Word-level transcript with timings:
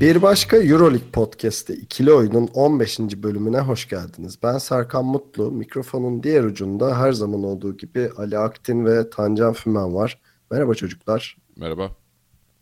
Bir 0.00 0.22
başka 0.22 0.56
Euroleague 0.56 1.10
Podcast'te 1.12 1.74
ikili 1.74 2.12
oyunun 2.12 2.48
15. 2.54 3.00
bölümüne 3.00 3.60
hoş 3.60 3.88
geldiniz. 3.88 4.38
Ben 4.42 4.58
Serkan 4.58 5.04
Mutlu. 5.04 5.50
Mikrofonun 5.50 6.22
diğer 6.22 6.44
ucunda 6.44 6.98
her 6.98 7.12
zaman 7.12 7.44
olduğu 7.44 7.76
gibi 7.76 8.10
Ali 8.16 8.38
Aktin 8.38 8.84
ve 8.84 9.10
Tancan 9.10 9.52
Fümen 9.52 9.94
var. 9.94 10.20
Merhaba 10.50 10.74
çocuklar. 10.74 11.36
Merhaba. 11.56 11.90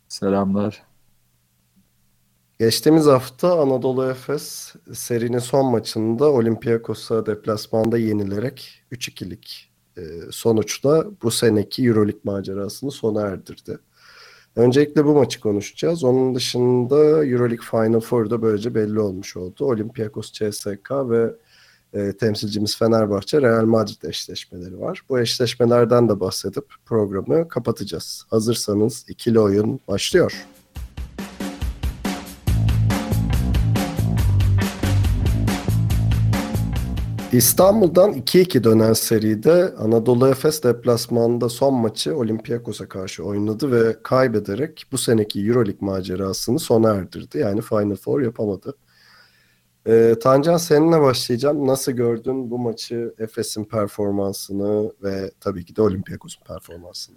Selamlar. 0.08 0.82
Geçtiğimiz 2.58 3.06
hafta 3.06 3.60
Anadolu 3.60 4.10
Efes 4.10 4.74
serinin 4.92 5.38
son 5.38 5.66
maçında 5.66 6.32
Olympiakos'a 6.32 7.26
deplasmanda 7.26 7.98
yenilerek 7.98 8.82
3-2'lik 8.92 9.70
e, 9.96 10.02
sonuçla 10.30 11.06
bu 11.22 11.30
seneki 11.30 11.86
Euroleague 11.86 12.20
macerasını 12.24 12.90
sona 12.90 13.20
erdirdi. 13.20 13.78
Öncelikle 14.56 15.04
bu 15.04 15.14
maçı 15.14 15.40
konuşacağız. 15.40 16.04
Onun 16.04 16.34
dışında 16.34 17.26
Euroleague 17.26 17.66
Final 17.70 18.00
Four'da 18.00 18.42
böylece 18.42 18.74
belli 18.74 19.00
olmuş 19.00 19.36
oldu. 19.36 19.64
Olympiakos 19.64 20.32
CSK 20.32 20.90
ve 20.90 21.34
e, 21.92 22.12
temsilcimiz 22.12 22.78
Fenerbahçe 22.78 23.42
Real 23.42 23.64
Madrid 23.64 24.02
eşleşmeleri 24.02 24.80
var. 24.80 25.02
Bu 25.08 25.20
eşleşmelerden 25.20 26.08
de 26.08 26.20
bahsedip 26.20 26.64
programı 26.84 27.48
kapatacağız. 27.48 28.26
Hazırsanız 28.30 29.04
ikili 29.08 29.40
oyun 29.40 29.80
başlıyor. 29.88 30.46
İstanbul'dan 37.36 38.12
2-2 38.12 38.64
dönen 38.64 38.92
seride 38.92 39.74
Anadolu 39.78 40.28
Efes 40.28 40.62
deplasmanında 40.62 41.48
son 41.48 41.74
maçı 41.74 42.16
Olympiakos'a 42.16 42.88
karşı 42.88 43.24
oynadı 43.24 43.72
ve 43.72 43.96
kaybederek 44.02 44.86
bu 44.92 44.98
seneki 44.98 45.46
Euroleague 45.46 45.86
macerasını 45.88 46.58
sona 46.58 46.94
erdirdi. 46.94 47.38
Yani 47.38 47.62
Final 47.62 47.96
Four 47.96 48.20
yapamadı. 48.20 48.76
Ee, 49.86 50.14
Tancan 50.22 50.56
seninle 50.56 51.00
başlayacağım. 51.00 51.66
Nasıl 51.66 51.92
gördün 51.92 52.50
bu 52.50 52.58
maçı, 52.58 53.14
Efes'in 53.18 53.64
performansını 53.64 54.92
ve 55.02 55.30
tabii 55.40 55.64
ki 55.64 55.76
de 55.76 55.82
Olympiakos'un 55.82 56.44
performansını? 56.44 57.16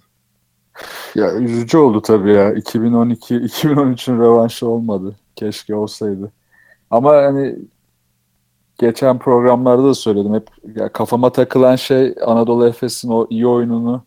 Ya 1.15 1.33
üzücü 1.33 1.77
oldu 1.77 2.01
tabii 2.01 2.31
ya. 2.31 2.53
2012 2.53 3.35
2013'ün 3.35 4.19
rövanşı 4.19 4.67
olmadı. 4.67 5.15
Keşke 5.35 5.75
olsaydı. 5.75 6.31
Ama 6.89 7.11
hani 7.13 7.59
geçen 8.79 9.19
programlarda 9.19 9.83
da 9.83 9.93
söyledim. 9.93 10.33
Hep 10.33 10.47
ya 10.75 10.91
kafama 10.91 11.31
takılan 11.31 11.75
şey 11.75 12.15
Anadolu 12.25 12.67
Efes'in 12.67 13.09
o 13.09 13.27
iyi 13.29 13.47
oyununu 13.47 14.03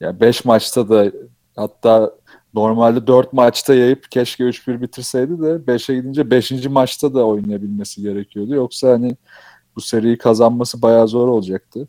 ya 0.00 0.20
5 0.20 0.44
maçta 0.44 0.88
da 0.88 1.12
hatta 1.56 2.12
normalde 2.54 3.06
4 3.06 3.32
maçta 3.32 3.74
yayıp 3.74 4.10
keşke 4.10 4.44
3-1 4.44 4.80
bitirseydi 4.80 5.42
de 5.42 5.72
5'e 5.72 5.94
gidince 5.94 6.30
5. 6.30 6.66
maçta 6.66 7.14
da 7.14 7.26
oynayabilmesi 7.26 8.02
gerekiyordu. 8.02 8.54
Yoksa 8.54 8.90
hani 8.90 9.16
bu 9.76 9.80
seriyi 9.80 10.18
kazanması 10.18 10.82
bayağı 10.82 11.08
zor 11.08 11.28
olacaktı. 11.28 11.88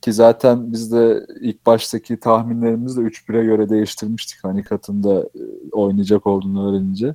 Ki 0.00 0.12
zaten 0.12 0.72
biz 0.72 0.92
de 0.92 1.26
ilk 1.40 1.66
baştaki 1.66 2.20
tahminlerimizi 2.20 3.00
de 3.00 3.06
3-1'e 3.06 3.44
göre 3.44 3.68
değiştirmiştik. 3.68 4.44
Hani 4.44 4.62
katında 4.62 5.20
e, 5.20 5.42
oynayacak 5.72 6.26
olduğunu 6.26 6.70
öğrenince. 6.70 7.14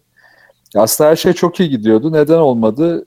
Aslında 0.76 1.10
her 1.10 1.16
şey 1.16 1.34
çok 1.34 1.60
iyi 1.60 1.70
gidiyordu. 1.70 2.14
Neden 2.14 2.38
olmadı? 2.38 3.06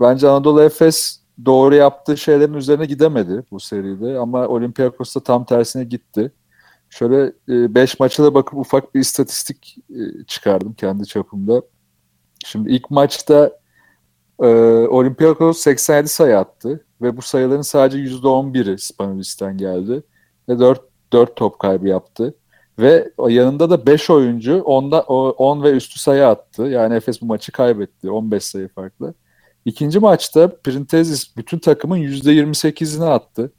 Bence 0.00 0.28
Anadolu 0.28 0.62
Efes 0.62 1.20
doğru 1.44 1.74
yaptığı 1.74 2.16
şeylerin 2.16 2.54
üzerine 2.54 2.86
gidemedi 2.86 3.42
bu 3.50 3.60
seride. 3.60 4.18
Ama 4.18 4.48
Olympiakos 4.48 5.16
da 5.16 5.20
tam 5.20 5.44
tersine 5.44 5.84
gitti. 5.84 6.32
Şöyle 6.90 7.32
5 7.48 7.94
e, 7.94 7.96
maça 8.00 8.24
da 8.24 8.34
bakıp 8.34 8.58
ufak 8.58 8.94
bir 8.94 9.00
istatistik 9.00 9.76
e, 9.90 10.24
çıkardım 10.26 10.74
kendi 10.74 11.06
çapımda. 11.06 11.62
Şimdi 12.46 12.70
ilk 12.70 12.90
maçta 12.90 13.58
e, 14.42 14.46
Olympiakos 14.88 15.58
87 15.58 16.08
sayı 16.08 16.38
attı 16.38 16.84
ve 17.02 17.16
bu 17.16 17.22
sayıların 17.22 17.62
sadece 17.62 17.98
%11'i 17.98 18.78
Spanulis'ten 18.78 19.58
geldi 19.58 20.02
ve 20.48 20.58
4, 20.58 20.80
4 21.12 21.36
top 21.36 21.58
kaybı 21.58 21.88
yaptı. 21.88 22.34
Ve 22.78 23.12
yanında 23.28 23.70
da 23.70 23.86
5 23.86 24.10
oyuncu 24.10 24.52
10'da 24.52 25.00
10 25.00 25.62
ve 25.62 25.70
üstü 25.70 25.98
sayı 25.98 26.26
attı. 26.26 26.62
Yani 26.62 26.94
Efes 26.94 27.22
bu 27.22 27.26
maçı 27.26 27.52
kaybetti 27.52 28.10
15 28.10 28.44
sayı 28.44 28.68
farklı. 28.68 29.14
İkinci 29.64 29.98
maçta 29.98 30.56
Printezis 30.62 31.36
bütün 31.36 31.58
takımın 31.58 31.98
%28'ini 31.98 33.04
attı. 33.04 33.52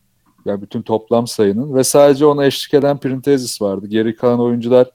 Yani 0.46 0.62
bütün 0.62 0.82
toplam 0.82 1.28
sayının 1.28 1.76
ve 1.76 1.84
sadece 1.84 2.26
ona 2.26 2.46
eşlik 2.46 2.74
eden 2.74 2.98
Printezis 2.98 3.62
vardı. 3.62 3.88
Geri 3.88 4.16
kalan 4.16 4.40
oyuncular 4.40 4.92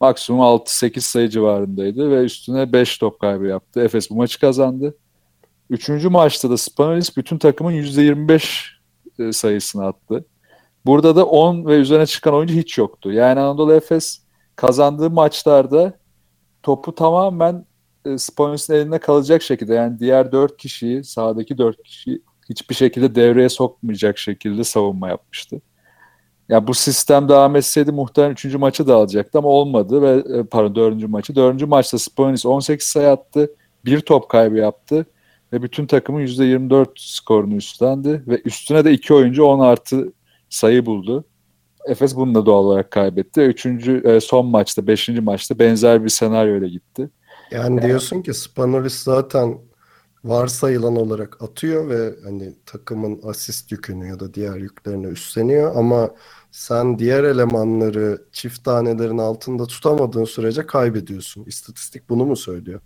maksimum 0.00 0.40
6-8 0.40 1.00
sayı 1.00 1.28
civarındaydı 1.28 2.10
ve 2.10 2.24
üstüne 2.24 2.72
5 2.72 2.98
top 2.98 3.20
kaybı 3.20 3.46
yaptı. 3.46 3.80
Efes 3.80 4.10
bu 4.10 4.14
maçı 4.14 4.40
kazandı. 4.40 4.96
Üçüncü 5.70 6.08
maçta 6.08 6.50
da 6.50 6.56
Spanulis 6.56 7.16
bütün 7.16 7.38
takımın 7.38 7.72
%25 7.72 8.68
e, 9.18 9.32
sayısını 9.32 9.86
attı. 9.86 10.24
Burada 10.86 11.16
da 11.16 11.26
10 11.26 11.66
ve 11.66 11.76
üzerine 11.76 12.06
çıkan 12.06 12.34
oyuncu 12.34 12.54
hiç 12.54 12.78
yoktu. 12.78 13.12
Yani 13.12 13.40
Anadolu 13.40 13.74
Efes 13.74 14.22
kazandığı 14.56 15.10
maçlarda 15.10 15.92
topu 16.62 16.94
tamamen 16.94 17.66
e, 18.14 18.18
Spanulis'in 18.18 18.74
elinde 18.74 18.98
kalacak 18.98 19.42
şekilde 19.42 19.74
yani 19.74 19.98
diğer 19.98 20.32
4 20.32 20.56
kişiyi 20.56 21.04
sahadaki 21.04 21.58
4 21.58 21.82
kişiyi 21.82 22.22
hiçbir 22.48 22.74
şekilde 22.74 23.14
devreye 23.14 23.48
sokmayacak 23.48 24.18
şekilde 24.18 24.64
savunma 24.64 25.08
yapmıştı. 25.08 25.56
Ya 25.56 25.60
yani 26.48 26.66
bu 26.66 26.74
sistem 26.74 27.28
devam 27.28 27.56
etseydi 27.56 27.92
muhtemelen 27.92 28.32
3. 28.32 28.44
maçı 28.54 28.86
da 28.86 28.94
alacaktı 28.94 29.38
ama 29.38 29.48
olmadı 29.48 30.02
ve 30.02 30.38
e, 30.38 30.42
pardon 30.44 30.74
4. 30.74 31.08
maçı. 31.08 31.34
4. 31.34 31.66
maçta 31.66 31.98
Spanulis 31.98 32.46
18 32.46 32.86
sayı 32.86 33.08
attı. 33.08 33.50
Bir 33.84 34.00
top 34.00 34.28
kaybı 34.28 34.56
yaptı 34.56 35.06
ve 35.52 35.62
bütün 35.62 35.86
takımın 35.86 36.20
%24 36.20 36.86
skorunu 36.96 37.54
üstlendi 37.54 38.22
ve 38.26 38.40
üstüne 38.44 38.84
de 38.84 38.92
iki 38.92 39.14
oyuncu 39.14 39.44
10 39.44 39.60
artı 39.60 40.12
sayı 40.50 40.86
buldu. 40.86 41.24
Efes 41.86 42.16
bunu 42.16 42.34
da 42.34 42.46
doğal 42.46 42.64
olarak 42.64 42.90
kaybetti. 42.90 43.40
Üçüncü 43.40 44.02
e, 44.04 44.20
son 44.20 44.46
maçta, 44.46 44.86
beşinci 44.86 45.20
maçta 45.20 45.58
benzer 45.58 46.04
bir 46.04 46.08
senaryoyla 46.08 46.68
gitti. 46.68 47.10
Yani 47.50 47.82
diyorsun 47.82 48.22
ki 48.22 48.34
Spanulis 48.34 49.02
zaten 49.02 49.58
varsayılan 50.24 50.96
olarak 50.96 51.42
atıyor 51.42 51.88
ve 51.88 52.14
hani 52.24 52.54
takımın 52.66 53.20
asist 53.24 53.72
yükünü 53.72 54.08
ya 54.08 54.20
da 54.20 54.34
diğer 54.34 54.56
yüklerini 54.56 55.06
üstleniyor 55.06 55.76
ama 55.76 56.10
sen 56.50 56.98
diğer 56.98 57.24
elemanları 57.24 58.22
çift 58.32 58.64
tanelerin 58.64 59.18
altında 59.18 59.66
tutamadığın 59.66 60.24
sürece 60.24 60.66
kaybediyorsun. 60.66 61.44
İstatistik 61.44 62.08
bunu 62.08 62.24
mu 62.24 62.36
söylüyor? 62.36 62.80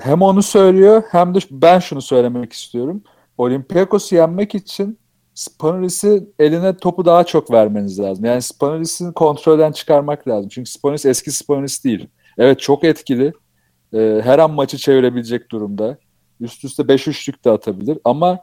Hem 0.00 0.22
onu 0.22 0.42
söylüyor 0.42 1.02
hem 1.10 1.34
de 1.34 1.38
ben 1.50 1.78
şunu 1.78 2.02
söylemek 2.02 2.52
istiyorum. 2.52 3.02
Olympiakos'u 3.38 4.14
yenmek 4.14 4.54
için 4.54 4.98
Spanulis'in 5.34 6.34
eline 6.38 6.76
topu 6.76 7.04
daha 7.04 7.24
çok 7.24 7.50
vermeniz 7.50 7.98
lazım. 8.00 8.24
Yani 8.24 8.42
Spanulis'in 8.42 9.12
kontrolden 9.12 9.72
çıkarmak 9.72 10.28
lazım. 10.28 10.48
Çünkü 10.48 10.70
Spanulis 10.70 11.06
eski 11.06 11.30
Spanulis 11.30 11.84
değil. 11.84 12.08
Evet 12.38 12.60
çok 12.60 12.84
etkili. 12.84 13.32
Ee, 13.94 14.20
her 14.24 14.38
an 14.38 14.50
maçı 14.50 14.76
çevirebilecek 14.76 15.50
durumda. 15.50 15.98
Üst 16.40 16.64
üste 16.64 16.88
5 16.88 17.08
üçlük 17.08 17.44
de 17.44 17.50
atabilir 17.50 17.98
ama 18.04 18.38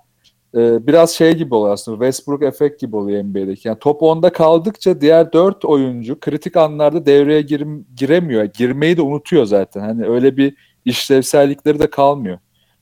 e, 0.56 0.88
biraz 0.88 1.12
şey 1.12 1.34
gibi 1.34 1.56
oluyor 1.56 1.74
aslında. 1.74 1.98
Westbrook 1.98 2.44
efekt 2.44 2.82
gibi 2.82 2.96
oluyor 2.96 3.24
NBA'deki. 3.24 3.68
Yani 3.68 3.80
top 3.80 4.04
onda 4.04 4.32
kaldıkça 4.32 5.02
diğer 5.02 5.34
4 5.34 5.66
oyuncu 5.66 6.20
kritik 6.20 6.58
anlarda 6.58 7.06
devreye 7.06 7.42
gir, 7.42 7.68
giremiyor. 7.98 8.44
Girmeyi 8.44 8.98
de 8.98 9.02
unutuyor 9.02 9.46
zaten. 9.46 9.82
Hani 9.82 10.06
öyle 10.06 10.38
bir 10.38 10.56
işlevsellikleri 10.86 11.80
de 11.80 11.90
kalmıyor. 11.90 12.40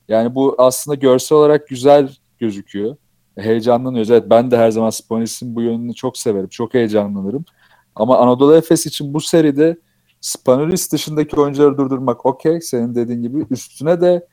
Yani 0.08 0.34
bu 0.34 0.54
aslında 0.58 0.94
görsel 0.94 1.38
olarak 1.38 1.68
güzel 1.68 2.08
gözüküyor. 2.38 2.96
Heyecanlanıyoruz. 3.38 4.10
Evet 4.10 4.24
ben 4.30 4.50
de 4.50 4.56
her 4.56 4.70
zaman 4.70 4.90
Spanis'in 4.90 5.56
bu 5.56 5.62
yönünü 5.62 5.94
çok 5.94 6.18
severim. 6.18 6.48
Çok 6.48 6.74
heyecanlanırım. 6.74 7.44
Ama 7.94 8.18
Anadolu 8.18 8.56
Efes 8.56 8.86
için 8.86 9.14
bu 9.14 9.20
seride 9.20 9.76
Spanulis 10.24 10.92
dışındaki 10.92 11.36
oyuncuları 11.36 11.78
durdurmak 11.78 12.26
okey. 12.26 12.60
Senin 12.60 12.94
dediğin 12.94 13.22
gibi 13.22 13.46
üstüne 13.50 14.00
de 14.00 14.26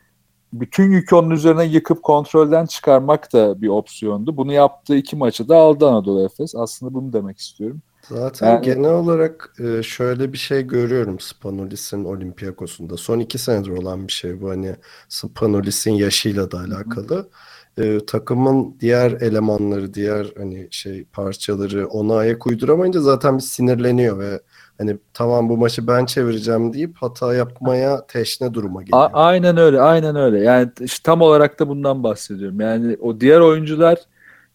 bütün 0.53 0.91
yükü 0.91 1.15
onun 1.15 1.29
üzerine 1.29 1.65
yıkıp 1.65 2.03
kontrolden 2.03 2.65
çıkarmak 2.65 3.33
da 3.33 3.61
bir 3.61 3.67
opsiyondu. 3.67 4.37
Bunu 4.37 4.53
yaptığı 4.53 4.95
iki 4.95 5.15
maçı 5.15 5.49
da 5.49 5.55
aldı 5.55 5.87
Anadolu 5.87 6.25
Efes. 6.25 6.55
Aslında 6.55 6.93
bunu 6.93 7.13
demek 7.13 7.37
istiyorum. 7.39 7.81
Zaten 8.09 8.47
Yani- 8.47 8.65
genel 8.65 8.93
olarak 8.93 9.53
e, 9.59 9.83
şöyle 9.83 10.33
bir 10.33 10.37
şey 10.37 10.61
görüyorum 10.67 11.19
Spanulis'in 11.19 12.03
Olympiakos'unda. 12.05 12.97
Son 12.97 13.19
iki 13.19 13.37
senedir 13.37 13.69
olan 13.69 14.07
bir 14.07 14.13
şey 14.13 14.41
bu. 14.41 14.49
Hani 14.49 14.75
Spanulis'in 15.09 15.93
yaşıyla 15.93 16.51
da 16.51 16.59
alakalı. 16.59 17.29
E, 17.77 18.05
takımın 18.05 18.75
diğer 18.79 19.11
elemanları, 19.11 19.93
diğer 19.93 20.27
hani 20.37 20.67
şey 20.71 21.03
parçaları 21.03 21.87
ona 21.87 22.15
ayak 22.15 22.47
uyduramayınca 22.47 23.01
zaten 23.01 23.37
bir 23.37 23.43
sinirleniyor 23.43 24.19
ve 24.19 24.41
hani 24.81 24.97
tamam 25.13 25.49
bu 25.49 25.57
maçı 25.57 25.87
ben 25.87 26.05
çevireceğim 26.05 26.73
deyip 26.73 26.95
hata 26.97 27.33
yapmaya 27.33 28.07
teşne 28.07 28.53
duruma 28.53 28.79
A- 28.79 28.83
geliyor. 28.83 29.09
aynen 29.13 29.57
öyle, 29.57 29.81
aynen 29.81 30.15
öyle. 30.15 30.39
Yani 30.39 30.69
işte 30.81 30.99
tam 31.03 31.21
olarak 31.21 31.59
da 31.59 31.67
bundan 31.69 32.03
bahsediyorum. 32.03 32.59
Yani 32.61 32.97
o 33.01 33.19
diğer 33.19 33.39
oyuncular 33.39 33.97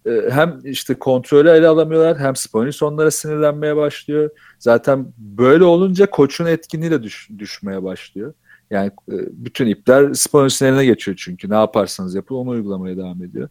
e, 0.06 0.10
hem 0.30 0.60
işte 0.64 0.94
kontrolü 0.94 1.48
ele 1.48 1.68
alamıyorlar 1.68 2.18
hem 2.18 2.36
Spanulis 2.36 2.82
onlara 2.82 3.10
sinirlenmeye 3.10 3.76
başlıyor. 3.76 4.30
Zaten 4.58 5.06
böyle 5.18 5.64
olunca 5.64 6.10
koçun 6.10 6.46
etkinliği 6.46 6.90
de 6.90 7.02
düş- 7.02 7.28
düşmeye 7.38 7.82
başlıyor. 7.82 8.34
Yani 8.70 8.86
e, 9.08 9.14
bütün 9.32 9.66
ipler 9.66 10.12
Spanulis'in 10.14 10.66
eline 10.66 10.84
geçiyor 10.84 11.16
çünkü. 11.20 11.50
Ne 11.50 11.54
yaparsanız 11.54 12.14
yapın 12.14 12.34
onu 12.34 12.50
uygulamaya 12.50 12.96
devam 12.96 13.22
ediyor. 13.22 13.48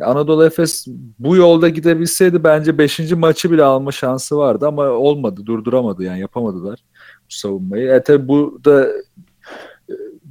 Anadolu 0.00 0.44
Efes 0.44 0.86
bu 1.18 1.36
yolda 1.36 1.68
gidebilseydi 1.68 2.44
bence 2.44 2.78
5. 2.78 3.12
maçı 3.12 3.50
bile 3.50 3.64
alma 3.64 3.92
şansı 3.92 4.36
vardı 4.36 4.66
ama 4.66 4.82
olmadı, 4.82 5.46
durduramadı 5.46 6.04
yani 6.04 6.20
yapamadılar 6.20 6.78
bu 7.20 7.34
savunmayı. 7.34 7.92
E 7.92 8.02
tabi 8.02 8.28
bu 8.28 8.60
da 8.64 8.88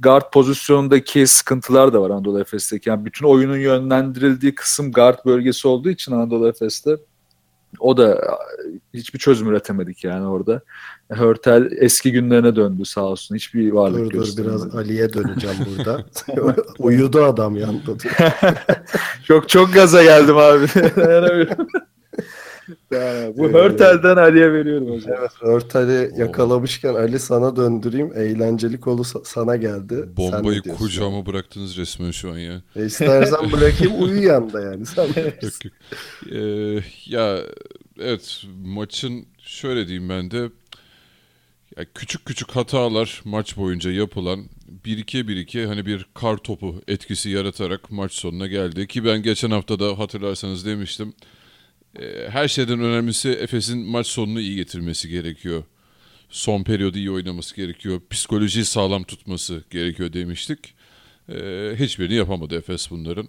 guard 0.00 0.30
pozisyonundaki 0.32 1.26
sıkıntılar 1.26 1.92
da 1.92 2.02
var 2.02 2.10
Anadolu 2.10 2.40
Efes'teki. 2.40 2.88
Yani 2.88 3.04
bütün 3.04 3.26
oyunun 3.26 3.56
yönlendirildiği 3.56 4.54
kısım 4.54 4.92
guard 4.92 5.18
bölgesi 5.26 5.68
olduğu 5.68 5.90
için 5.90 6.12
Anadolu 6.12 6.48
Efes'te 6.48 6.96
o 7.78 7.96
da 7.96 8.14
e, 8.14 8.28
hiçbir 8.94 9.18
çözüm 9.18 9.48
üretemedik 9.48 10.04
yani 10.04 10.26
orada. 10.26 10.60
Hörtel 11.10 11.68
eski 11.76 12.12
günlerine 12.12 12.56
döndü 12.56 12.84
sağ 12.84 13.04
olsun. 13.04 13.34
Hiçbir 13.34 13.72
varlık 13.72 14.12
Dur 14.12 14.36
dur 14.36 14.44
biraz 14.44 14.74
Ali'ye 14.74 15.12
döneceğim 15.12 15.56
burada. 15.66 16.04
Uyudu 16.78 17.24
adam 17.24 17.56
yanında. 17.56 17.92
Çok 19.24 19.48
çok 19.48 19.74
gaza 19.74 20.02
geldim 20.02 20.36
abi. 20.36 20.66
Ya, 22.90 23.32
bu 23.36 23.48
Hörtel'den 23.52 24.16
Ali'ye 24.16 24.52
veriyorum 24.52 24.90
hocam. 24.90 25.16
Evet, 25.20 25.30
Örtel'i 25.40 26.20
yakalamışken 26.20 26.94
Ali 26.94 27.18
sana 27.18 27.56
döndüreyim. 27.56 28.12
Eğlenceli 28.14 28.80
kolu 28.80 29.02
sa- 29.02 29.24
sana 29.24 29.56
geldi. 29.56 30.08
Bombayı 30.16 30.62
kucağıma 30.62 31.26
bıraktınız 31.26 31.76
resmen 31.76 32.10
şu 32.10 32.30
an 32.30 32.38
ya. 32.38 32.62
E, 32.76 32.84
istersen 32.84 33.52
bırakayım 33.52 34.02
uyu 34.02 34.22
yanında 34.22 34.60
yani. 34.60 34.86
Sen. 34.86 35.06
Yok, 35.06 35.16
yok. 35.42 35.72
Ee, 36.32 36.80
ya 37.06 37.38
evet 38.00 38.44
maçın 38.64 39.26
şöyle 39.38 39.88
diyeyim 39.88 40.08
ben 40.08 40.30
de 40.30 40.50
küçük 41.94 42.24
küçük 42.26 42.50
hatalar 42.50 43.22
maç 43.24 43.56
boyunca 43.56 43.90
yapılan 43.90 44.48
1-2 44.84 45.26
1-2 45.28 45.66
hani 45.66 45.86
bir 45.86 46.06
kar 46.14 46.36
topu 46.36 46.82
etkisi 46.88 47.30
yaratarak 47.30 47.90
maç 47.90 48.12
sonuna 48.12 48.46
geldi 48.46 48.86
ki 48.86 49.04
ben 49.04 49.22
geçen 49.22 49.50
hafta 49.50 49.78
da 49.78 49.98
hatırlarsanız 49.98 50.66
demiştim. 50.66 51.14
e, 52.00 52.28
her 52.30 52.48
şeyden 52.48 52.80
önemlisi 52.80 53.28
Efes'in 53.30 53.78
maç 53.78 54.06
sonunu 54.06 54.40
iyi 54.40 54.56
getirmesi 54.56 55.08
gerekiyor. 55.08 55.64
Son 56.30 56.64
periyodu 56.64 56.98
iyi 56.98 57.10
oynaması 57.10 57.56
gerekiyor. 57.56 58.00
Psikolojiyi 58.10 58.64
sağlam 58.64 59.04
tutması 59.04 59.64
gerekiyor 59.70 60.12
demiştik. 60.12 60.74
E, 61.28 61.36
hiçbirini 61.78 62.14
yapamadı 62.14 62.56
Efes 62.56 62.90
bunların. 62.90 63.28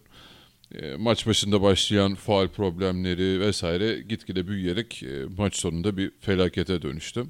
E, 0.72 0.96
maç 0.96 1.28
başında 1.28 1.62
başlayan 1.62 2.16
faal 2.16 2.48
problemleri 2.48 3.40
vesaire 3.40 4.02
gitgide 4.02 4.48
büyüyerek 4.48 5.04
e, 5.04 5.26
maç 5.38 5.56
sonunda 5.56 5.98
bir 5.98 6.12
felakete 6.20 6.82
dönüştü. 6.82 7.26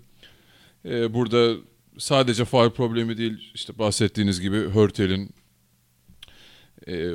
E, 0.86 1.14
burada 1.14 1.56
sadece 1.98 2.46
faal 2.46 2.70
problemi 2.70 3.18
değil, 3.18 3.52
işte 3.54 3.80
bahsettiğiniz 3.80 4.42
gibi 4.42 4.58
Hörtel'in 4.58 5.30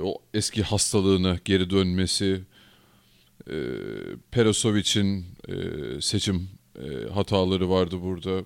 o 0.02 0.22
eski 0.34 0.62
hastalığına 0.62 1.38
geri 1.44 1.70
dönmesi, 1.70 2.40
Perosovic'in 4.30 5.26
seçim 6.00 6.48
hataları 7.14 7.70
vardı 7.70 7.96
burada. 8.02 8.44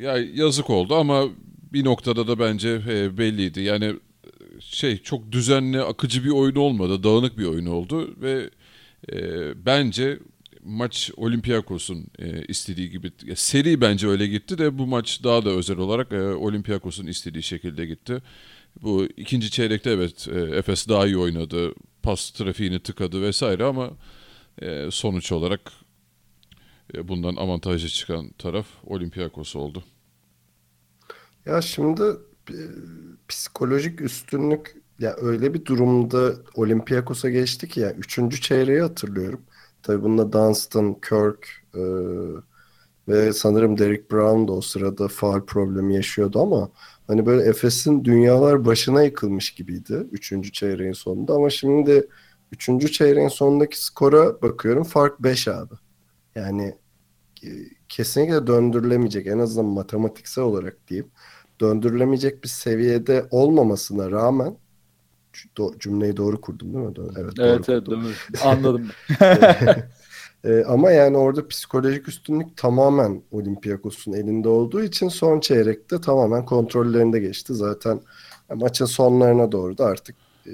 Ya 0.00 0.18
yazık 0.34 0.70
oldu 0.70 0.94
ama 0.94 1.28
bir 1.72 1.84
noktada 1.84 2.28
da 2.28 2.38
bence 2.38 2.86
belliydi. 3.18 3.60
Yani 3.60 3.96
şey 4.60 4.98
çok 4.98 5.32
düzenli, 5.32 5.80
akıcı 5.80 6.24
bir 6.24 6.30
oyun 6.30 6.54
olmadı. 6.54 7.02
Dağınık 7.02 7.38
bir 7.38 7.44
oyun 7.44 7.66
oldu 7.66 8.14
ve 8.20 8.50
e, 9.12 9.16
bence 9.66 10.18
maç 10.64 11.10
Olympiakos'un 11.16 12.06
e, 12.18 12.44
istediği 12.44 12.90
gibi 12.90 13.12
ya 13.24 13.36
seri 13.36 13.80
bence 13.80 14.08
öyle 14.08 14.26
gitti 14.26 14.58
de 14.58 14.78
bu 14.78 14.86
maç 14.86 15.24
daha 15.24 15.44
da 15.44 15.50
özel 15.50 15.78
olarak 15.78 16.12
e, 16.12 16.22
Olympiakos'un 16.22 17.06
istediği 17.06 17.42
şekilde 17.42 17.86
gitti. 17.86 18.22
Bu 18.82 19.08
ikinci 19.16 19.50
çeyrekte 19.50 19.90
evet 19.90 20.28
e, 20.32 20.40
Efes 20.40 20.88
daha 20.88 21.06
iyi 21.06 21.18
oynadı. 21.18 21.74
Pas 22.02 22.30
trafiğini 22.30 22.80
tıkadı 22.80 23.22
vesaire 23.22 23.64
ama 23.64 23.90
e, 24.62 24.88
sonuç 24.90 25.32
olarak 25.32 25.72
e, 26.94 27.08
bundan 27.08 27.36
avantajlı 27.36 27.88
çıkan 27.88 28.30
taraf 28.30 28.66
Olympiakos 28.86 29.56
oldu. 29.56 29.84
Ya 31.46 31.62
şimdi 31.62 32.02
psikolojik 33.28 34.00
üstünlük 34.00 34.76
ya 34.98 35.16
öyle 35.20 35.54
bir 35.54 35.64
durumda 35.64 36.32
Olympiakos'a 36.54 37.30
geçti 37.30 37.68
ki 37.68 37.80
ya 37.80 37.92
üçüncü 37.92 38.40
çeyreği 38.40 38.80
hatırlıyorum. 38.80 39.40
Tabii 39.82 40.02
bunda 40.02 40.32
Dunstan, 40.32 40.94
Kirk 41.00 41.48
e, 41.74 41.80
ve 43.08 43.32
sanırım 43.32 43.78
Derrick 43.78 44.10
Brown 44.10 44.48
da 44.48 44.52
o 44.52 44.60
sırada 44.60 45.08
faul 45.08 45.40
problemi 45.40 45.94
yaşıyordu 45.94 46.40
ama 46.40 46.70
hani 47.06 47.26
böyle 47.26 47.42
Efes'in 47.42 48.04
dünyalar 48.04 48.64
başına 48.64 49.02
yıkılmış 49.02 49.50
gibiydi 49.54 50.06
üçüncü 50.12 50.52
çeyreğin 50.52 50.92
sonunda 50.92 51.34
ama 51.34 51.50
şimdi 51.50 52.08
üçüncü 52.52 52.92
çeyreğin 52.92 53.28
sonundaki 53.28 53.84
skora 53.84 54.42
bakıyorum 54.42 54.84
fark 54.84 55.22
5 55.22 55.48
abi. 55.48 55.74
Yani 56.34 56.74
e, 57.44 57.48
kesinlikle 57.88 58.46
döndürülemeyecek 58.46 59.26
en 59.26 59.38
azından 59.38 59.70
matematiksel 59.70 60.44
olarak 60.44 60.88
diyeyim 60.88 61.10
döndürülemeyecek 61.60 62.44
bir 62.44 62.48
seviyede 62.48 63.26
olmamasına 63.30 64.10
rağmen 64.10 64.56
do- 65.56 65.78
cümleyi 65.78 66.16
doğru 66.16 66.40
kurdum 66.40 66.74
değil 66.74 66.84
mi? 66.86 66.92
Do- 66.92 67.20
Evet, 67.20 67.36
doğru 67.36 67.46
Evet 67.48 67.68
evet 67.68 67.84
kurdum. 67.86 68.02
doğru. 68.04 68.48
Anladım. 68.48 68.88
Ee, 70.44 70.64
ama 70.68 70.90
yani 70.90 71.16
orada 71.16 71.48
psikolojik 71.48 72.08
üstünlük 72.08 72.56
tamamen 72.56 73.22
Olympiakos'un 73.30 74.12
elinde 74.12 74.48
olduğu 74.48 74.82
için 74.82 75.08
son 75.08 75.40
çeyrekte 75.40 76.00
tamamen 76.00 76.44
kontrollerinde 76.44 77.20
geçti. 77.20 77.54
Zaten 77.54 78.00
maçın 78.54 78.84
sonlarına 78.84 79.52
doğru 79.52 79.78
da 79.78 79.84
artık 79.86 80.16
e, 80.46 80.52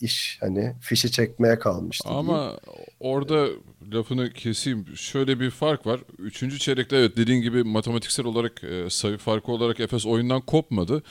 iş 0.00 0.38
hani 0.40 0.74
fişi 0.80 1.10
çekmeye 1.10 1.58
kalmıştı 1.58 2.08
diyeyim. 2.08 2.28
Ama 2.30 2.56
orada 3.00 3.46
lafını 3.94 4.32
keseyim. 4.32 4.86
Şöyle 4.96 5.40
bir 5.40 5.50
fark 5.50 5.86
var. 5.86 6.00
Üçüncü 6.18 6.58
çeyrekte 6.58 6.96
evet 6.96 7.16
dediğin 7.16 7.42
gibi 7.42 7.64
matematiksel 7.64 8.26
olarak 8.26 8.64
e, 8.64 8.90
sayı 8.90 9.16
farkı 9.16 9.52
olarak 9.52 9.80
Efes 9.80 10.06
oyundan 10.06 10.40
kopmadı. 10.40 11.02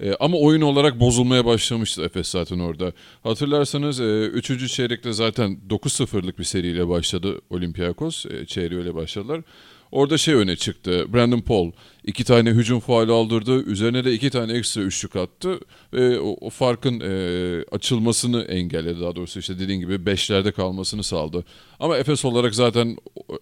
E, 0.00 0.14
ama 0.20 0.38
oyun 0.38 0.60
olarak 0.60 1.00
bozulmaya 1.00 1.44
başlamıştı 1.44 2.02
Efes 2.02 2.28
zaten 2.28 2.58
orada. 2.58 2.92
Hatırlarsanız 3.22 4.00
e, 4.00 4.26
üçüncü 4.26 4.68
çeyrekte 4.68 5.12
zaten 5.12 5.58
9-0'lık 5.68 6.38
bir 6.38 6.44
seriyle 6.44 6.88
başladı 6.88 7.40
Olympiakos. 7.50 8.26
E, 8.26 8.46
çeyreği 8.46 8.80
öyle 8.80 8.94
başladılar. 8.94 9.42
Orada 9.92 10.18
şey 10.18 10.34
öne 10.34 10.56
çıktı. 10.56 11.06
Brandon 11.14 11.40
Paul 11.40 11.72
iki 12.04 12.24
tane 12.24 12.50
hücum 12.50 12.80
faali 12.80 13.12
aldırdı. 13.12 13.62
Üzerine 13.62 14.04
de 14.04 14.12
iki 14.12 14.30
tane 14.30 14.52
ekstra 14.52 14.82
üçlük 14.82 15.16
attı. 15.16 15.60
Ve 15.92 16.20
o, 16.20 16.36
o 16.40 16.50
farkın 16.50 17.00
e, 17.00 17.64
açılmasını 17.72 18.42
engelledi. 18.42 19.00
Daha 19.00 19.16
doğrusu 19.16 19.38
işte 19.38 19.58
dediğin 19.58 19.80
gibi 19.80 20.06
beşlerde 20.06 20.52
kalmasını 20.52 21.02
sağladı. 21.02 21.44
Ama 21.80 21.96
Efes 21.96 22.24
olarak 22.24 22.54
zaten 22.54 22.96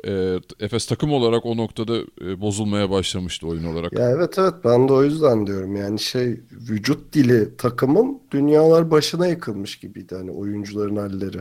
e, 0.07 0.39
Efes 0.61 0.87
takım 0.87 1.13
olarak 1.13 1.47
o 1.47 1.57
noktada 1.57 1.97
e, 2.21 2.41
bozulmaya 2.41 2.91
başlamıştı 2.91 3.47
oyun 3.47 3.65
olarak. 3.65 3.93
Ya 3.93 4.11
evet 4.11 4.39
evet 4.39 4.55
ben 4.65 4.89
de 4.89 4.93
o 4.93 5.05
yüzden 5.05 5.47
diyorum 5.47 5.77
yani 5.77 5.99
şey 5.99 6.41
vücut 6.71 7.13
dili 7.13 7.57
takımın 7.57 8.21
dünyalar 8.31 8.91
başına 8.91 9.27
yıkılmış 9.27 9.77
gibiydi 9.77 10.15
hani 10.15 10.31
oyuncuların 10.31 10.97
halleri. 10.97 11.39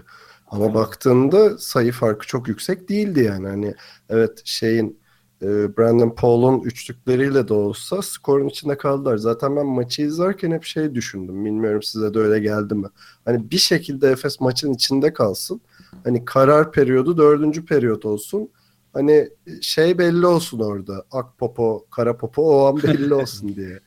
Ama 0.48 0.74
baktığında 0.74 1.58
sayı 1.58 1.92
farkı 1.92 2.28
çok 2.28 2.48
yüksek 2.48 2.90
değildi 2.90 3.24
yani 3.24 3.48
hani 3.48 3.76
evet 4.10 4.42
şeyin 4.46 5.00
e, 5.42 5.78
Brandon 5.78 6.10
Paul'un 6.10 6.62
üçlükleriyle 6.62 7.48
de 7.48 7.54
olsa 7.54 8.02
skorun 8.02 8.48
içinde 8.48 8.78
kaldılar. 8.78 9.18
Zaten 9.18 9.56
ben 9.56 9.66
maçı 9.66 10.02
izlerken 10.02 10.52
hep 10.52 10.64
şey 10.64 10.96
düşündüm. 10.96 11.46
Bilmiyorum 11.46 11.84
size 11.84 12.14
de 12.14 12.20
öyle 12.20 12.40
geldi 12.40 12.76
mi? 12.76 12.88
Hani 13.26 13.52
bir 13.52 13.58
şekilde 13.58 14.10
Efes 14.12 14.40
maçın 14.40 14.74
içinde 14.74 15.14
kalsın. 15.14 15.62
Hani 16.04 16.26
karar 16.26 16.72
periyodu 16.72 17.18
dördüncü 17.18 17.66
periyot 17.66 18.06
olsun. 18.06 18.50
Hani 18.94 19.30
şey 19.62 19.98
belli 19.98 20.26
olsun 20.26 20.60
orada. 20.60 21.06
Ak 21.12 21.38
popo, 21.38 21.86
kara 21.92 22.18
popo 22.18 22.42
o 22.44 22.66
an 22.66 22.84
belli 22.84 23.14
olsun 23.14 23.56
diye 23.56 23.80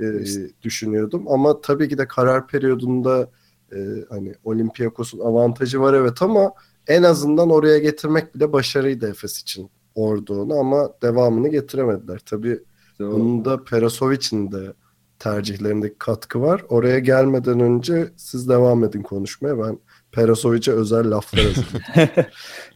e, 0.00 0.24
düşünüyordum. 0.62 1.28
Ama 1.28 1.60
tabii 1.60 1.88
ki 1.88 1.98
de 1.98 2.08
karar 2.08 2.46
periyodunda 2.46 3.30
e, 3.72 3.76
hani 4.08 4.34
Olympiakos'un 4.44 5.20
avantajı 5.20 5.80
var 5.80 5.94
evet 5.94 6.22
ama 6.22 6.52
en 6.86 7.02
azından 7.02 7.50
oraya 7.50 7.78
getirmek 7.78 8.34
bile 8.34 8.52
başarıydı 8.52 9.08
Efes 9.10 9.40
için 9.42 9.70
orduğunu 9.94 10.54
ama 10.58 10.90
devamını 11.02 11.48
getiremediler. 11.48 12.18
Tabii 12.26 12.60
o- 13.00 13.04
bunun 13.10 13.44
da 13.44 13.64
Perasovic'in 13.64 14.52
de 14.52 14.72
tercihlerindeki 15.18 15.98
katkı 15.98 16.40
var. 16.42 16.64
Oraya 16.68 16.98
gelmeden 16.98 17.60
önce 17.60 18.12
siz 18.16 18.48
devam 18.48 18.84
edin 18.84 19.02
konuşmaya. 19.02 19.58
Ben 19.58 19.78
Perasovic'e 20.12 20.72
özel 20.72 21.10
laflar 21.10 21.44
hazırladım. 21.44 21.80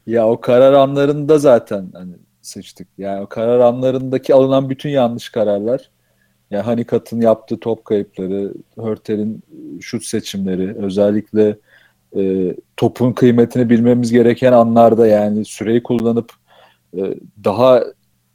Ya 0.07 0.29
o 0.29 0.41
karar 0.41 0.73
anlarında 0.73 1.39
zaten 1.39 1.91
hani 1.95 2.15
sıçtık. 2.43 2.89
Yani 2.99 3.21
o 3.23 3.29
karar 3.29 3.59
anlarındaki 3.61 4.35
alınan 4.35 4.71
bütün 4.71 4.91
yanlış 4.91 5.29
kararlar. 5.31 5.91
Yani 6.51 6.63
Hanikat'ın 6.63 7.21
yaptığı 7.21 7.61
top 7.61 7.85
kayıpları, 7.85 8.55
Hörtel'in 8.77 9.43
şut 9.81 10.05
seçimleri, 10.05 10.75
özellikle 10.77 11.57
e, 12.17 12.55
topun 12.77 13.13
kıymetini 13.13 13.71
bilmemiz 13.71 14.13
gereken 14.13 14.53
anlarda 14.53 15.07
yani 15.07 15.45
süreyi 15.45 15.83
kullanıp 15.83 16.33
e, 16.97 17.15
daha 17.45 17.85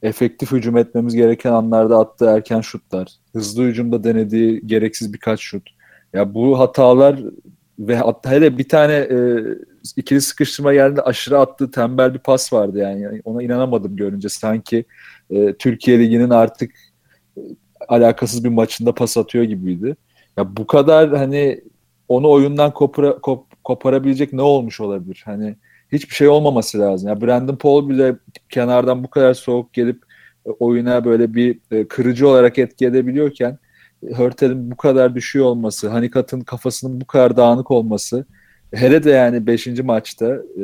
efektif 0.02 0.52
hücum 0.52 0.78
etmemiz 0.78 1.16
gereken 1.16 1.52
anlarda 1.52 2.00
attığı 2.00 2.26
erken 2.26 2.62
şutlar, 2.62 3.08
hızlı 3.34 3.64
hücumda 3.64 4.04
denediği 4.04 4.68
gereksiz 4.68 5.14
birkaç 5.14 5.40
şut. 5.40 5.70
Ya 6.14 6.34
bu 6.34 6.60
hatalar 6.60 7.20
ve 7.80 7.96
hatta 7.96 8.32
hele 8.32 8.58
bir 8.58 8.70
tane 8.70 8.94
e, 8.94 9.44
ikili 9.96 10.22
sıkıştırma 10.22 10.74
geldi 10.74 11.02
aşırı 11.02 11.40
attığı 11.40 11.72
tembel 11.72 12.14
bir 12.14 12.20
pas 12.20 12.54
vardı 12.54 12.78
yani. 12.78 13.02
Yani 13.02 13.22
ona 13.26 13.44
inanamadım 13.44 13.96
görünce 13.96 14.30
sanki 14.30 14.86
e, 15.30 15.54
Türkiye 15.54 16.00
Ligi'nin 16.00 16.30
artık 16.30 16.72
e, 16.72 16.85
alakasız 17.88 18.44
bir 18.44 18.50
maçında 18.50 18.96
pas 18.96 19.18
atıyor 19.18 19.44
gibiydi. 19.44 19.96
Ya 20.38 20.58
bu 20.58 20.68
kadar 20.68 21.10
hani 21.10 21.62
onu 22.08 22.30
oyundan 22.30 22.74
kopara, 22.74 23.18
kop, 23.20 23.64
koparabilecek 23.64 24.34
ne 24.34 24.42
olmuş 24.42 24.80
olabilir? 24.80 25.22
Hani 25.26 25.56
hiçbir 25.92 26.16
şey 26.16 26.28
olmaması 26.28 26.80
lazım. 26.80 27.10
Ya 27.10 27.22
Brandon 27.22 27.56
Paul 27.56 27.90
bile 27.90 28.16
kenardan 28.50 29.04
bu 29.04 29.10
kadar 29.10 29.34
soğuk 29.34 29.74
gelip 29.74 30.04
e, 30.46 30.50
oyuna 30.50 31.06
böyle 31.06 31.34
bir 31.34 31.60
e, 31.72 31.88
kırıcı 31.88 32.28
olarak 32.28 32.60
etki 32.60 32.86
edebiliyorken 32.86 33.58
Hörtel'in 34.14 34.72
bu 34.72 34.78
kadar 34.78 35.16
düşüyor 35.16 35.46
olması, 35.46 35.90
Hanikat'ın 35.90 36.42
kafasının 36.42 37.02
bu 37.02 37.06
kadar 37.06 37.38
dağınık 37.38 37.72
olması, 37.72 38.26
hele 38.74 39.04
de 39.04 39.12
yani 39.12 39.48
5. 39.48 39.68
maçta 39.68 40.36
e, 40.36 40.64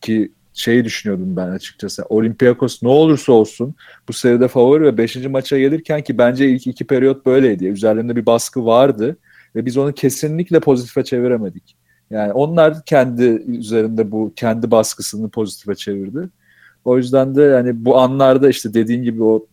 ki 0.00 0.32
şeyi 0.56 0.84
düşünüyordum 0.84 1.36
ben 1.36 1.48
açıkçası. 1.48 2.04
Olympiakos 2.08 2.82
ne 2.82 2.88
olursa 2.88 3.32
olsun 3.32 3.74
bu 4.08 4.12
seride 4.12 4.48
favori 4.48 4.84
ve 4.84 4.98
5. 4.98 5.16
maça 5.16 5.58
gelirken 5.58 6.02
ki 6.02 6.18
bence 6.18 6.48
ilk 6.48 6.66
iki 6.66 6.86
periyot 6.86 7.26
böyleydi. 7.26 7.66
Üzerlerinde 7.66 8.16
bir 8.16 8.26
baskı 8.26 8.66
vardı 8.66 9.16
ve 9.56 9.66
biz 9.66 9.76
onu 9.76 9.92
kesinlikle 9.92 10.60
pozitife 10.60 11.04
çeviremedik. 11.04 11.76
Yani 12.10 12.32
onlar 12.32 12.84
kendi 12.84 13.22
üzerinde 13.46 14.10
bu 14.10 14.32
kendi 14.36 14.70
baskısını 14.70 15.30
pozitife 15.30 15.74
çevirdi. 15.74 16.28
O 16.84 16.96
yüzden 16.96 17.34
de 17.34 17.42
yani 17.42 17.84
bu 17.84 17.98
anlarda 17.98 18.48
işte 18.48 18.74
dediğin 18.74 19.02
gibi 19.02 19.22
o 19.22 19.46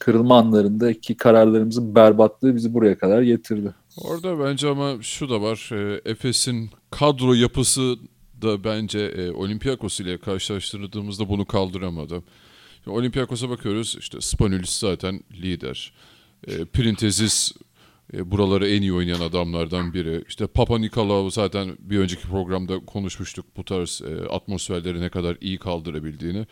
kırılma 0.00 0.38
anlarındaki 0.38 1.16
kararlarımızın 1.16 1.94
berbatlığı 1.94 2.56
bizi 2.56 2.74
buraya 2.74 2.98
kadar 2.98 3.22
getirdi. 3.22 3.74
Orada 3.96 4.44
bence 4.44 4.68
ama 4.68 4.94
şu 5.00 5.30
da 5.30 5.42
var. 5.42 5.70
e, 5.72 6.10
Efes'in 6.10 6.70
kadro 6.90 7.34
yapısı 7.34 7.94
da 8.42 8.64
bence 8.64 8.98
e, 8.98 9.30
Olympiakos 9.30 10.00
ile 10.00 10.18
karşılaştırdığımızda 10.18 11.28
bunu 11.28 11.44
kaldıramadı. 11.44 12.22
Şimdi 12.84 12.96
Olympiakos'a 12.96 13.50
bakıyoruz. 13.50 13.96
işte 13.98 14.20
Spanulis 14.20 14.78
zaten 14.78 15.20
lider. 15.32 15.92
E, 16.46 16.64
Printezis 16.64 17.52
e, 18.14 18.30
buraları 18.30 18.68
en 18.68 18.82
iyi 18.82 18.92
oynayan 18.92 19.20
adamlardan 19.20 19.94
biri. 19.94 20.24
İşte 20.28 20.46
Papa 20.46 20.78
Nikolaou 20.78 21.30
zaten 21.30 21.76
bir 21.80 21.98
önceki 21.98 22.22
programda 22.22 22.78
konuşmuştuk 22.78 23.46
bu 23.56 23.64
tarz 23.64 24.02
e, 24.02 24.28
atmosferleri 24.28 25.00
ne 25.00 25.08
kadar 25.08 25.36
iyi 25.40 25.58
kaldırabildiğini. 25.58 26.46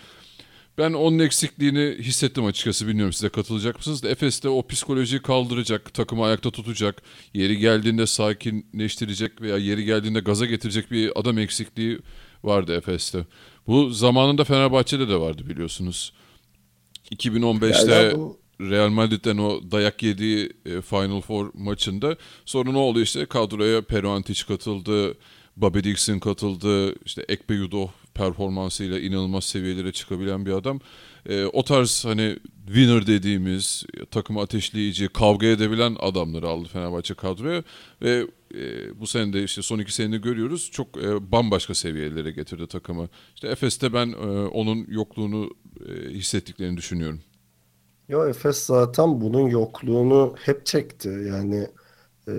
Ben 0.78 0.92
onun 0.92 1.18
eksikliğini 1.18 1.97
hissettim 1.99 2.45
açıkçası. 2.45 2.87
Bilmiyorum 2.88 3.12
size 3.12 3.28
katılacak 3.28 3.76
mısınız? 3.76 4.02
Da 4.02 4.09
Efes'te 4.09 4.49
o 4.49 4.66
psikolojiyi 4.66 5.23
kaldıracak, 5.23 5.95
takımı 5.95 6.25
ayakta 6.25 6.50
tutacak, 6.50 7.02
yeri 7.35 7.59
geldiğinde 7.59 8.06
sakinleştirecek 8.06 9.40
veya 9.42 9.56
yeri 9.59 9.85
geldiğinde 9.85 10.21
gaza 10.21 10.47
getirecek 10.47 10.90
bir 10.90 11.21
adam 11.21 11.38
eksikliği 11.38 11.99
vardı 12.45 12.76
Efes'te. 12.76 13.26
Bu 13.66 13.90
zamanında 13.90 14.45
Fenerbahçe'de 14.45 15.09
de 15.09 15.16
vardı 15.21 15.42
biliyorsunuz. 15.49 16.12
2015'te 17.11 17.92
Yani 17.92 18.14
bu- 18.14 18.38
Real 18.61 18.88
Madrid'den 18.88 19.38
o 19.38 19.61
dayak 19.71 20.02
yediği 20.02 20.52
e, 20.66 20.80
Final 20.80 21.21
Four 21.21 21.50
maçında 21.54 22.16
sonra 22.45 22.73
ne 22.73 22.78
oldu 22.78 23.00
işte 23.00 23.26
kadroya 23.26 23.83
Peruantic 23.83 24.45
katıldı, 24.49 25.14
Bobby 25.56 25.78
Dixon 25.78 26.18
katıldı, 26.18 26.95
işte 27.04 27.25
Ekpe 27.28 27.54
Yudo 27.54 27.88
performansıyla 28.16 29.00
inanılmaz 29.00 29.44
seviyelere 29.44 29.92
çıkabilen 29.92 30.46
bir 30.46 30.52
adam. 30.52 30.80
E, 31.28 31.44
o 31.44 31.64
tarz 31.64 32.04
hani 32.04 32.37
winner 32.66 33.06
dediğimiz 33.06 33.85
takımı 34.11 34.40
ateşleyici, 34.40 35.08
kavga 35.08 35.46
edebilen 35.46 35.96
adamları 36.00 36.49
aldı 36.49 36.68
Fenerbahçe 36.68 37.14
kadroya 37.14 37.62
ve 38.02 38.26
e, 38.54 39.00
bu 39.00 39.06
sene 39.06 39.32
de 39.32 39.44
işte 39.44 39.62
son 39.62 39.78
iki 39.78 39.94
senede 39.94 40.16
görüyoruz 40.16 40.70
çok 40.73 40.96
e, 40.96 41.32
bambaşka 41.32 41.75
seviyelere 41.75 42.30
getirdi 42.30 42.66
takımı. 42.66 43.08
İşte 43.35 43.49
Efes'te 43.49 43.92
ben 43.92 44.12
e, 44.12 44.46
onun 44.46 44.87
yokluğunu 44.88 45.50
e, 45.88 46.11
hissettiklerini 46.11 46.76
düşünüyorum. 46.76 47.20
Yo 48.08 48.28
Efes 48.28 48.66
zaten 48.66 49.20
bunun 49.20 49.49
yokluğunu 49.49 50.35
hep 50.44 50.66
çekti. 50.66 51.08
Yani 51.08 51.66
e, 52.28 52.35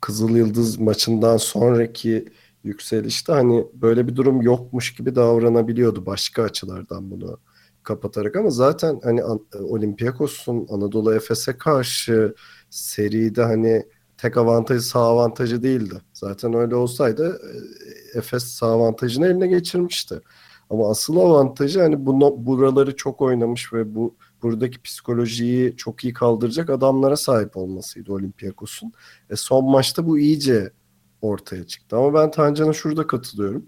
Kızıl 0.00 0.36
Yıldız 0.36 0.78
maçından 0.78 1.36
sonraki 1.36 2.24
yükselişte 2.64 3.32
hani 3.32 3.66
böyle 3.74 4.08
bir 4.08 4.16
durum 4.16 4.42
yokmuş 4.42 4.94
gibi 4.94 5.14
davranabiliyordu 5.14 6.06
başka 6.06 6.42
açılardan 6.42 7.10
bunu 7.10 7.38
kapatarak 7.82 8.36
ama 8.36 8.50
zaten 8.50 9.00
hani 9.04 9.22
An- 9.22 9.46
e, 9.54 9.58
Olympiakos'un 9.58 10.66
Anadolu 10.70 11.14
Efes'e 11.14 11.58
karşı 11.58 12.34
seride 12.70 13.42
hani 13.42 13.86
tek 14.18 14.36
avantajı 14.36 14.82
sağ 14.82 15.00
avantajı 15.00 15.62
değildi. 15.62 15.94
Zaten 16.12 16.54
öyle 16.54 16.74
olsaydı 16.74 17.40
e, 18.14 18.18
Efes 18.18 18.44
sağ 18.44 18.66
avantajını 18.66 19.26
eline 19.26 19.46
geçirmişti. 19.46 20.20
Ama 20.70 20.90
asıl 20.90 21.16
avantajı 21.16 21.80
hani 21.80 22.06
bu 22.06 22.20
no- 22.20 22.46
buraları 22.46 22.96
çok 22.96 23.20
oynamış 23.20 23.72
ve 23.72 23.94
bu 23.94 24.16
buradaki 24.42 24.82
psikolojiyi 24.82 25.76
çok 25.76 26.04
iyi 26.04 26.12
kaldıracak 26.12 26.70
adamlara 26.70 27.16
sahip 27.16 27.56
olmasıydı 27.56 28.12
Olympiakos'un. 28.12 28.92
E 29.30 29.36
son 29.36 29.64
maçta 29.64 30.06
bu 30.06 30.18
iyice 30.18 30.72
ortaya 31.22 31.66
çıktı. 31.66 31.96
Ama 31.96 32.14
ben 32.14 32.30
Tancan'a 32.30 32.72
şurada 32.72 33.06
katılıyorum. 33.06 33.66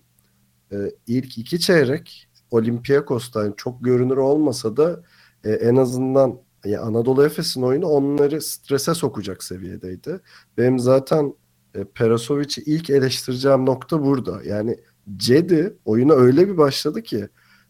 E, 0.73 0.76
ilk 1.06 1.38
iki 1.38 1.61
çeyrek 1.61 2.28
Olympiakos'tan 2.50 3.54
çok 3.56 3.84
görünür 3.84 4.16
olmasa 4.16 4.76
da 4.76 5.02
e, 5.44 5.50
en 5.52 5.76
azından 5.76 6.40
ya 6.64 6.82
Anadolu 6.82 7.25
Efes'in 7.25 7.62
oyunu 7.62 7.87
onları 7.87 8.42
strese 8.42 8.94
sokacak 8.94 9.42
seviyedeydi. 9.44 10.20
Benim 10.58 10.78
zaten 10.78 11.34
e, 11.75 11.84
Perasovic'i 11.84 12.62
ilk 12.66 12.90
eleştireceğim 12.90 13.66
nokta 13.66 14.04
burada. 14.04 14.40
Yani 14.44 14.76
Cedi 15.16 15.76
oyuna 15.84 16.12
öyle 16.12 16.49
bir 16.49 16.56
başladı 16.56 17.02
ki 17.02 17.28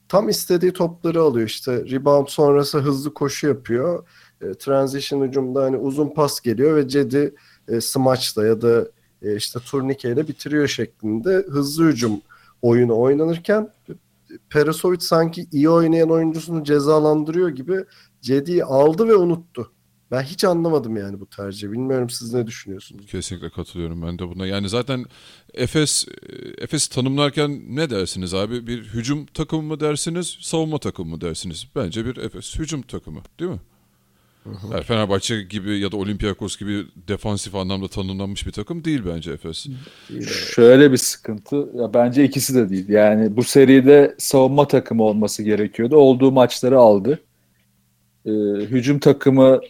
tam 0.08 0.28
istediği 0.28 0.72
topları 0.72 1.22
alıyor. 1.22 1.46
İşte 1.46 1.90
rebound 1.90 2.28
sonrası 2.28 2.78
hızlı 2.78 3.14
koşu 3.14 3.46
yapıyor. 3.46 4.08
E, 4.40 4.54
transition 4.54 5.26
hücumda 5.26 5.62
hani 5.64 5.76
uzun 5.76 6.14
pas 6.14 6.40
geliyor 6.40 6.76
ve 6.76 6.88
Cedi 6.88 7.34
e, 7.68 7.80
smaçla 7.80 8.46
ya 8.46 8.60
da 8.60 8.88
e, 9.25 9.37
işte 9.37 9.61
turnikeyle 9.61 10.28
bitiriyor 10.28 10.69
şeklinde 10.69 11.35
hızlı 11.35 11.88
hücum 11.88 12.21
oyunu 12.62 13.00
oynanırken 13.00 13.71
Perasovic 14.50 15.00
sanki 15.00 15.47
iyi 15.52 15.69
oynayan 15.69 16.11
oyuncusunu 16.11 16.64
cezalandırıyor 16.64 17.49
gibi 17.49 17.85
Cedi'yi 18.21 18.64
aldı 18.64 19.09
ve 19.09 19.16
unuttu. 19.16 19.71
Ben 20.11 20.23
hiç 20.23 20.45
anlamadım 20.45 20.97
yani 20.97 21.21
bu 21.21 21.26
tercihi. 21.26 21.73
Bilmiyorum 21.73 22.11
siz 22.11 22.35
ne 22.35 22.47
düşünüyorsunuz? 22.47 23.07
Kesinlikle 23.07 23.50
katılıyorum 23.50 24.02
ben 24.02 24.19
de 24.19 24.28
buna. 24.28 24.47
Yani 24.47 24.69
zaten 24.69 25.04
Efes 25.54 26.07
Efes 26.59 26.88
tanımlarken 26.88 27.62
ne 27.69 27.90
dersiniz 27.90 28.35
abi? 28.35 28.66
Bir 28.66 28.85
hücum 28.85 29.26
takımı 29.26 29.62
mı 29.62 29.81
dersiniz, 29.81 30.38
savunma 30.40 30.78
takımı 30.78 31.11
mı 31.11 31.21
dersiniz? 31.21 31.66
Bence 31.76 32.07
bir 32.07 32.16
Efes 32.16 32.59
hücum 32.59 32.83
takımı, 32.83 33.21
değil 33.40 33.50
mi? 33.50 33.61
Yani 34.72 34.82
Fenerbahçe 34.82 35.42
gibi 35.42 35.78
ya 35.78 35.92
da 35.92 35.96
Olympiakos 35.96 36.56
gibi 36.56 36.84
defansif 37.08 37.54
anlamda 37.54 37.88
tanımlanmış 37.88 38.46
bir 38.46 38.52
takım 38.52 38.84
değil 38.84 39.02
bence 39.14 39.32
Efes. 39.32 39.66
Şöyle 40.54 40.92
bir 40.92 40.96
sıkıntı. 40.96 41.56
Ya 41.56 41.94
bence 41.94 42.24
ikisi 42.24 42.54
de 42.54 42.70
değil. 42.70 42.88
Yani 42.88 43.36
bu 43.36 43.44
seride 43.44 44.14
savunma 44.18 44.68
takımı 44.68 45.02
olması 45.02 45.42
gerekiyordu. 45.42 45.96
Olduğu 45.96 46.32
maçları 46.32 46.78
aldı. 46.78 47.20
Ee, 48.26 48.30
hücum 48.60 48.98
takımı 48.98 49.60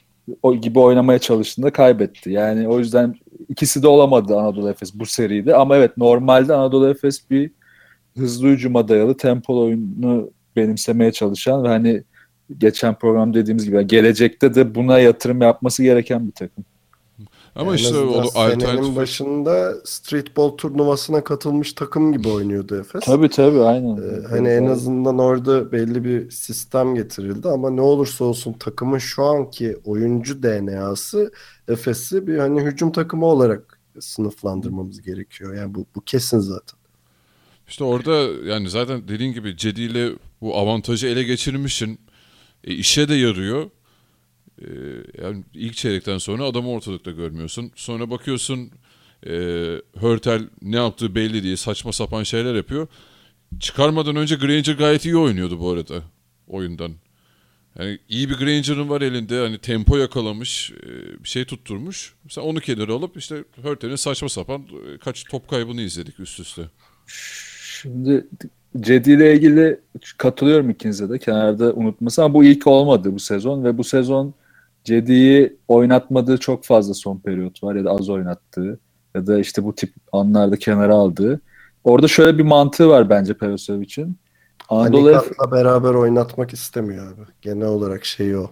o 0.43 0.57
gibi 0.57 0.79
oynamaya 0.79 1.19
çalıştığında 1.19 1.71
kaybetti. 1.71 2.31
Yani 2.31 2.69
o 2.69 2.79
yüzden 2.79 3.15
ikisi 3.49 3.83
de 3.83 3.89
olamadı 3.89 4.37
Anadolu 4.37 4.71
Efes 4.71 4.95
bu 4.95 5.07
seride. 5.07 5.57
Ama 5.57 5.77
evet 5.77 5.97
normalde 5.97 6.55
Anadolu 6.55 6.89
Efes 6.89 7.31
bir 7.31 7.51
hızlı 8.17 8.49
hücuma 8.49 8.89
dayalı 8.89 9.17
tempolu 9.17 9.61
oyunu 9.61 10.31
benimsemeye 10.57 11.13
çalışan 11.13 11.65
ve 11.65 11.69
hani 11.69 12.03
geçen 12.59 12.95
program 12.99 13.35
dediğimiz 13.35 13.65
gibi 13.65 13.87
gelecekte 13.87 14.55
de 14.55 14.75
buna 14.75 14.99
yatırım 14.99 15.43
yapması 15.43 15.83
gereken 15.83 16.27
bir 16.27 16.33
takım. 16.33 16.65
Ama 17.57 17.73
En 17.73 17.77
işte 17.77 17.89
senenin 17.89 18.13
alternatif 18.13 18.97
başında 18.97 19.75
streetball 19.85 20.51
turnuvasına 20.51 21.25
katılmış 21.25 21.73
takım 21.73 22.13
gibi 22.13 22.29
oynuyordu 22.29 22.81
Efes. 22.81 23.05
Tabii 23.05 23.29
tabii 23.29 23.61
aynen. 23.61 23.97
Ee, 23.97 24.27
hani 24.31 24.49
en 24.49 24.67
azından 24.67 25.19
orada 25.19 25.73
belli 25.73 26.05
bir 26.05 26.31
sistem 26.31 26.95
getirildi 26.95 27.49
ama 27.49 27.71
ne 27.71 27.81
olursa 27.81 28.25
olsun 28.25 28.53
takımın 28.53 28.99
şu 28.99 29.25
anki 29.25 29.77
oyuncu 29.85 30.43
DNA'sı 30.43 31.33
Efes'i 31.69 32.27
bir 32.27 32.39
hani 32.39 32.61
hücum 32.61 32.93
takımı 32.93 33.27
olarak 33.27 33.81
sınıflandırmamız 34.01 35.03
gerekiyor. 35.03 35.55
Yani 35.55 35.75
bu, 35.75 35.87
bu 35.95 36.01
kesin 36.01 36.39
zaten. 36.39 36.79
İşte 37.69 37.85
orada 37.85 38.13
yani 38.45 38.71
zaten 38.71 39.09
dediğin 39.09 39.33
gibi 39.33 39.57
Cedi 39.57 39.83
ile 39.83 40.11
bu 40.41 40.57
avantajı 40.57 41.07
ele 41.07 41.23
geçirmişsin. 41.23 41.99
E, 42.65 42.75
işe 42.75 43.09
de 43.09 43.15
yarıyor. 43.15 43.71
E, 44.63 44.69
yani 45.23 45.45
ilk 45.55 45.75
çeyrekten 45.75 46.19
sonra 46.19 46.45
adamı 46.45 46.71
ortalıkta 46.71 47.11
görmüyorsun. 47.11 47.73
Sonra 47.77 48.11
bakıyorsun 48.11 48.71
e, 49.27 49.33
Hörtel 49.97 50.49
ne 50.63 50.77
yaptığı 50.77 51.15
belli 51.15 51.43
diye 51.43 51.57
saçma 51.57 51.93
sapan 51.93 52.23
şeyler 52.23 52.55
yapıyor. 52.55 52.87
Çıkarmadan 53.61 54.17
önce 54.17 54.35
Granger 54.35 54.75
gayet 54.75 55.05
iyi 55.05 55.17
oynuyordu 55.17 55.61
bu 55.61 55.71
arada 55.71 56.03
oyundan. 56.49 56.93
Yani 57.79 57.99
iyi 58.09 58.31
bir 58.31 58.35
Granger'ın 58.35 58.89
var 58.89 59.03
elinde. 59.03 59.39
Hani 59.39 59.59
tempo 59.59 59.97
yakalamış, 59.97 60.73
e, 60.73 61.25
bir 61.25 61.29
şey 61.29 61.45
tutturmuş. 61.45 62.15
Sen 62.29 62.43
onu 62.43 62.61
kenara 62.61 62.93
alıp 62.93 63.17
işte 63.17 63.45
Hörtel'in 63.63 63.97
saçma 63.97 64.29
sapan 64.29 64.63
e, 64.63 64.99
kaç 64.99 65.25
top 65.25 65.49
kaybını 65.49 65.81
izledik 65.81 66.21
üst 66.21 66.41
üste. 66.41 66.63
Şimdi 67.83 68.27
Cedi 68.81 69.11
ile 69.13 69.35
ilgili 69.35 69.81
katılıyorum 70.19 70.71
ikinize 70.71 71.09
de 71.11 71.19
kenarda 71.19 71.73
unutması 71.73 72.25
ama 72.25 72.35
bu 72.35 72.45
ilk 72.45 72.67
olmadı 72.67 73.15
bu 73.15 73.19
sezon 73.19 73.65
ve 73.65 73.79
bu 73.79 73.85
sezon 73.85 74.35
Cedi'yi 74.85 75.57
oynatmadığı 75.69 76.39
çok 76.39 76.65
fazla 76.65 76.95
son 76.95 77.19
periyot 77.19 77.63
var 77.65 77.75
ya 77.75 77.85
da 77.85 77.91
az 77.91 78.09
oynattığı 78.11 78.79
ya 79.15 79.27
da 79.27 79.39
işte 79.39 79.65
bu 79.65 79.75
tip 79.75 79.93
anlarda 80.13 80.57
kenara 80.57 80.95
aldığı. 80.95 81.41
Orada 81.85 82.09
şöyle 82.09 82.39
bir 82.39 82.43
mantığı 82.43 82.89
var 82.89 83.11
bence 83.11 83.35
Perosovic'in. 83.35 84.17
Anadolu 84.69 85.11
Efes 85.11 85.23
Hanikat'la 85.23 85.53
beraber 85.53 85.95
oynatmak 85.95 86.53
istemiyor 86.53 87.07
abi. 87.13 87.21
Genel 87.43 87.67
olarak 87.67 88.05
şey 88.05 88.37
o. 88.37 88.51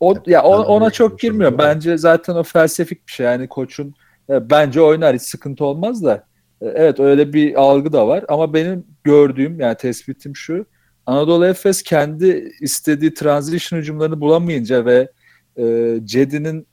O, 0.00 0.14
ya 0.26 0.42
o- 0.42 0.52
Ben 0.58 0.62
de 0.62 0.66
ona 0.66 0.90
çok 0.90 1.18
girmiyor. 1.18 1.58
Bence 1.58 1.98
zaten 1.98 2.34
o 2.34 2.42
felsefik 2.42 3.06
bir 3.06 3.12
şey. 3.12 3.26
Yani 3.26 3.48
koçun 3.48 3.94
e, 4.30 4.50
bence 4.50 4.80
oynar 4.80 5.14
hiç 5.14 5.22
sıkıntı 5.22 5.64
olmaz 5.64 6.04
da. 6.04 6.24
E, 6.60 6.66
Evet 6.66 7.00
öyle 7.00 7.32
bir 7.32 7.54
algı 7.60 7.92
da 7.92 8.08
var 8.08 8.24
ama 8.28 8.54
benim 8.54 8.84
gördüğüm 9.04 9.60
yani 9.60 9.76
tespitim 9.76 10.36
şu. 10.36 10.66
Anadolu 11.06 11.46
Efes 11.46 11.82
kendi 11.82 12.52
istediği 12.60 13.14
transition 13.14 13.80
hücumlarını 13.80 14.20
bulamayınca 14.20 14.84
ve 14.84 15.08
e, 15.58 15.94
Cedi'nin 16.04 16.66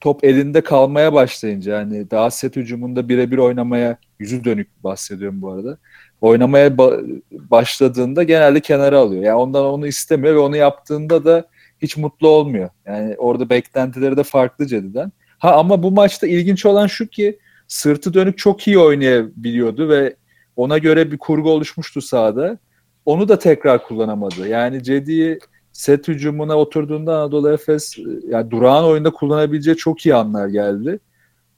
top 0.00 0.24
elinde 0.24 0.60
kalmaya 0.60 1.12
başlayınca 1.12 1.78
yani 1.78 2.10
daha 2.10 2.30
set 2.30 2.56
hücumunda 2.56 3.08
birebir 3.08 3.38
oynamaya 3.38 3.98
yüzü 4.18 4.44
dönük 4.44 4.84
bahsediyorum 4.84 5.42
bu 5.42 5.52
arada. 5.52 5.78
Oynamaya 6.20 6.68
ba- 6.68 7.20
başladığında 7.32 8.22
genelde 8.22 8.60
kenara 8.60 8.98
alıyor. 8.98 9.22
Yani 9.22 9.36
ondan 9.36 9.64
onu 9.64 9.86
istemiyor 9.86 10.34
ve 10.34 10.38
onu 10.38 10.56
yaptığında 10.56 11.24
da 11.24 11.44
hiç 11.82 11.96
mutlu 11.96 12.28
olmuyor. 12.28 12.70
Yani 12.86 13.14
orada 13.18 13.50
beklentileri 13.50 14.16
de 14.16 14.22
farklı 14.22 14.66
Cedi'den. 14.66 15.12
Ha 15.38 15.54
ama 15.56 15.82
bu 15.82 15.90
maçta 15.90 16.26
ilginç 16.26 16.66
olan 16.66 16.86
şu 16.86 17.06
ki 17.06 17.38
sırtı 17.70 18.14
dönük 18.14 18.38
çok 18.38 18.66
iyi 18.66 18.78
oynayabiliyordu 18.78 19.88
ve 19.88 20.16
ona 20.56 20.78
göre 20.78 21.12
bir 21.12 21.18
kurgu 21.18 21.50
oluşmuştu 21.50 22.00
sahada. 22.02 22.58
Onu 23.04 23.28
da 23.28 23.38
tekrar 23.38 23.86
kullanamadı. 23.86 24.48
Yani 24.48 24.82
Cedi'yi 24.82 25.38
set 25.72 26.08
hücumuna 26.08 26.56
oturduğunda 26.56 27.18
Anadolu 27.18 27.52
Efes 27.52 27.98
e, 27.98 28.02
yani 28.28 28.50
durağan 28.50 28.84
oyunda 28.84 29.10
kullanabileceği 29.10 29.76
çok 29.76 30.06
iyi 30.06 30.14
anlar 30.14 30.48
geldi. 30.48 30.98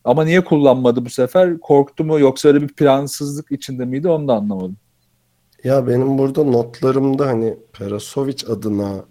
Ama 0.05 0.25
niye 0.25 0.45
kullanmadı 0.45 1.05
bu 1.05 1.11
sefer? 1.11 1.61
Korktu 1.61 2.05
mu 2.05 2.21
yoksa 2.21 2.49
öyle 2.49 2.63
bir 2.63 2.69
plansızlık 2.69 3.53
içinde 3.53 3.85
miydi 3.85 4.09
onu 4.09 4.29
da 4.29 4.35
anlamadım. 4.35 4.77
Ya 5.65 5.87
benim 5.87 6.19
burada 6.19 6.45
notlarımda 6.45 7.27
hani 7.27 7.57
Perasovic 7.73 8.47
adına 8.49 9.05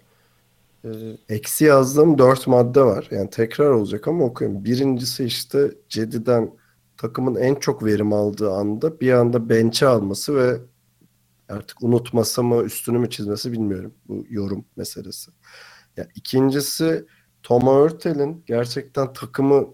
e, 0.84 0.88
eksi 1.28 1.64
yazdığım 1.64 2.18
dört 2.18 2.46
madde 2.46 2.80
var. 2.80 3.08
Yani 3.10 3.30
tekrar 3.30 3.70
olacak 3.70 4.08
ama 4.08 4.24
okuyayım. 4.24 4.64
Birincisi 4.64 5.24
işte 5.24 5.70
Cedi'den 5.88 6.61
takımın 7.02 7.34
en 7.34 7.54
çok 7.54 7.84
verim 7.84 8.12
aldığı 8.12 8.50
anda 8.50 9.00
bir 9.00 9.12
anda 9.12 9.48
bench'e 9.48 9.86
alması 9.86 10.36
ve 10.36 10.60
artık 11.48 11.82
unutması 11.82 12.42
mı 12.42 12.62
üstünü 12.62 12.98
mü 12.98 13.10
çizmesi 13.10 13.52
bilmiyorum. 13.52 13.94
Bu 14.08 14.24
yorum 14.30 14.64
meselesi. 14.76 15.30
Ya 15.96 16.08
ikincisi 16.14 17.06
Tom 17.42 17.62
Hurtel'in 17.62 18.44
gerçekten 18.46 19.12
takımı 19.12 19.66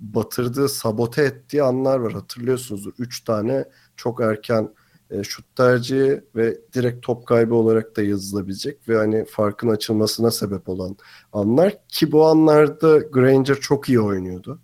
batırdığı, 0.00 0.68
sabote 0.68 1.22
ettiği 1.22 1.62
anlar 1.62 1.98
var. 1.98 2.12
Hatırlıyorsunuzdur. 2.12 2.92
Üç 2.98 3.24
tane 3.24 3.64
çok 3.96 4.20
erken 4.20 4.74
e, 5.10 5.22
şut 5.22 5.56
tercihi 5.56 6.24
ve 6.36 6.58
direkt 6.74 7.06
top 7.06 7.26
kaybı 7.26 7.54
olarak 7.54 7.96
da 7.96 8.02
yazılabilecek 8.02 8.88
ve 8.88 8.96
hani 8.96 9.24
farkın 9.24 9.68
açılmasına 9.68 10.30
sebep 10.30 10.68
olan 10.68 10.96
anlar 11.32 11.78
ki 11.88 12.12
bu 12.12 12.26
anlarda 12.26 12.98
Granger 12.98 13.54
çok 13.54 13.88
iyi 13.88 14.00
oynuyordu. 14.00 14.60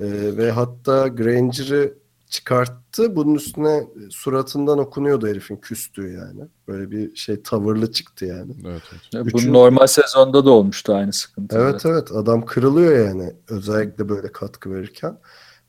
E, 0.00 0.36
ve 0.36 0.50
hatta 0.50 1.08
Granger'ı 1.08 1.94
çıkarttı. 2.30 3.16
Bunun 3.16 3.34
üstüne 3.34 3.76
e, 3.76 3.86
suratından 4.10 4.78
okunuyordu 4.78 5.26
herifin 5.28 5.56
küstüğü 5.56 6.12
yani. 6.12 6.48
Böyle 6.68 6.90
bir 6.90 7.16
şey 7.16 7.42
tavırlı 7.42 7.92
çıktı 7.92 8.24
yani. 8.24 8.52
Evet, 8.66 8.82
evet. 9.14 9.26
Üçün- 9.26 9.50
Bu 9.50 9.58
normal 9.58 9.86
sezonda 9.86 10.44
da 10.44 10.50
olmuştu 10.50 10.94
aynı 10.94 11.12
sıkıntı. 11.12 11.58
Evet 11.58 11.86
evet 11.86 12.12
adam 12.12 12.44
kırılıyor 12.44 13.06
yani 13.06 13.32
özellikle 13.48 14.08
böyle 14.08 14.32
katkı 14.32 14.74
verirken. 14.74 15.18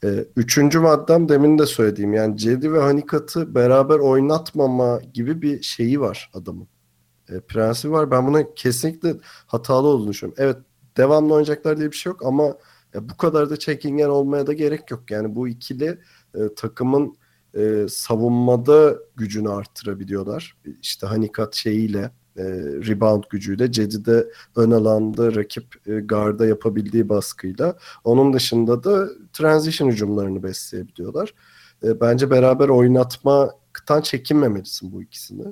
Ee, 0.03 0.25
üçüncü 0.35 0.79
maddem 0.79 1.29
demin 1.29 1.59
de 1.59 1.65
söylediğim 1.65 2.13
yani 2.13 2.37
Cedi 2.37 2.73
ve 2.73 2.79
Hanikat'ı 2.79 3.55
beraber 3.55 3.99
oynatmama 3.99 4.99
gibi 5.13 5.41
bir 5.41 5.61
şeyi 5.61 6.01
var 6.01 6.31
adamın. 6.33 6.67
Ee, 7.29 7.39
prensibi 7.39 7.91
var. 7.91 8.11
Ben 8.11 8.27
buna 8.27 8.53
kesinlikle 8.53 9.15
hatalı 9.47 9.87
olduğunu 9.87 10.09
düşünüyorum. 10.09 10.43
Evet 10.43 10.57
devamlı 10.97 11.33
oynayacaklar 11.33 11.77
diye 11.77 11.91
bir 11.91 11.95
şey 11.95 12.11
yok 12.11 12.25
ama 12.25 12.55
ya 12.93 13.09
bu 13.09 13.17
kadar 13.17 13.49
da 13.49 13.57
çekingen 13.57 14.09
olmaya 14.09 14.47
da 14.47 14.53
gerek 14.53 14.91
yok. 14.91 15.11
Yani 15.11 15.35
bu 15.35 15.47
ikili 15.47 15.99
e, 16.35 16.39
takımın 16.55 17.15
e, 17.57 17.85
savunmada 17.89 18.97
gücünü 19.15 19.49
arttırabiliyorlar. 19.49 20.57
İşte 20.81 21.07
Hanikat 21.07 21.55
şeyiyle 21.55 22.11
e, 22.37 22.43
rebound 22.87 23.23
gücüyle 23.29 23.71
Cedi'de 23.71 24.27
ön 24.55 24.71
alanda 24.71 25.35
rakip 25.35 25.87
e, 25.87 25.91
garda 25.99 26.45
yapabildiği 26.45 27.09
baskıyla 27.09 27.77
onun 28.03 28.33
dışında 28.33 28.83
da 28.83 29.09
transition 29.33 29.89
hücumlarını 29.89 30.43
besleyebiliyorlar. 30.43 31.33
E, 31.83 32.01
bence 32.01 32.29
beraber 32.29 32.69
oynatmaktan 32.69 34.01
çekinmemelisin 34.01 34.91
bu 34.91 35.03
ikisini. 35.03 35.45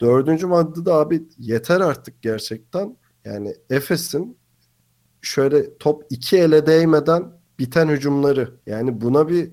Dördüncü 0.00 0.46
maddede 0.46 0.92
abi 0.92 1.22
yeter 1.38 1.80
artık 1.80 2.22
gerçekten. 2.22 2.96
Yani 3.24 3.54
Efes'in 3.70 4.36
şöyle 5.22 5.78
top 5.78 6.04
iki 6.10 6.36
ele 6.38 6.66
değmeden 6.66 7.32
biten 7.58 7.88
hücumları. 7.88 8.54
Yani 8.66 9.00
buna 9.00 9.28
bir 9.28 9.52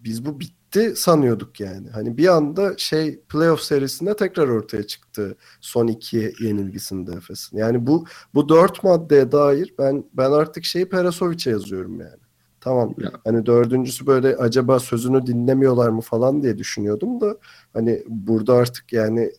biz 0.00 0.26
bu 0.26 0.40
bitti 0.40 0.92
sanıyorduk 0.96 1.60
yani. 1.60 1.88
Hani 1.90 2.16
bir 2.16 2.28
anda 2.28 2.74
şey 2.76 3.20
playoff 3.20 3.60
serisinde 3.60 4.16
tekrar 4.16 4.48
ortaya 4.48 4.82
çıktı 4.82 5.36
son 5.60 5.86
iki 5.86 6.34
yenilgisinde 6.40 7.12
Efes'in. 7.12 7.58
Yani 7.58 7.86
bu 7.86 8.04
bu 8.34 8.48
dört 8.48 8.84
maddeye 8.84 9.32
dair 9.32 9.74
ben 9.78 10.04
ben 10.14 10.30
artık 10.30 10.64
şeyi 10.64 10.88
Perasovic'e 10.88 11.50
yazıyorum 11.50 12.00
yani. 12.00 12.20
Tamam. 12.60 12.94
Ya. 12.98 13.12
Hani 13.24 13.46
dördüncüsü 13.46 14.06
böyle 14.06 14.36
acaba 14.36 14.78
sözünü 14.78 15.26
dinlemiyorlar 15.26 15.88
mı 15.88 16.00
falan 16.00 16.42
diye 16.42 16.58
düşünüyordum 16.58 17.20
da 17.20 17.36
hani 17.72 18.04
burada 18.08 18.54
artık 18.54 18.92
yani 18.92 19.32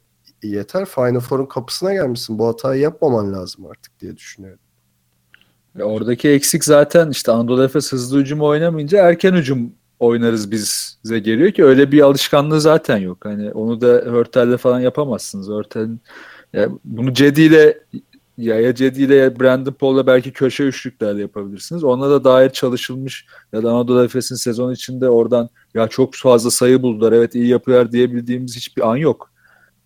yeter 0.43 0.85
Final 0.85 1.19
Four'un 1.19 1.45
kapısına 1.45 1.93
gelmişsin. 1.93 2.39
Bu 2.39 2.47
hatayı 2.47 2.81
yapmaman 2.81 3.33
lazım 3.33 3.65
artık 3.65 3.99
diye 3.99 4.17
düşünüyorum. 4.17 4.59
Ya 5.77 5.85
oradaki 5.85 6.29
eksik 6.29 6.63
zaten 6.63 7.09
işte 7.09 7.31
Anadolu 7.31 7.63
Efes 7.63 7.91
hızlı 7.91 8.19
hücum 8.19 8.41
oynamayınca 8.41 9.07
erken 9.07 9.33
hücum 9.33 9.71
oynarız 9.99 10.51
bize 10.51 11.19
geliyor 11.19 11.51
ki 11.51 11.63
öyle 11.63 11.91
bir 11.91 12.01
alışkanlığı 12.01 12.61
zaten 12.61 12.97
yok. 12.97 13.25
Hani 13.25 13.51
onu 13.51 13.81
da 13.81 13.87
Hörtel'le 13.87 14.57
falan 14.57 14.79
yapamazsınız. 14.79 15.49
Hörtel'in 15.49 16.01
ya 16.53 16.69
bunu 16.83 17.13
Cedi 17.13 17.41
ile 17.41 17.79
ya, 18.37 18.59
ya 18.59 18.75
Cedi 18.75 19.01
ile 19.01 19.39
Brandon 19.39 19.71
Paul'la 19.71 20.07
belki 20.07 20.31
köşe 20.31 20.63
üçlüklerle 20.63 21.21
yapabilirsiniz. 21.21 21.83
Ona 21.83 22.09
da 22.09 22.23
dair 22.23 22.49
çalışılmış 22.49 23.25
ya 23.53 23.63
da 23.63 23.71
Anadolu 23.71 24.03
Efes'in 24.03 24.35
sezon 24.35 24.71
içinde 24.73 25.09
oradan 25.09 25.49
ya 25.73 25.87
çok 25.87 26.15
fazla 26.15 26.51
sayı 26.51 26.81
buldular 26.81 27.11
evet 27.11 27.35
iyi 27.35 27.47
yapıyorlar 27.47 27.91
diyebildiğimiz 27.91 28.55
hiçbir 28.55 28.89
an 28.91 28.95
yok. 28.95 29.31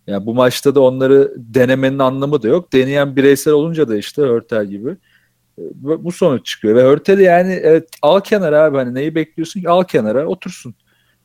Yani 0.07 0.25
bu 0.25 0.33
maçta 0.33 0.75
da 0.75 0.81
onları 0.81 1.33
denemenin 1.37 1.99
anlamı 1.99 2.41
da 2.43 2.47
yok. 2.47 2.73
Deneyen 2.73 3.15
bireysel 3.15 3.53
olunca 3.53 3.87
da 3.87 3.95
işte 3.95 4.21
Hörtel 4.21 4.65
gibi 4.65 4.97
bu 5.57 6.11
sonuç 6.11 6.45
çıkıyor. 6.45 6.75
Ve 6.75 6.81
Hörtel'i 6.81 7.23
yani 7.23 7.59
evet 7.63 7.89
al 8.01 8.19
kenara 8.19 8.63
abi 8.63 8.77
hani 8.77 8.93
neyi 8.93 9.15
bekliyorsun 9.15 9.61
ki 9.61 9.69
al 9.69 9.83
kenara 9.83 10.25
otursun. 10.27 10.75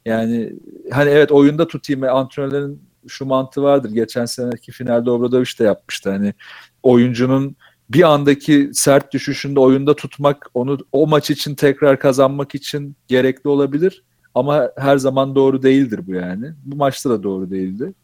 Yani 0.05 0.53
hani 0.91 1.11
evet 1.11 1.33
oyunda 1.33 1.67
tutayım 1.69 2.03
ve 2.03 2.11
antrenörlerin 2.11 2.83
şu 3.09 3.25
mantığı 3.25 3.63
vardır. 3.63 3.91
Geçen 3.91 4.25
seneki 4.25 4.73
finalde 4.73 5.11
Obradoviç 5.11 5.61
de 5.61 5.65
yapmıştı. 5.65 6.11
Hani 6.11 6.35
oyuncunun 6.83 7.57
bir 7.91 8.03
andaki 8.03 8.71
sert 8.73 9.13
düşüşünde 9.13 9.61
oyunda 9.61 9.97
tutmak 9.97 10.47
onu 10.55 10.79
o 10.93 11.07
maç 11.07 11.31
için 11.31 11.55
tekrar 11.55 11.99
kazanmak 11.99 12.55
için 12.55 12.97
gerekli 13.09 13.49
olabilir. 13.49 14.05
Ama 14.35 14.71
her 14.77 14.99
zaman 14.99 15.35
doğru 15.35 15.63
değildir 15.63 16.01
bu 16.07 16.15
yani. 16.15 16.53
Bu 16.65 16.77
maçta 16.77 17.11
da 17.11 17.23
doğru 17.23 17.51
değildi. 17.51 17.95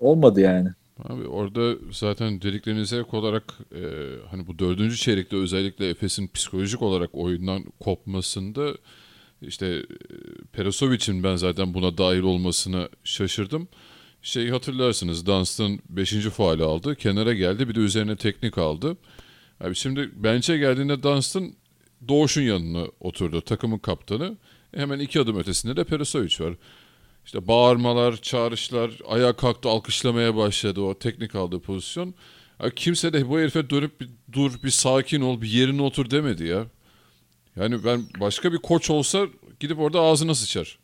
Olmadı 0.00 0.40
yani. 0.40 0.68
Abi 1.04 1.28
orada 1.28 1.76
zaten 1.92 2.42
dediklerinize 2.42 2.96
ek 2.96 3.16
olarak 3.16 3.54
e, 3.74 3.82
hani 4.30 4.46
bu 4.46 4.58
dördüncü 4.58 4.96
çeyrekte 4.96 5.36
özellikle 5.36 5.88
Efes'in 5.88 6.28
psikolojik 6.28 6.82
olarak 6.82 7.10
oyundan 7.12 7.64
kopmasında 7.80 8.74
işte 9.42 9.66
e, 9.66 9.84
Perasovic'in 10.52 11.22
ben 11.22 11.36
zaten 11.36 11.74
buna 11.74 11.98
dahil 11.98 12.22
olmasına 12.22 12.88
şaşırdım. 13.04 13.68
Şeyi 14.22 14.50
hatırlarsınız 14.50 15.26
Dunstan 15.26 15.78
5. 15.88 16.12
faali 16.12 16.62
aldı. 16.62 16.94
Kenara 16.94 17.34
geldi 17.34 17.68
bir 17.68 17.74
de 17.74 17.80
üzerine 17.80 18.16
teknik 18.16 18.58
aldı. 18.58 18.96
Abi 19.60 19.74
şimdi 19.74 20.10
bench'e 20.14 20.58
geldiğinde 20.58 21.02
Dunstan 21.02 21.52
Doğuş'un 22.08 22.42
yanına 22.42 22.86
oturdu. 23.00 23.40
Takımın 23.40 23.78
kaptanı. 23.78 24.36
Hemen 24.74 24.98
iki 24.98 25.20
adım 25.20 25.38
ötesinde 25.38 25.76
de 25.76 25.84
Perasovic 25.84 26.44
var. 26.44 26.54
İşte 27.26 27.48
bağırmalar, 27.48 28.16
çağrışlar, 28.16 28.90
ayağa 29.08 29.36
kalktı, 29.36 29.68
alkışlamaya 29.68 30.36
başladı 30.36 30.80
o 30.80 30.98
teknik 30.98 31.34
aldığı 31.34 31.60
pozisyon. 31.60 32.14
Ya 32.62 32.70
kimse 32.70 33.12
de 33.12 33.28
bu 33.28 33.38
herife 33.38 33.70
dönüp 33.70 34.00
bir 34.00 34.08
dur, 34.32 34.52
bir 34.64 34.70
sakin 34.70 35.20
ol, 35.20 35.40
bir 35.40 35.48
yerine 35.48 35.82
otur 35.82 36.10
demedi 36.10 36.44
ya. 36.44 36.66
Yani 37.56 37.84
ben 37.84 38.04
başka 38.20 38.52
bir 38.52 38.58
koç 38.58 38.90
olsa 38.90 39.26
gidip 39.60 39.78
orada 39.78 40.00
ağzına 40.00 40.34
sıçar. 40.34 40.78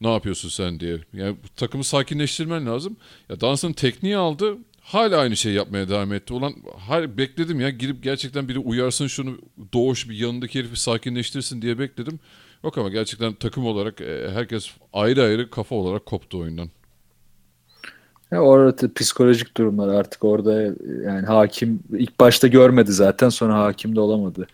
Ne 0.00 0.12
yapıyorsun 0.12 0.48
sen 0.48 0.80
diye. 0.80 0.98
Yani 1.12 1.36
takımı 1.56 1.84
sakinleştirmen 1.84 2.66
lazım. 2.66 2.96
Ya 3.28 3.40
Dans'ın 3.40 3.72
tekniği 3.72 4.16
aldı. 4.16 4.58
Hala 4.80 5.18
aynı 5.18 5.36
şeyi 5.36 5.54
yapmaya 5.54 5.88
devam 5.88 6.12
etti. 6.12 6.32
Ulan 6.32 6.54
har 6.78 7.18
bekledim 7.18 7.60
ya 7.60 7.70
girip 7.70 8.02
gerçekten 8.02 8.48
biri 8.48 8.58
uyarsın 8.58 9.06
şunu 9.06 9.38
doğuş 9.72 10.08
bir 10.08 10.16
yanındaki 10.16 10.58
herifi 10.58 10.80
sakinleştirsin 10.80 11.62
diye 11.62 11.78
bekledim. 11.78 12.20
Yok 12.64 12.78
ama 12.78 12.88
gerçekten 12.88 13.32
takım 13.32 13.66
olarak 13.66 14.00
e, 14.00 14.30
herkes 14.30 14.70
ayrı 14.92 15.22
ayrı 15.22 15.50
kafa 15.50 15.74
olarak 15.74 16.06
koptu 16.06 16.38
oyundan. 16.38 16.68
Ya 18.30 18.40
orada 18.42 18.94
psikolojik 18.94 19.56
durumlar 19.56 19.88
artık 19.88 20.24
orada 20.24 20.62
yani 21.04 21.26
hakim 21.26 21.80
ilk 21.92 22.20
başta 22.20 22.46
görmedi 22.46 22.92
zaten 22.92 23.28
sonra 23.28 23.58
hakim 23.58 23.96
de 23.96 24.00
olamadı. 24.00 24.46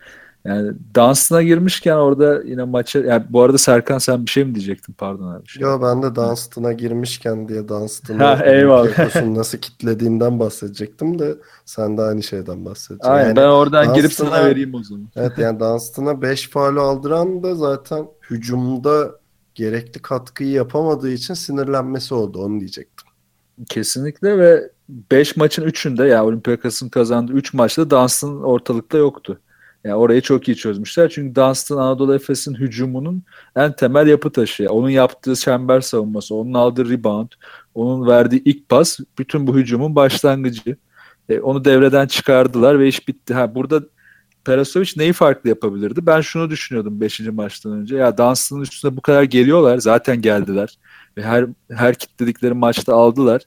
Yani 0.44 0.72
dansına 0.94 1.42
girmişken 1.42 1.96
orada 1.96 2.42
yine 2.42 2.64
maça 2.64 2.98
yani 2.98 3.24
bu 3.30 3.42
arada 3.42 3.58
Serkan 3.58 3.98
sen 3.98 4.26
bir 4.26 4.30
şey 4.30 4.44
mi 4.44 4.54
diyecektin 4.54 4.92
pardon 4.92 5.28
abi. 5.34 5.48
Şey. 5.48 5.62
Yo 5.62 5.82
ben 5.82 6.02
de 6.02 6.14
Dunstan'a 6.14 6.72
girmişken 6.72 7.48
diye 7.48 7.58
Ha, 7.68 7.68
Dunstan'ı 7.68 8.42
eyvallah. 8.44 9.22
Nasıl 9.26 9.58
kitlediğinden 9.58 10.40
bahsedecektim 10.40 11.18
de 11.18 11.34
sen 11.64 11.98
de 11.98 12.02
aynı 12.02 12.22
şeyden 12.22 12.64
bahsedeceksin. 12.64 13.10
Aynen 13.10 13.26
Yani 13.26 13.36
ben 13.36 13.48
oradan 13.48 13.94
girip 13.94 14.10
Dunstan'a- 14.10 14.30
sana 14.30 14.44
vereyim 14.44 14.74
o 14.74 14.82
zaman. 14.82 15.08
Evet 15.16 15.38
yani 15.38 15.60
Dunstan'a 15.60 16.22
5 16.22 16.48
faul 16.50 16.76
aldıran 16.76 17.42
da 17.42 17.54
zaten 17.54 18.06
hücumda 18.30 19.10
gerekli 19.54 20.02
katkıyı 20.02 20.50
yapamadığı 20.50 21.10
için 21.10 21.34
sinirlenmesi 21.34 22.14
oldu 22.14 22.38
onu 22.44 22.60
diyecektim. 22.60 23.08
Kesinlikle 23.68 24.38
ve 24.38 24.70
5 24.88 25.36
maçın 25.36 25.62
3'ünde 25.62 26.06
ya 26.08 26.24
Olympiakos'un 26.24 26.88
kazandığı 26.88 27.32
3 27.32 27.54
maçta 27.54 27.90
Dunstan 27.90 28.42
ortalıkta 28.42 28.98
yoktu. 28.98 29.40
Yani 29.84 29.94
orayı 29.94 30.20
çok 30.20 30.48
iyi 30.48 30.56
çözmüşler. 30.56 31.08
Çünkü 31.08 31.34
Dunstan 31.34 31.76
Anadolu 31.76 32.14
Efes'in 32.14 32.54
hücumunun 32.54 33.22
en 33.56 33.72
temel 33.72 34.06
yapı 34.06 34.32
taşı. 34.32 34.66
Onun 34.70 34.90
yaptığı 34.90 35.36
çember 35.36 35.80
savunması, 35.80 36.34
onun 36.34 36.54
aldığı 36.54 36.90
rebound, 36.90 37.28
onun 37.74 38.06
verdiği 38.06 38.42
ilk 38.44 38.68
pas 38.68 38.98
bütün 39.18 39.46
bu 39.46 39.56
hücumun 39.56 39.96
başlangıcı. 39.96 40.76
E, 41.28 41.40
onu 41.40 41.64
devreden 41.64 42.06
çıkardılar 42.06 42.78
ve 42.78 42.88
iş 42.88 43.08
bitti. 43.08 43.34
Ha, 43.34 43.54
burada 43.54 43.82
Perasovic 44.44 44.92
neyi 44.96 45.12
farklı 45.12 45.48
yapabilirdi? 45.48 46.06
Ben 46.06 46.20
şunu 46.20 46.50
düşünüyordum 46.50 47.00
5. 47.00 47.20
maçtan 47.20 47.72
önce. 47.72 47.96
Ya 47.96 48.18
Dunstan'ın 48.18 48.60
üstüne 48.60 48.96
bu 48.96 49.00
kadar 49.00 49.22
geliyorlar. 49.22 49.78
Zaten 49.78 50.22
geldiler. 50.22 50.78
Ve 51.16 51.22
her 51.22 51.46
her 51.70 51.94
kitledikleri 51.94 52.54
maçta 52.54 52.94
aldılar. 52.94 53.42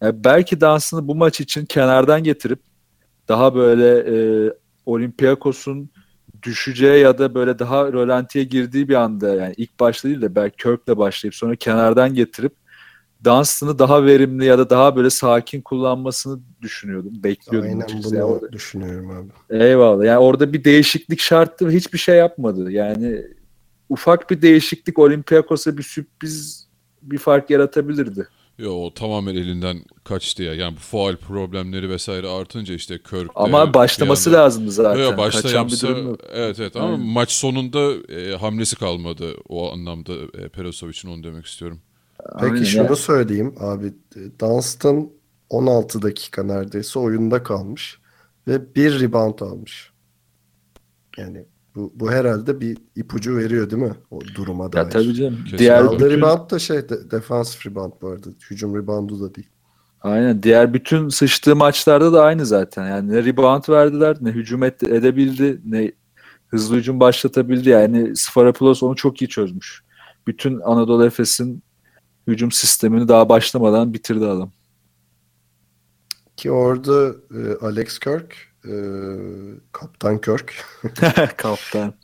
Yani 0.00 0.24
belki 0.24 0.60
Dunstan'ı 0.60 1.08
bu 1.08 1.14
maç 1.14 1.40
için 1.40 1.64
kenardan 1.64 2.24
getirip 2.24 2.60
daha 3.28 3.54
böyle 3.54 3.98
e, 3.98 4.52
Olympiakos'un 4.86 5.90
düşeceği 6.42 7.02
ya 7.02 7.18
da 7.18 7.34
böyle 7.34 7.58
daha 7.58 7.92
rölantiye 7.92 8.44
girdiği 8.44 8.88
bir 8.88 8.94
anda 8.94 9.34
yani 9.34 9.54
ilk 9.56 9.80
başta 9.80 10.08
değil 10.08 10.22
de 10.22 10.34
belki 10.34 10.56
Kirk'le 10.56 10.96
başlayıp 10.98 11.34
sonra 11.34 11.56
kenardan 11.56 12.14
getirip 12.14 12.52
Dunstan'ı 13.24 13.78
daha 13.78 14.04
verimli 14.04 14.44
ya 14.44 14.58
da 14.58 14.70
daha 14.70 14.96
böyle 14.96 15.10
sakin 15.10 15.60
kullanmasını 15.60 16.40
düşünüyordum. 16.62 17.12
Bekliyordum. 17.24 17.70
Aynen 17.70 18.02
bunu 18.04 18.22
orada- 18.22 18.52
düşünüyorum 18.52 19.10
abi. 19.10 19.62
Eyvallah. 19.62 20.04
Yani 20.04 20.18
orada 20.18 20.52
bir 20.52 20.64
değişiklik 20.64 21.20
şarttı 21.20 21.68
ve 21.68 21.72
hiçbir 21.72 21.98
şey 21.98 22.16
yapmadı. 22.16 22.72
Yani 22.72 23.22
ufak 23.88 24.30
bir 24.30 24.42
değişiklik 24.42 24.98
Olympiakos'a 24.98 25.78
bir 25.78 25.82
sürpriz 25.82 26.66
bir 27.02 27.18
fark 27.18 27.50
yaratabilirdi. 27.50 28.28
Yo 28.58 28.72
o 28.74 28.94
tamamen 28.94 29.34
elinden 29.34 29.78
kaçtı 30.04 30.42
ya. 30.42 30.54
Yani 30.54 30.76
bu 30.76 30.80
faal 30.80 31.16
problemleri 31.16 31.90
vesaire 31.90 32.28
artınca 32.28 32.74
işte 32.74 32.98
Kirk'te 32.98 33.32
Ama 33.34 33.68
bir 33.68 33.74
başlaması 33.74 34.30
anda- 34.30 34.38
lazımdı 34.38 34.70
zaten. 34.70 35.02
Yo, 35.02 35.16
başta 35.16 35.42
Kaçan 35.42 35.66
bir 35.66 35.72
yapsa 35.72 35.88
durum 35.88 36.06
yok. 36.06 36.20
evet 36.32 36.60
evet 36.60 36.76
ama 36.76 36.86
Aynen. 36.86 37.00
maç 37.00 37.30
sonunda 37.30 38.12
e, 38.14 38.36
hamlesi 38.36 38.76
kalmadı 38.76 39.34
o 39.48 39.72
anlamda 39.72 40.12
e, 40.14 40.48
Perasovic'in 40.48 41.08
onu 41.08 41.24
demek 41.24 41.46
istiyorum. 41.46 41.80
Peki 42.40 42.44
Aynen 42.52 42.62
şunu 42.64 42.82
ya. 42.84 42.96
söyleyeyim 42.96 43.54
abi. 43.60 43.92
Dunstan 44.40 45.10
16 45.50 46.02
dakika 46.02 46.42
neredeyse 46.42 46.98
oyunda 46.98 47.42
kalmış 47.42 47.98
ve 48.48 48.74
bir 48.74 49.00
rebound 49.00 49.38
almış. 49.38 49.90
Yani 51.18 51.46
bu, 51.76 51.92
bu 51.94 52.10
herhalde 52.12 52.60
bir 52.60 52.78
ipucu 52.96 53.36
veriyor 53.36 53.70
değil 53.70 53.82
mi? 53.82 53.94
O 54.10 54.20
duruma 54.34 54.64
Ya 54.64 54.72
dair. 54.72 54.90
tabii 54.90 55.14
canım. 55.14 55.38
Diğer 55.58 55.82
Aldığı 55.82 56.04
bütün, 56.04 56.10
rebound 56.10 56.50
da 56.50 56.58
şey 56.58 56.88
de, 56.88 57.10
defansif 57.10 57.66
rebound 57.66 57.92
bu 58.02 58.08
arada. 58.08 58.28
Hücum 58.50 58.76
reboundu 58.76 59.20
da 59.20 59.34
değil. 59.34 59.48
aynen 60.00 60.42
diğer 60.42 60.74
bütün 60.74 61.08
sıçtığı 61.08 61.56
maçlarda 61.56 62.12
da 62.12 62.22
aynı 62.24 62.46
zaten. 62.46 62.88
Yani 62.88 63.10
ne 63.12 63.24
rebound 63.24 63.68
verdiler, 63.68 64.16
ne 64.20 64.30
hücum 64.30 64.62
et, 64.62 64.82
edebildi, 64.82 65.60
ne 65.64 65.92
hızlı 66.48 66.76
hücum 66.76 67.00
başlatabildi. 67.00 67.68
Yani 67.68 68.16
Sfarapoulos 68.16 68.82
onu 68.82 68.96
çok 68.96 69.22
iyi 69.22 69.28
çözmüş. 69.28 69.82
Bütün 70.26 70.60
Anadolu 70.60 71.06
Efes'in 71.06 71.62
hücum 72.26 72.52
sistemini 72.52 73.08
daha 73.08 73.28
başlamadan 73.28 73.94
bitirdi 73.94 74.26
adam. 74.26 74.50
Ki 76.36 76.50
orada 76.50 77.14
e, 77.34 77.66
Alex 77.66 77.98
Kirk, 77.98 78.36
e, 78.68 78.74
Kaptan 79.72 80.20
Kirk 80.20 80.54
Kaptan. 81.36 81.94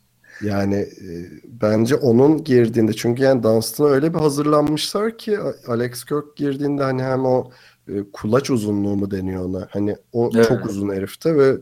yani 0.42 0.74
e, 0.74 1.30
bence 1.46 1.94
onun 1.96 2.44
girdiğinde 2.44 2.92
çünkü 2.92 3.22
yani 3.22 3.42
Dunstan'a 3.42 3.88
öyle 3.88 4.14
bir 4.14 4.18
hazırlanmışlar 4.18 5.18
ki 5.18 5.38
Alex 5.68 6.04
Kirk 6.04 6.36
girdiğinde 6.36 6.82
hani 6.82 7.02
hem 7.02 7.24
o 7.26 7.50
e, 7.88 7.92
kulaç 8.12 8.50
uzunluğu 8.50 8.96
mu 8.96 9.10
deniyor 9.10 9.44
ona 9.44 9.68
hani 9.70 9.96
o 10.12 10.30
Evet. 10.34 10.48
çok 10.48 10.66
uzun 10.66 10.88
herifte 10.90 11.36
ve 11.36 11.56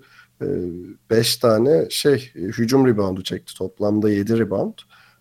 5 1.10 1.36
tane 1.36 1.86
şey 1.90 2.32
e, 2.36 2.40
hücum 2.40 2.86
reboundu 2.86 3.22
çekti 3.22 3.54
toplamda 3.54 4.10
7 4.10 4.38
rebound. 4.38 4.74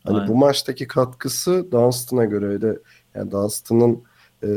Hani 0.04 0.18
Aynen. 0.18 0.28
bu 0.30 0.36
maçtaki 0.38 0.88
katkısı 0.88 1.72
Dunstan'a 1.72 2.26
göre 2.26 2.62
de 2.62 2.80
yani 3.16 3.32
Dunstan'ın 3.32 4.04
e, 4.44 4.48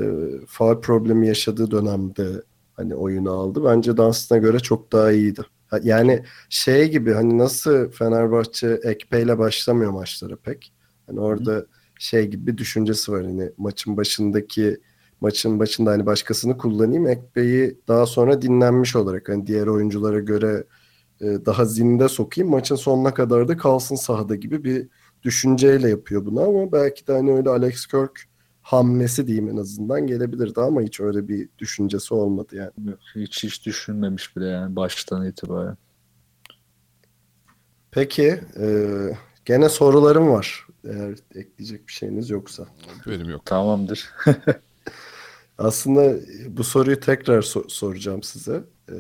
faul 0.46 0.80
problemi 0.80 1.28
yaşadığı 1.28 1.70
dönemde 1.70 2.42
hani 2.82 2.94
oyunu 2.94 3.30
aldı. 3.30 3.64
Bence 3.64 3.96
Dunstan'a 3.96 4.38
göre 4.38 4.58
çok 4.58 4.92
daha 4.92 5.12
iyiydi. 5.12 5.42
Yani 5.82 6.24
şey 6.48 6.90
gibi 6.90 7.12
hani 7.12 7.38
nasıl 7.38 7.90
Fenerbahçe 7.90 8.80
Ekpe'yle 8.84 9.38
başlamıyor 9.38 9.90
maçlara 9.90 10.36
pek. 10.36 10.72
Hani 11.06 11.20
orada 11.20 11.66
şey 11.98 12.28
gibi 12.28 12.46
bir 12.46 12.58
düşüncesi 12.58 13.12
var 13.12 13.24
hani 13.24 13.50
maçın 13.58 13.96
başındaki 13.96 14.80
maçın 15.20 15.58
başında 15.58 15.90
hani 15.90 16.06
başkasını 16.06 16.58
kullanayım 16.58 17.06
Ekpe'yi 17.06 17.78
daha 17.88 18.06
sonra 18.06 18.42
dinlenmiş 18.42 18.96
olarak 18.96 19.28
hani 19.28 19.46
diğer 19.46 19.66
oyunculara 19.66 20.20
göre 20.20 20.64
e, 21.20 21.26
daha 21.26 21.64
zinde 21.64 22.08
sokayım 22.08 22.50
maçın 22.50 22.76
sonuna 22.76 23.14
kadar 23.14 23.48
da 23.48 23.56
kalsın 23.56 23.96
sahada 23.96 24.34
gibi 24.36 24.64
bir 24.64 24.88
düşünceyle 25.22 25.88
yapıyor 25.88 26.26
bunu 26.26 26.40
ama 26.40 26.72
belki 26.72 27.06
de 27.06 27.12
hani 27.12 27.32
öyle 27.32 27.50
Alex 27.50 27.86
Kirk 27.86 28.31
hamlesi 28.72 29.26
diyeyim 29.26 29.48
en 29.48 29.56
azından 29.56 30.06
gelebilirdi 30.06 30.60
ama 30.60 30.80
hiç 30.80 31.00
öyle 31.00 31.28
bir 31.28 31.48
düşüncesi 31.58 32.14
olmadı 32.14 32.56
yani. 32.56 32.90
Yok, 32.90 32.98
hiç 33.14 33.44
hiç 33.44 33.66
düşünmemiş 33.66 34.36
bile 34.36 34.46
yani 34.46 34.76
baştan 34.76 35.26
itibaren. 35.26 35.76
Peki 37.90 38.40
e, 38.60 38.66
gene 39.44 39.68
sorularım 39.68 40.28
var 40.30 40.66
eğer 40.84 41.14
ekleyecek 41.34 41.88
bir 41.88 41.92
şeyiniz 41.92 42.30
yoksa. 42.30 42.66
Benim 43.06 43.30
yok. 43.30 43.46
Tamamdır. 43.46 44.10
Aslında 45.58 46.14
bu 46.48 46.64
soruyu 46.64 47.00
tekrar 47.00 47.42
so- 47.42 47.68
soracağım 47.70 48.22
size. 48.22 48.64
E, 48.88 48.94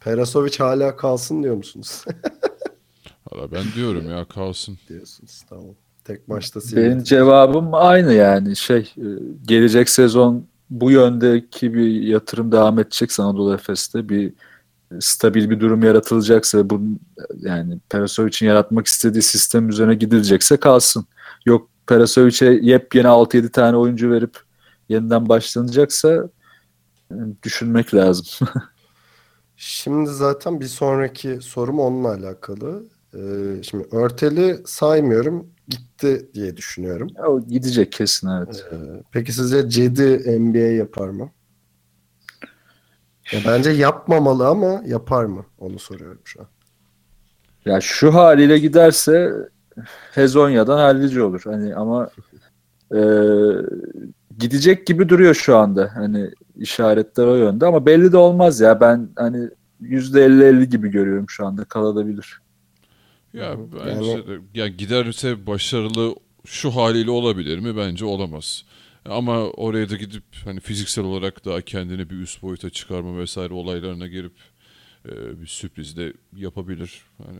Perasovic 0.00 0.58
hala 0.58 0.96
kalsın 0.96 1.42
diyor 1.42 1.56
musunuz? 1.56 2.04
Valla 3.32 3.52
ben 3.52 3.64
diyorum 3.74 4.10
ya 4.10 4.24
kalsın. 4.28 4.78
diyorsunuz. 4.88 5.42
Tamam. 5.48 5.74
Tek 6.04 6.28
maçta 6.28 6.60
Benim 6.60 6.68
silmedi. 6.68 7.04
cevabım 7.04 7.74
aynı 7.74 8.12
yani 8.12 8.56
şey 8.56 8.94
e, 8.96 9.06
gelecek 9.42 9.88
sezon 9.88 10.46
bu 10.70 10.90
yöndeki 10.90 11.74
bir 11.74 12.02
yatırım 12.02 12.52
devam 12.52 12.78
edecek 12.78 13.20
Anadolu 13.20 13.54
Efes'te 13.54 14.08
bir 14.08 14.32
stabil 15.00 15.50
bir 15.50 15.60
durum 15.60 15.82
yaratılacaksa 15.82 16.70
bu 16.70 16.80
yani 17.38 17.78
Perasovic'in 17.88 18.46
yaratmak 18.46 18.86
istediği 18.86 19.22
sistem 19.22 19.68
üzerine 19.68 19.94
gidilecekse 19.94 20.56
kalsın. 20.56 21.06
Yok 21.46 21.68
Perasovic'e 21.86 22.46
yepyeni 22.46 23.06
6-7 23.06 23.50
tane 23.50 23.76
oyuncu 23.76 24.10
verip 24.10 24.38
yeniden 24.88 25.28
başlanacaksa 25.28 26.28
e, 27.10 27.16
düşünmek 27.42 27.94
lazım. 27.94 28.26
Şimdi 29.56 30.10
zaten 30.10 30.60
bir 30.60 30.66
sonraki 30.66 31.38
sorum 31.42 31.80
onunla 31.80 32.08
alakalı. 32.08 32.84
Ee, 33.14 33.62
şimdi 33.62 33.88
Örtel'i 33.92 34.62
saymıyorum. 34.66 35.46
Gitti 35.68 36.30
diye 36.34 36.56
düşünüyorum. 36.56 37.08
o 37.26 37.40
gidecek 37.40 37.92
kesin 37.92 38.28
evet. 38.28 38.64
Ee, 38.72 38.76
peki 39.12 39.32
sizce 39.32 39.68
Cedi 39.68 40.40
NBA 40.40 40.58
yapar 40.58 41.08
mı? 41.08 41.30
Ya 43.32 43.40
bence 43.46 43.70
yapmamalı 43.70 44.48
ama 44.48 44.82
yapar 44.86 45.24
mı? 45.24 45.46
Onu 45.58 45.78
soruyorum 45.78 46.20
şu 46.24 46.40
an. 46.40 46.46
Ya 47.64 47.80
şu 47.80 48.14
haliyle 48.14 48.58
giderse 48.58 49.32
Hezonya'dan 50.12 50.78
hallici 50.78 51.22
olur. 51.22 51.40
Hani 51.44 51.74
ama 51.74 52.10
e, 52.94 53.00
gidecek 54.38 54.86
gibi 54.86 55.08
duruyor 55.08 55.34
şu 55.34 55.56
anda. 55.56 55.90
Hani 55.94 56.30
işaretler 56.56 57.26
o 57.26 57.36
yönde 57.36 57.66
ama 57.66 57.86
belli 57.86 58.12
de 58.12 58.16
olmaz 58.16 58.60
ya. 58.60 58.80
Ben 58.80 59.08
hani 59.16 59.48
%50-50 59.82 60.64
gibi 60.64 60.90
görüyorum 60.90 61.28
şu 61.28 61.46
anda 61.46 61.64
kalabilir. 61.64 62.41
Ya 63.34 63.56
bence 63.86 64.10
yani- 64.10 64.26
de 64.26 64.38
ya 64.54 64.68
giderse 64.68 65.46
başarılı 65.46 66.14
şu 66.44 66.70
haliyle 66.70 67.10
olabilir 67.10 67.58
mi? 67.58 67.76
Bence 67.76 68.04
olamaz. 68.04 68.64
Ama 69.04 69.50
oraya 69.50 69.90
da 69.90 69.96
gidip 69.96 70.24
hani 70.44 70.60
fiziksel 70.60 71.04
olarak 71.04 71.44
daha 71.44 71.60
kendini 71.60 72.10
bir 72.10 72.16
üst 72.16 72.42
boyuta 72.42 72.70
çıkarma 72.70 73.18
vesaire 73.18 73.54
olaylarına 73.54 74.06
girip 74.06 74.32
e, 75.08 75.40
bir 75.40 75.46
sürpriz 75.46 75.96
de 75.96 76.12
yapabilir. 76.36 77.02
Hani 77.18 77.38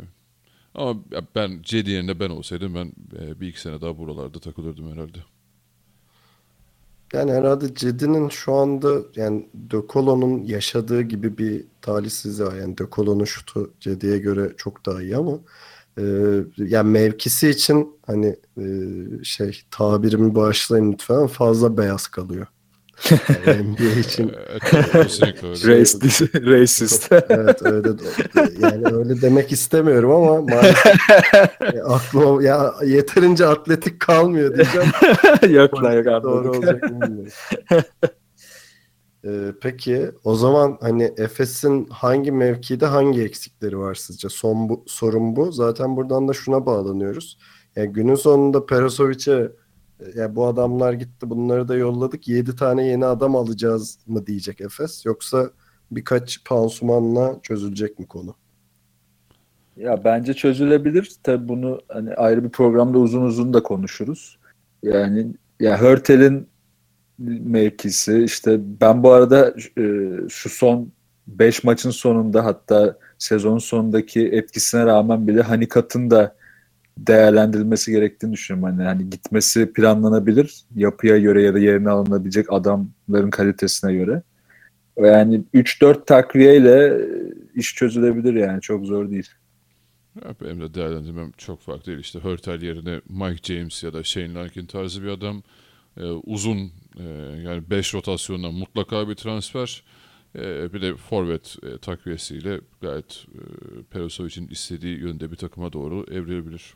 ama 0.74 1.00
ben 1.34 1.58
Cedi 1.62 1.90
yerinde 1.90 2.20
ben 2.20 2.30
olsaydım 2.30 2.74
ben 2.74 2.92
e, 3.20 3.40
bir 3.40 3.48
iki 3.48 3.60
sene 3.60 3.80
daha 3.80 3.98
buralarda 3.98 4.38
takılırdım 4.40 4.92
herhalde. 4.92 5.18
Yani 7.12 7.32
herhalde 7.32 7.74
Cedi'nin 7.74 8.28
şu 8.28 8.54
anda 8.54 9.02
yani 9.16 9.48
De 9.54 9.76
Colo'nun 9.88 10.42
yaşadığı 10.44 11.02
gibi 11.02 11.38
bir 11.38 11.64
talihsizliği 11.82 12.48
var. 12.48 12.56
Yani 12.56 12.78
De 12.78 12.84
Colo'nun 12.92 13.24
şutu 13.24 13.72
Cedi'ye 13.80 14.18
göre 14.18 14.52
çok 14.56 14.86
daha 14.86 15.02
iyi 15.02 15.16
ama 15.16 15.38
e, 15.98 16.04
yani 16.56 16.90
mevkisi 16.90 17.48
için 17.48 17.88
hani 18.06 18.36
e, 18.58 18.64
şey 19.24 19.62
tabirimi 19.70 20.34
bağışlayın 20.34 20.92
lütfen 20.92 21.26
fazla 21.26 21.76
beyaz 21.76 22.06
kalıyor. 22.06 22.46
Yani 23.46 23.62
NBA 23.72 24.00
için 24.00 24.28
öyle. 24.28 24.60
Racist. 25.66 26.34
racist. 26.34 27.12
evet 27.12 27.62
öyle 27.62 27.98
de, 27.98 28.02
yani 28.60 28.86
öyle 28.94 29.22
demek 29.22 29.52
istemiyorum 29.52 30.10
ama 30.10 30.40
maalesef 30.40 31.10
e, 31.74 31.82
aklıma 31.82 32.42
ya 32.42 32.74
yeterince 32.84 33.46
atletik 33.46 34.00
kalmıyor 34.00 34.56
diyeceğim. 34.56 34.88
yok 35.56 35.82
lan 35.82 35.92
yok 35.92 36.22
Doğru 36.22 36.50
olacak 36.50 36.82
bilmiyorum. 36.82 37.26
Ee, 39.24 39.52
peki 39.60 40.10
o 40.24 40.34
zaman 40.34 40.78
hani 40.80 41.14
Efes'in 41.16 41.86
hangi 41.90 42.32
mevkide 42.32 42.86
hangi 42.86 43.22
eksikleri 43.22 43.78
var 43.78 43.94
sizce? 43.94 44.28
Son 44.28 44.68
bu, 44.68 44.84
sorun 44.86 45.36
bu. 45.36 45.52
Zaten 45.52 45.96
buradan 45.96 46.28
da 46.28 46.32
şuna 46.32 46.66
bağlanıyoruz. 46.66 47.38
Yani 47.76 47.92
günün 47.92 48.14
sonunda 48.14 48.66
Perasovic'e 48.66 49.52
e, 50.00 50.20
ya 50.20 50.36
bu 50.36 50.46
adamlar 50.46 50.92
gitti 50.92 51.30
bunları 51.30 51.68
da 51.68 51.76
yolladık 51.76 52.28
7 52.28 52.56
tane 52.56 52.86
yeni 52.86 53.06
adam 53.06 53.36
alacağız 53.36 53.98
mı 54.06 54.26
diyecek 54.26 54.60
Efes 54.60 55.06
yoksa 55.06 55.50
birkaç 55.90 56.44
pansumanla 56.44 57.38
çözülecek 57.42 57.98
mi 57.98 58.06
konu? 58.06 58.34
Ya 59.76 60.04
bence 60.04 60.34
çözülebilir. 60.34 61.12
Tabii 61.22 61.48
bunu 61.48 61.80
hani 61.88 62.14
ayrı 62.14 62.44
bir 62.44 62.50
programda 62.50 62.98
uzun 62.98 63.22
uzun 63.22 63.54
da 63.54 63.62
konuşuruz. 63.62 64.38
Yani 64.82 65.26
ya 65.60 65.80
Hörtel'in 65.80 66.48
mevkisi 67.30 68.22
işte 68.24 68.58
ben 68.80 69.02
bu 69.02 69.10
arada 69.12 69.54
e, 69.78 69.82
şu 70.28 70.48
son 70.48 70.92
5 71.26 71.64
maçın 71.64 71.90
sonunda 71.90 72.44
hatta 72.44 72.98
sezonun 73.18 73.58
sonundaki 73.58 74.28
etkisine 74.28 74.86
rağmen 74.86 75.28
bile 75.28 75.42
Hanikat'ın 75.42 76.10
da 76.10 76.36
değerlendirilmesi 76.98 77.92
gerektiğini 77.92 78.32
düşünüyorum. 78.32 78.76
Hani, 78.76 78.88
hani 78.88 79.10
gitmesi 79.10 79.72
planlanabilir 79.72 80.64
yapıya 80.76 81.18
göre 81.18 81.42
ya 81.42 81.54
da 81.54 81.58
yerine 81.58 81.90
alınabilecek 81.90 82.52
adamların 82.52 83.30
kalitesine 83.30 83.94
göre. 83.94 84.22
Yani 84.96 85.44
3-4 85.54 86.04
takviyeyle 86.06 87.06
iş 87.54 87.74
çözülebilir 87.74 88.34
yani 88.34 88.60
çok 88.60 88.86
zor 88.86 89.10
değil. 89.10 89.30
Ya 90.24 90.34
benim 90.40 90.60
de 90.60 90.74
değerlendirmem 90.74 91.32
çok 91.36 91.60
farklı 91.60 91.86
değil. 91.86 91.98
İşte 91.98 92.18
Hurtel 92.18 92.62
yerine 92.62 93.00
Mike 93.08 93.54
James 93.54 93.82
ya 93.82 93.92
da 93.92 94.02
Shane 94.02 94.34
Larkin 94.34 94.66
tarzı 94.66 95.02
bir 95.02 95.08
adam. 95.08 95.42
Ee, 95.96 96.04
uzun 96.04 96.72
e, 96.98 97.04
yani 97.42 97.70
5 97.70 97.94
rotasyondan 97.94 98.54
mutlaka 98.54 99.08
bir 99.08 99.14
transfer. 99.14 99.82
Ee, 100.38 100.72
bir 100.72 100.82
de 100.82 100.96
forvet 100.96 101.56
e, 101.62 101.78
takviyesiyle 101.78 102.60
gayet 102.80 103.26
e, 103.34 103.40
Perosovic'in 103.90 104.48
istediği 104.48 104.98
yönde 104.98 105.30
bir 105.30 105.36
takıma 105.36 105.72
doğru 105.72 106.06
evrilebilir. 106.10 106.74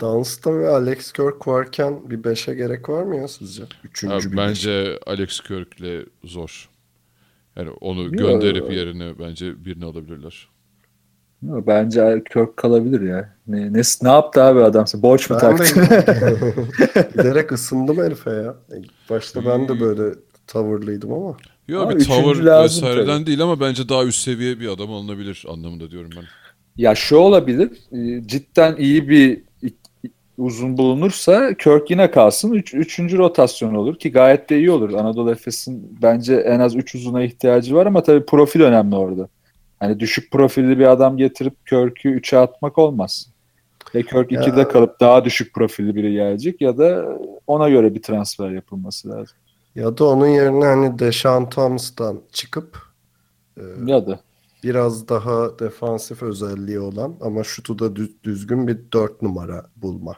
Dunstan 0.00 0.60
ve 0.60 0.68
Alex 0.68 1.12
Kirk 1.12 1.48
varken 1.48 2.10
bir 2.10 2.22
5'e 2.22 2.54
gerek 2.54 2.88
var 2.88 3.02
mı 3.02 3.16
ya 3.16 3.28
sizce? 3.28 3.62
Üçüncü 3.84 4.14
Ha, 4.14 4.18
bir 4.32 4.36
beş. 4.36 4.36
bence 4.36 4.98
Alex 5.06 5.40
Kirk'le 5.40 6.08
zor. 6.24 6.70
Yani 7.56 7.70
onu 7.70 8.02
Yo. 8.04 8.10
gönderip 8.10 8.70
yerine 8.72 9.18
bence 9.18 9.64
birini 9.64 9.84
alabilirler. 9.84 10.48
Bence 11.42 12.22
Kirk 12.32 12.56
kalabilir 12.56 13.00
ya. 13.00 13.34
Ne, 13.46 13.72
ne, 13.72 13.80
ne 14.02 14.08
yaptı 14.08 14.42
abi 14.42 14.60
adam? 14.62 14.84
Borç 14.94 15.30
mu 15.30 15.36
Ben 15.42 15.56
taktı? 15.56 15.80
de 15.90 17.08
giderek 17.16 17.52
ısındım 17.52 17.96
herife 17.96 18.30
ya. 18.30 18.54
Başta 19.10 19.46
ben 19.46 19.68
de 19.68 19.80
böyle 19.80 20.14
tavırlıydım 20.46 21.12
ama. 21.12 21.36
Yok 21.68 21.90
bir 21.98 22.04
tavır 22.04 22.44
vesaireden 22.64 23.16
tabii. 23.18 23.26
değil 23.26 23.42
ama 23.42 23.60
bence 23.60 23.88
daha 23.88 24.04
üst 24.04 24.18
seviye 24.20 24.60
bir 24.60 24.68
adam 24.68 24.92
alınabilir 24.92 25.44
anlamında 25.48 25.90
diyorum 25.90 26.10
ben. 26.16 26.24
Ya 26.76 26.94
şu 26.94 27.16
olabilir. 27.16 27.70
e, 27.92 28.26
Cidden 28.26 28.76
iyi 28.76 29.08
bir 29.08 29.42
uzun 30.38 30.76
bulunursa 30.78 31.54
Kirk 31.54 31.90
yine 31.90 32.10
kalsın. 32.10 32.52
Üç, 32.52 32.74
üçüncü 32.74 33.18
rotasyon 33.18 33.74
olur 33.74 33.98
ki 33.98 34.12
gayet 34.12 34.50
de 34.50 34.58
iyi 34.58 34.70
olur. 34.70 34.92
Anadolu 34.94 35.30
Efes'in 35.32 35.98
bence 36.02 36.34
en 36.34 36.60
az 36.60 36.76
üç 36.76 36.94
uzuna 36.94 37.22
ihtiyacı 37.22 37.74
var 37.74 37.86
ama 37.86 38.02
tabii 38.02 38.26
profil 38.26 38.60
önemli 38.60 38.96
orada. 38.96 39.28
Hani 39.80 40.00
düşük 40.00 40.30
profilli 40.32 40.78
bir 40.78 40.86
adam 40.90 41.16
getirip 41.16 41.66
Kirk'ü 41.66 42.08
3'e 42.08 42.38
atmak 42.38 42.78
olmaz. 42.78 43.30
Ya 43.94 44.02
Kirk 44.02 44.32
Ya- 44.32 44.40
2'de 44.40 44.68
kalıp 44.68 45.00
daha 45.00 45.24
düşük 45.24 45.54
profilli 45.54 45.94
biri 45.96 46.12
gelecek 46.12 46.60
ya 46.60 46.78
da 46.78 47.18
ona 47.46 47.68
göre 47.68 47.94
bir 47.94 48.02
transfer 48.02 48.50
yapılması 48.50 49.08
lazım. 49.08 49.36
Ya 49.74 49.98
da 49.98 50.04
onun 50.04 50.26
yerine 50.26 50.64
hani 50.64 50.98
Deshaun 50.98 51.46
Thomas'tan 51.50 52.20
çıkıp 52.32 52.78
e, 53.56 53.62
Ya 53.86 54.06
da 54.06 54.20
biraz 54.64 55.08
daha 55.08 55.58
defansif 55.58 56.22
özelliği 56.22 56.80
olan 56.80 57.14
ama 57.20 57.44
şutu 57.44 57.78
da 57.78 57.84
dü- 57.86 58.12
düzgün 58.24 58.68
bir 58.68 58.78
4 58.92 59.22
numara 59.22 59.66
bulma 59.76 60.14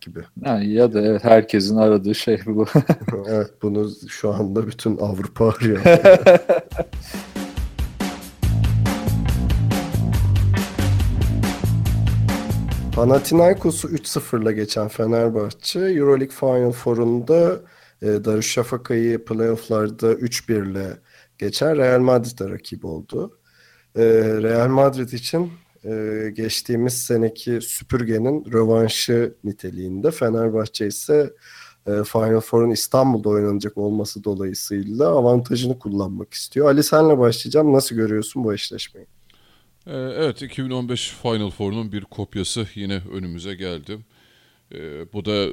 gibi. 0.00 0.20
yani 0.44 0.72
ya 0.72 0.92
da 0.92 1.00
evet 1.00 1.24
herkesin 1.24 1.76
aradığı 1.76 2.14
şey 2.14 2.40
bu. 2.46 2.66
Evet 3.28 3.50
bunu 3.62 3.88
şu 4.08 4.34
anda 4.34 4.66
bütün 4.66 4.96
Avrupa 4.96 5.48
arıyor. 5.58 5.80
Panathinaikos'u 13.00 13.88
3-0'la 13.88 14.52
geçen 14.52 14.88
Fenerbahçe 14.88 15.80
Euroleague 15.80 16.36
Final 16.36 16.72
Four'unda 16.72 17.60
e, 18.02 18.06
Darüşşafaka'yı 18.06 19.24
playoff'larda 19.24 20.12
3-1'le 20.12 20.98
geçen 21.38 21.76
Real 21.76 22.00
Madrid'e 22.00 22.50
rakip 22.50 22.84
oldu. 22.84 23.38
E, 23.96 24.02
Real 24.42 24.68
Madrid 24.68 25.08
için 25.08 25.52
e, 25.84 26.30
geçtiğimiz 26.34 27.02
seneki 27.02 27.60
süpürgenin 27.60 28.52
rövanşı 28.52 29.34
niteliğinde 29.44 30.10
Fenerbahçe 30.10 30.86
ise 30.86 31.32
e, 31.86 32.04
Final 32.04 32.40
Four'un 32.40 32.70
İstanbul'da 32.70 33.28
oynanacak 33.28 33.78
olması 33.78 34.24
dolayısıyla 34.24 35.08
avantajını 35.08 35.78
kullanmak 35.78 36.34
istiyor. 36.34 36.66
Ali 36.66 36.82
senle 36.82 37.18
başlayacağım. 37.18 37.72
Nasıl 37.72 37.96
görüyorsun 37.96 38.44
bu 38.44 38.54
eşleşmeyi? 38.54 39.19
Ee, 39.86 39.92
evet 39.92 40.42
2015 40.42 41.08
Final 41.08 41.50
Four'un 41.50 41.92
bir 41.92 42.04
kopyası 42.04 42.66
yine 42.74 43.02
önümüze 43.12 43.54
geldi. 43.54 43.98
Ee, 44.74 45.12
bu 45.12 45.24
da 45.24 45.48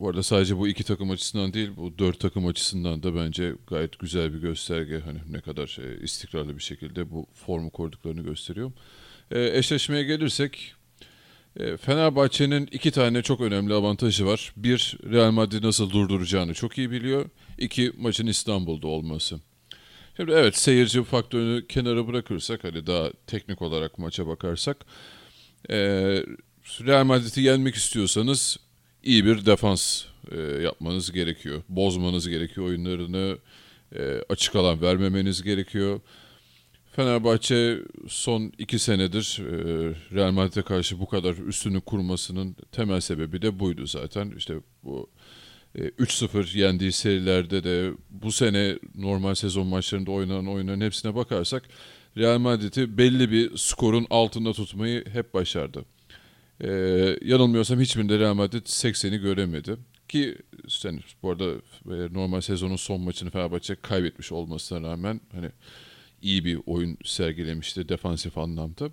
bu 0.00 0.08
arada 0.08 0.22
sadece 0.22 0.58
bu 0.58 0.68
iki 0.68 0.84
takım 0.84 1.10
açısından 1.10 1.54
değil 1.54 1.70
bu 1.76 1.98
dört 1.98 2.20
takım 2.20 2.46
açısından 2.46 3.02
da 3.02 3.14
bence 3.14 3.54
gayet 3.66 3.98
güzel 3.98 4.34
bir 4.34 4.38
gösterge. 4.38 4.98
Hani 4.98 5.18
ne 5.30 5.40
kadar 5.40 5.78
e, 5.82 6.04
istikrarlı 6.04 6.56
bir 6.56 6.62
şekilde 6.62 7.10
bu 7.10 7.26
formu 7.34 7.70
koruduklarını 7.70 8.22
gösteriyor. 8.22 8.72
Ee, 9.30 9.58
eşleşmeye 9.58 10.02
gelirsek 10.02 10.74
e, 11.56 11.76
Fenerbahçe'nin 11.76 12.68
iki 12.72 12.90
tane 12.90 13.22
çok 13.22 13.40
önemli 13.40 13.74
avantajı 13.74 14.26
var. 14.26 14.52
Bir, 14.56 14.98
Real 15.10 15.30
Madrid 15.30 15.64
nasıl 15.64 15.90
durduracağını 15.90 16.54
çok 16.54 16.78
iyi 16.78 16.90
biliyor. 16.90 17.30
İki, 17.58 17.92
maçın 17.98 18.26
İstanbul'da 18.26 18.86
olması. 18.86 19.40
Şimdi 20.16 20.32
evet 20.32 20.56
seyirci 20.56 21.02
faktörünü 21.04 21.66
kenara 21.66 22.06
bırakırsak 22.06 22.64
hani 22.64 22.86
daha 22.86 23.10
teknik 23.26 23.62
olarak 23.62 23.98
maça 23.98 24.26
bakarsak 24.26 24.76
e, 25.70 25.76
Real 26.86 27.04
Madrid'i 27.04 27.40
yenmek 27.40 27.74
istiyorsanız 27.74 28.56
iyi 29.02 29.24
bir 29.24 29.46
defans 29.46 30.04
e, 30.30 30.40
yapmanız 30.40 31.12
gerekiyor. 31.12 31.62
Bozmanız 31.68 32.28
gerekiyor 32.28 32.66
oyunlarını 32.66 33.38
e, 33.96 34.22
açık 34.28 34.56
alan 34.56 34.80
vermemeniz 34.80 35.42
gerekiyor. 35.42 36.00
Fenerbahçe 36.96 37.78
son 38.08 38.52
iki 38.58 38.78
senedir 38.78 39.40
e, 39.40 39.54
Real 40.14 40.32
Madrid'e 40.32 40.62
karşı 40.62 41.00
bu 41.00 41.08
kadar 41.08 41.34
üstünü 41.34 41.80
kurmasının 41.80 42.56
temel 42.72 43.00
sebebi 43.00 43.42
de 43.42 43.58
buydu 43.58 43.86
zaten. 43.86 44.32
İşte 44.36 44.54
bu 44.84 45.10
3-0 45.74 46.58
yendiği 46.58 46.92
serilerde 46.92 47.64
de 47.64 47.92
bu 48.10 48.32
sene 48.32 48.78
normal 48.94 49.34
sezon 49.34 49.66
maçlarında 49.66 50.10
oynanan 50.10 50.46
oyunların 50.46 50.80
hepsine 50.80 51.14
bakarsak 51.14 51.62
Real 52.16 52.38
Madrid'i 52.38 52.98
belli 52.98 53.30
bir 53.30 53.56
skorun 53.56 54.06
altında 54.10 54.52
tutmayı 54.52 55.04
hep 55.12 55.34
başardı. 55.34 55.84
E, 56.60 56.68
yanılmıyorsam 57.22 57.80
hiçbirinde 57.80 58.18
Real 58.18 58.34
Madrid 58.34 58.66
80'i 58.66 59.18
göremedi. 59.18 59.76
Ki 60.08 60.38
sen 60.68 61.00
bu 61.22 61.30
arada 61.30 61.50
e, 61.86 62.14
normal 62.14 62.40
sezonun 62.40 62.76
son 62.76 63.00
maçını 63.00 63.30
Fenerbahçe 63.30 63.74
kaybetmiş 63.74 64.32
olmasına 64.32 64.90
rağmen 64.90 65.20
hani 65.32 65.50
iyi 66.22 66.44
bir 66.44 66.58
oyun 66.66 66.98
sergilemişti 67.04 67.88
defansif 67.88 68.38
anlamda. 68.38 68.90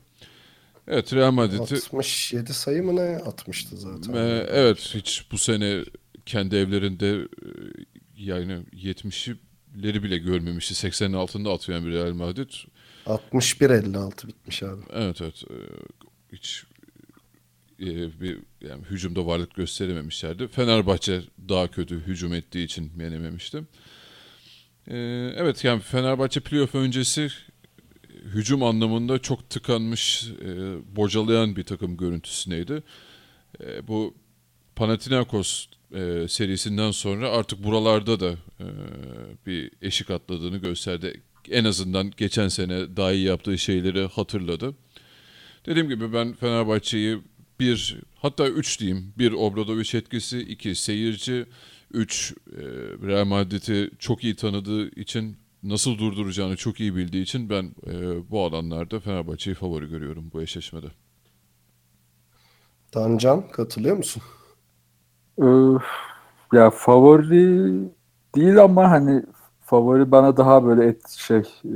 Evet 0.87 1.13
Real 1.13 1.31
Madrid'i 1.31 1.75
67 1.75 2.53
sayı 2.53 2.83
mı 2.83 2.95
ne 2.95 3.17
atmıştı 3.17 3.77
zaten. 3.77 4.13
e, 4.13 4.45
evet 4.49 4.91
hiç 4.93 5.25
bu 5.31 5.37
sene 5.37 5.83
kendi 6.29 6.55
evlerinde 6.55 7.09
e, 7.09 7.49
yani 8.17 8.53
70'leri 8.73 10.03
bile 10.03 10.17
görmemişti. 10.17 10.87
80'in 10.87 11.13
altında 11.13 11.53
atıyor 11.53 11.85
bir 11.85 11.91
Real 11.91 12.13
Madrid. 12.13 12.49
61-56 13.05 14.27
bitmiş 14.27 14.63
abi. 14.63 14.81
Evet 14.93 15.21
evet 15.21 15.43
e, 15.51 15.55
hiç 16.35 16.63
e, 17.79 18.21
bir 18.21 18.39
yani 18.61 18.83
hücumda 18.89 19.25
varlık 19.25 19.55
gösterememişlerdi. 19.55 20.47
Fenerbahçe 20.47 21.21
daha 21.49 21.67
kötü 21.67 21.99
hücum 21.99 22.33
ettiği 22.33 22.65
için 22.65 22.91
yenememişti. 22.99 23.63
E, 24.87 24.97
evet 25.35 25.63
yani 25.63 25.81
Fenerbahçe 25.81 26.39
playoff 26.39 26.75
öncesi 26.75 27.29
hücum 28.23 28.63
anlamında 28.63 29.19
çok 29.19 29.49
tıkanmış, 29.49 30.27
e, 30.41 30.77
bocalayan 30.95 31.55
bir 31.55 31.63
takım 31.63 31.97
görüntüsündeydi. 31.97 32.83
E, 33.63 33.87
bu 33.87 34.15
Panathinaikos 34.75 35.67
e, 35.93 36.28
serisinden 36.28 36.91
sonra 36.91 37.30
artık 37.30 37.63
buralarda 37.63 38.19
da 38.19 38.32
e, 38.60 38.67
bir 39.45 39.71
eşik 39.82 40.12
atladığını 40.12 40.58
gösterdi. 40.58 41.21
En 41.49 41.65
azından 41.65 42.12
geçen 42.17 42.47
sene 42.47 42.97
daha 42.97 43.12
iyi 43.12 43.25
yaptığı 43.25 43.58
şeyleri 43.58 44.06
hatırladı. 44.08 44.75
Dediğim 45.65 45.89
gibi 45.89 46.13
ben 46.13 46.34
Fenerbahçe'yi 46.34 47.19
bir 47.60 47.97
hatta 48.15 48.47
üç 48.47 48.80
diyeyim. 48.80 49.13
Bir 49.17 49.32
Obradoviç 49.32 49.95
etkisi, 49.95 50.39
iki 50.39 50.75
seyirci, 50.75 51.45
üç 51.91 52.34
e, 52.47 52.62
Real 53.08 53.25
Madrid'i 53.25 53.91
çok 53.99 54.23
iyi 54.23 54.36
tanıdığı 54.36 54.89
için 55.02 55.38
nasıl 55.63 55.97
durduracağını 55.97 56.56
çok 56.56 56.80
iyi 56.80 56.95
bildiği 56.95 57.23
için 57.23 57.49
ben 57.49 57.75
e, 57.88 57.93
bu 58.32 58.43
alanlarda 58.43 58.99
Fenerbahçe'yi 58.99 59.56
favori 59.56 59.89
görüyorum 59.89 60.30
bu 60.34 60.41
eşleşmede. 60.41 60.88
Tancan 62.91 63.47
katılıyor 63.52 63.97
musun? 63.97 64.23
Ee, 65.41 65.45
ya 66.54 66.69
favori 66.69 67.71
değil 68.36 68.63
ama 68.63 68.91
hani 68.91 69.23
favori 69.62 70.12
bana 70.12 70.38
daha 70.38 70.65
böyle 70.65 70.86
et 70.86 71.10
şey 71.10 71.38
e, 71.65 71.71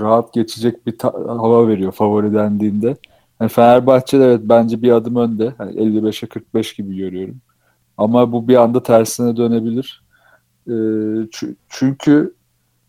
rahat 0.00 0.32
geçecek 0.34 0.86
bir 0.86 0.98
ta- 0.98 1.12
hava 1.26 1.68
veriyor 1.68 1.92
favori 1.92 2.34
dendiğinde. 2.34 2.96
Yani 3.40 3.48
Fenerbahçe'de 3.48 4.24
evet 4.24 4.40
bence 4.44 4.82
bir 4.82 4.90
adım 4.92 5.16
önde. 5.16 5.54
Hani 5.58 5.72
55'e 5.80 6.28
45 6.28 6.74
gibi 6.74 6.96
görüyorum. 6.96 7.36
Ama 7.98 8.32
bu 8.32 8.48
bir 8.48 8.56
anda 8.56 8.82
tersine 8.82 9.36
dönebilir. 9.36 10.02
Çü- 10.68 11.56
çünkü 11.68 12.34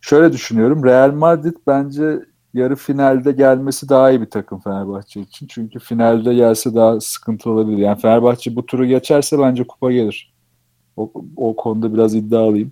şöyle 0.02 0.34
düşünüyorum. 0.34 0.84
Real 0.86 1.12
Madrid 1.14 1.56
bence 1.68 2.20
yarı 2.54 2.76
finalde 2.76 3.32
gelmesi 3.32 3.90
daha 3.90 4.12
iyi 4.12 4.22
bir 4.22 4.30
takım 4.30 4.60
Fenerbahçe 4.60 5.22
için. 5.22 5.48
Çünkü 5.48 5.80
finalde 5.80 6.34
gelse 6.34 6.76
daha 6.76 7.00
sıkıntı 7.02 7.50
olabilir. 7.50 7.78
Yani 7.78 8.00
Fenerbahçe 8.00 8.56
bu 8.56 8.66
turu 8.66 8.86
geçerse 8.86 9.40
bence 9.40 9.68
kupa 9.68 9.92
gelir. 9.92 10.34
O, 10.98 11.12
o 11.38 11.56
konuda 11.56 11.94
biraz 11.94 12.16
iddialıyım. 12.16 12.72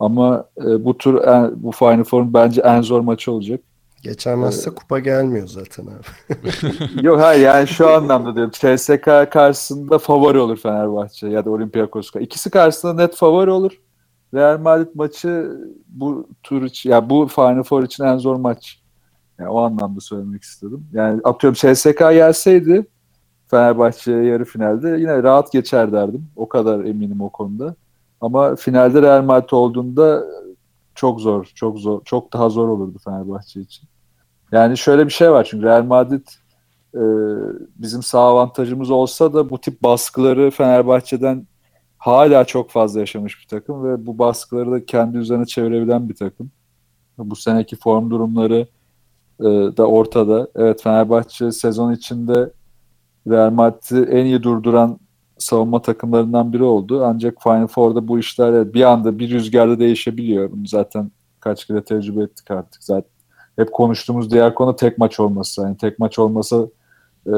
Ama 0.00 0.44
e, 0.58 0.84
bu 0.84 0.98
tur 0.98 1.24
en, 1.24 1.62
bu 1.62 1.72
Final 1.72 2.04
Four'un 2.04 2.34
bence 2.34 2.60
en 2.60 2.82
zor 2.82 3.00
maçı 3.00 3.32
olacak. 3.32 3.60
Geçemezse 4.02 4.70
kupa 4.70 4.98
gelmiyor 4.98 5.48
zaten 5.48 5.86
abi. 5.86 6.36
Yok 7.06 7.20
hayır 7.20 7.42
yani 7.42 7.68
şu 7.68 7.88
anlamda 7.88 8.34
diyorum. 8.34 8.52
CSK 8.52 9.32
karşısında 9.32 9.98
favori 9.98 10.38
olur 10.38 10.56
Fenerbahçe 10.56 11.28
ya 11.28 11.44
da 11.44 11.50
Olympiakos. 11.50 12.10
İkisi 12.20 12.50
karşısında 12.50 12.94
net 12.94 13.16
favori 13.16 13.50
olur. 13.50 13.72
Real 14.34 14.58
Madrid 14.58 14.88
maçı 14.94 15.50
bu 15.88 16.28
tur 16.42 16.62
için 16.62 16.90
ya 16.90 17.10
bu 17.10 17.26
Final 17.26 17.62
Four 17.62 17.82
için 17.82 18.04
en 18.04 18.18
zor 18.18 18.36
maç. 18.36 18.79
Yani 19.40 19.50
o 19.50 19.60
anlamda 19.60 20.00
söylemek 20.00 20.42
istedim. 20.42 20.86
Yani 20.92 21.20
atıyorum 21.24 21.54
CSK 21.54 21.98
gelseydi 21.98 22.86
Fenerbahçe 23.50 24.12
yarı 24.12 24.44
finalde 24.44 24.88
yine 24.88 25.22
rahat 25.22 25.52
geçer 25.52 25.92
derdim. 25.92 26.26
O 26.36 26.48
kadar 26.48 26.84
eminim 26.84 27.20
o 27.20 27.30
konuda. 27.30 27.74
Ama 28.20 28.56
finalde 28.56 29.02
Real 29.02 29.22
Madrid 29.22 29.50
olduğunda 29.50 30.24
çok 30.94 31.20
zor, 31.20 31.44
çok 31.54 31.78
zor, 31.78 32.00
çok 32.04 32.32
daha 32.32 32.48
zor 32.48 32.68
olurdu 32.68 32.98
Fenerbahçe 33.04 33.60
için. 33.60 33.88
Yani 34.52 34.78
şöyle 34.78 35.06
bir 35.06 35.12
şey 35.12 35.30
var 35.30 35.46
çünkü 35.50 35.66
Real 35.66 35.84
Madrid 35.84 36.26
e, 36.94 37.02
bizim 37.76 38.02
sağ 38.02 38.20
avantajımız 38.20 38.90
olsa 38.90 39.34
da 39.34 39.50
bu 39.50 39.60
tip 39.60 39.82
baskıları 39.82 40.50
Fenerbahçe'den 40.50 41.46
hala 41.98 42.44
çok 42.44 42.70
fazla 42.70 43.00
yaşamış 43.00 43.40
bir 43.40 43.46
takım 43.46 43.84
ve 43.84 44.06
bu 44.06 44.18
baskıları 44.18 44.70
da 44.70 44.86
kendi 44.86 45.18
üzerine 45.18 45.46
çevirebilen 45.46 46.08
bir 46.08 46.14
takım. 46.14 46.50
Bu 47.18 47.36
seneki 47.36 47.76
form 47.76 48.10
durumları 48.10 48.66
e, 49.40 49.76
da 49.76 49.86
ortada. 49.86 50.48
Evet 50.56 50.82
Fenerbahçe 50.82 51.52
sezon 51.52 51.92
içinde 51.92 52.52
Real 53.28 53.50
Madrid'i 53.50 54.10
en 54.10 54.24
iyi 54.24 54.42
durduran 54.42 54.98
savunma 55.38 55.82
takımlarından 55.82 56.52
biri 56.52 56.62
oldu. 56.62 57.04
Ancak 57.04 57.42
Final 57.42 57.66
Four'da 57.66 58.08
bu 58.08 58.18
işler 58.18 58.74
bir 58.74 58.82
anda 58.82 59.18
bir 59.18 59.30
rüzgarda 59.30 59.78
değişebiliyor. 59.78 60.50
Bunu 60.50 60.66
zaten 60.66 61.10
kaç 61.40 61.66
kere 61.66 61.84
tecrübe 61.84 62.22
ettik 62.22 62.50
artık. 62.50 62.84
Zaten 62.84 63.10
hep 63.56 63.72
konuştuğumuz 63.72 64.30
diğer 64.30 64.54
konu 64.54 64.76
tek 64.76 64.98
maç 64.98 65.20
olması. 65.20 65.62
Yani 65.62 65.76
tek 65.76 65.98
maç 65.98 66.18
olmasa 66.18 66.56
e, 67.26 67.32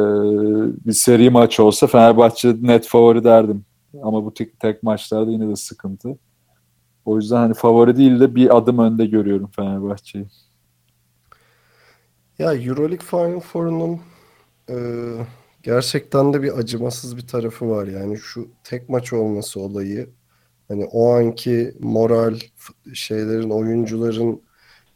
bir 0.86 0.92
seri 0.92 1.30
maç 1.30 1.60
olsa 1.60 1.86
Fenerbahçe 1.86 2.56
net 2.62 2.86
favori 2.86 3.24
derdim. 3.24 3.64
Ama 4.02 4.24
bu 4.24 4.34
tek, 4.34 4.60
tek 4.60 4.82
maçlarda 4.82 5.30
yine 5.30 5.48
de 5.48 5.56
sıkıntı. 5.56 6.18
O 7.04 7.16
yüzden 7.16 7.36
hani 7.36 7.54
favori 7.54 7.96
değil 7.96 8.20
de 8.20 8.34
bir 8.34 8.56
adım 8.56 8.78
önde 8.78 9.06
görüyorum 9.06 9.50
Fenerbahçe'yi. 9.56 10.26
Ya 12.38 12.54
Euroleague 12.54 13.06
Final 13.06 13.40
Four'un 13.40 14.00
e, 14.70 14.76
gerçekten 15.62 16.32
de 16.32 16.42
bir 16.42 16.58
acımasız 16.58 17.16
bir 17.16 17.26
tarafı 17.26 17.70
var. 17.70 17.86
Yani 17.86 18.18
şu 18.18 18.50
tek 18.64 18.88
maç 18.88 19.12
olması 19.12 19.60
olayı 19.60 20.10
hani 20.68 20.84
o 20.86 21.12
anki 21.14 21.74
moral 21.80 22.38
şeylerin 22.94 23.50
oyuncuların 23.50 24.42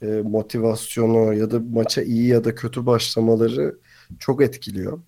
e, 0.03 0.07
motivasyonu 0.07 1.35
ya 1.35 1.51
da 1.51 1.61
maça 1.61 2.03
iyi 2.03 2.29
ya 2.29 2.45
da 2.45 2.55
kötü 2.55 2.87
başlamaları 2.87 3.79
çok 4.19 4.43
etkiliyor. 4.43 5.01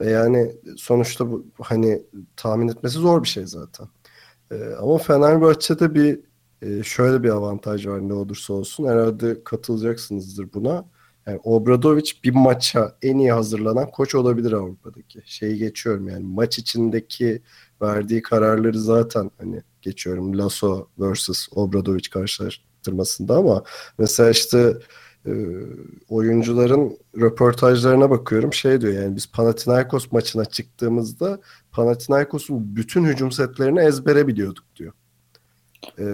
Ve 0.00 0.10
yani 0.10 0.56
sonuçta 0.78 1.30
bu 1.32 1.46
hani 1.62 2.02
tahmin 2.36 2.68
etmesi 2.68 2.98
zor 2.98 3.22
bir 3.22 3.28
şey 3.28 3.46
zaten. 3.46 3.88
E, 4.52 4.56
ama 4.80 4.98
Fenerbahçe'de 4.98 5.94
bir 5.94 6.20
e, 6.62 6.82
şöyle 6.82 7.22
bir 7.22 7.28
avantaj 7.30 7.86
var 7.86 8.08
ne 8.08 8.14
olursa 8.14 8.54
olsun. 8.54 8.86
Herhalde 8.88 9.44
katılacaksınızdır 9.44 10.52
buna. 10.54 10.86
Yani 11.26 11.40
Obradoviç 11.44 12.24
bir 12.24 12.34
maça 12.34 12.96
en 13.02 13.18
iyi 13.18 13.32
hazırlanan 13.32 13.90
koç 13.90 14.14
olabilir 14.14 14.52
Avrupa'daki. 14.52 15.22
Şeyi 15.24 15.58
geçiyorum 15.58 16.08
yani 16.08 16.24
maç 16.24 16.58
içindeki 16.58 17.42
verdiği 17.82 18.22
kararları 18.22 18.78
zaten 18.78 19.30
hani 19.38 19.62
geçiyorum 19.82 20.38
Lasso 20.38 20.88
versus 20.98 21.48
Obradoviç 21.54 22.10
karşılaştırmasında 22.10 23.36
ama 23.36 23.62
mesela 23.98 24.30
işte 24.30 24.76
e, 25.26 25.32
oyuncuların 26.08 26.98
röportajlarına 27.20 28.10
bakıyorum 28.10 28.52
şey 28.52 28.80
diyor 28.80 28.92
yani 28.92 29.16
biz 29.16 29.32
Panathinaikos 29.32 30.12
maçına 30.12 30.44
çıktığımızda 30.44 31.40
Panathinaikos'un 31.72 32.76
bütün 32.76 33.04
hücum 33.04 33.32
setlerini 33.32 33.80
ezbere 33.80 34.26
biliyorduk 34.26 34.64
diyor. 34.76 34.92
Ee, 35.98 36.04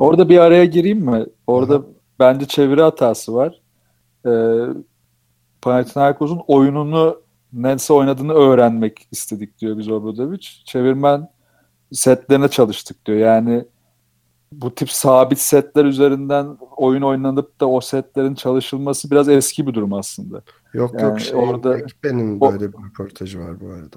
Orada 0.00 0.28
bir 0.28 0.38
araya 0.38 0.64
gireyim 0.64 0.98
mi? 0.98 1.26
Orada 1.46 1.76
aha. 1.76 1.84
bence 2.18 2.46
çeviri 2.46 2.82
hatası 2.82 3.34
var 3.34 3.60
e, 4.28 4.32
Panathinaikos'un 5.62 6.40
oyununu 6.46 7.20
nasıl 7.52 7.94
oynadığını 7.94 8.32
öğrenmek 8.32 9.08
istedik 9.12 9.58
diyor 9.58 9.78
biz 9.78 9.88
Obradovic. 9.88 10.46
Çevirmen 10.64 11.28
setlerine 11.92 12.48
çalıştık 12.48 13.06
diyor. 13.06 13.18
Yani 13.18 13.64
bu 14.52 14.74
tip 14.74 14.90
sabit 14.90 15.38
setler 15.38 15.84
üzerinden 15.84 16.56
oyun 16.76 17.02
oynanıp 17.02 17.60
da 17.60 17.68
o 17.68 17.80
setlerin 17.80 18.34
çalışılması 18.34 19.10
biraz 19.10 19.28
eski 19.28 19.66
bir 19.66 19.74
durum 19.74 19.92
aslında. 19.92 20.42
Yok 20.74 20.94
Yani 20.94 21.02
yok 21.02 21.20
şey, 21.20 21.36
orada- 21.38 21.76
o- 22.40 22.52
böyle 22.52 22.72
bir 22.72 22.78
röportajı 22.78 23.40
var 23.40 23.60
bu 23.60 23.66
arada. 23.68 23.96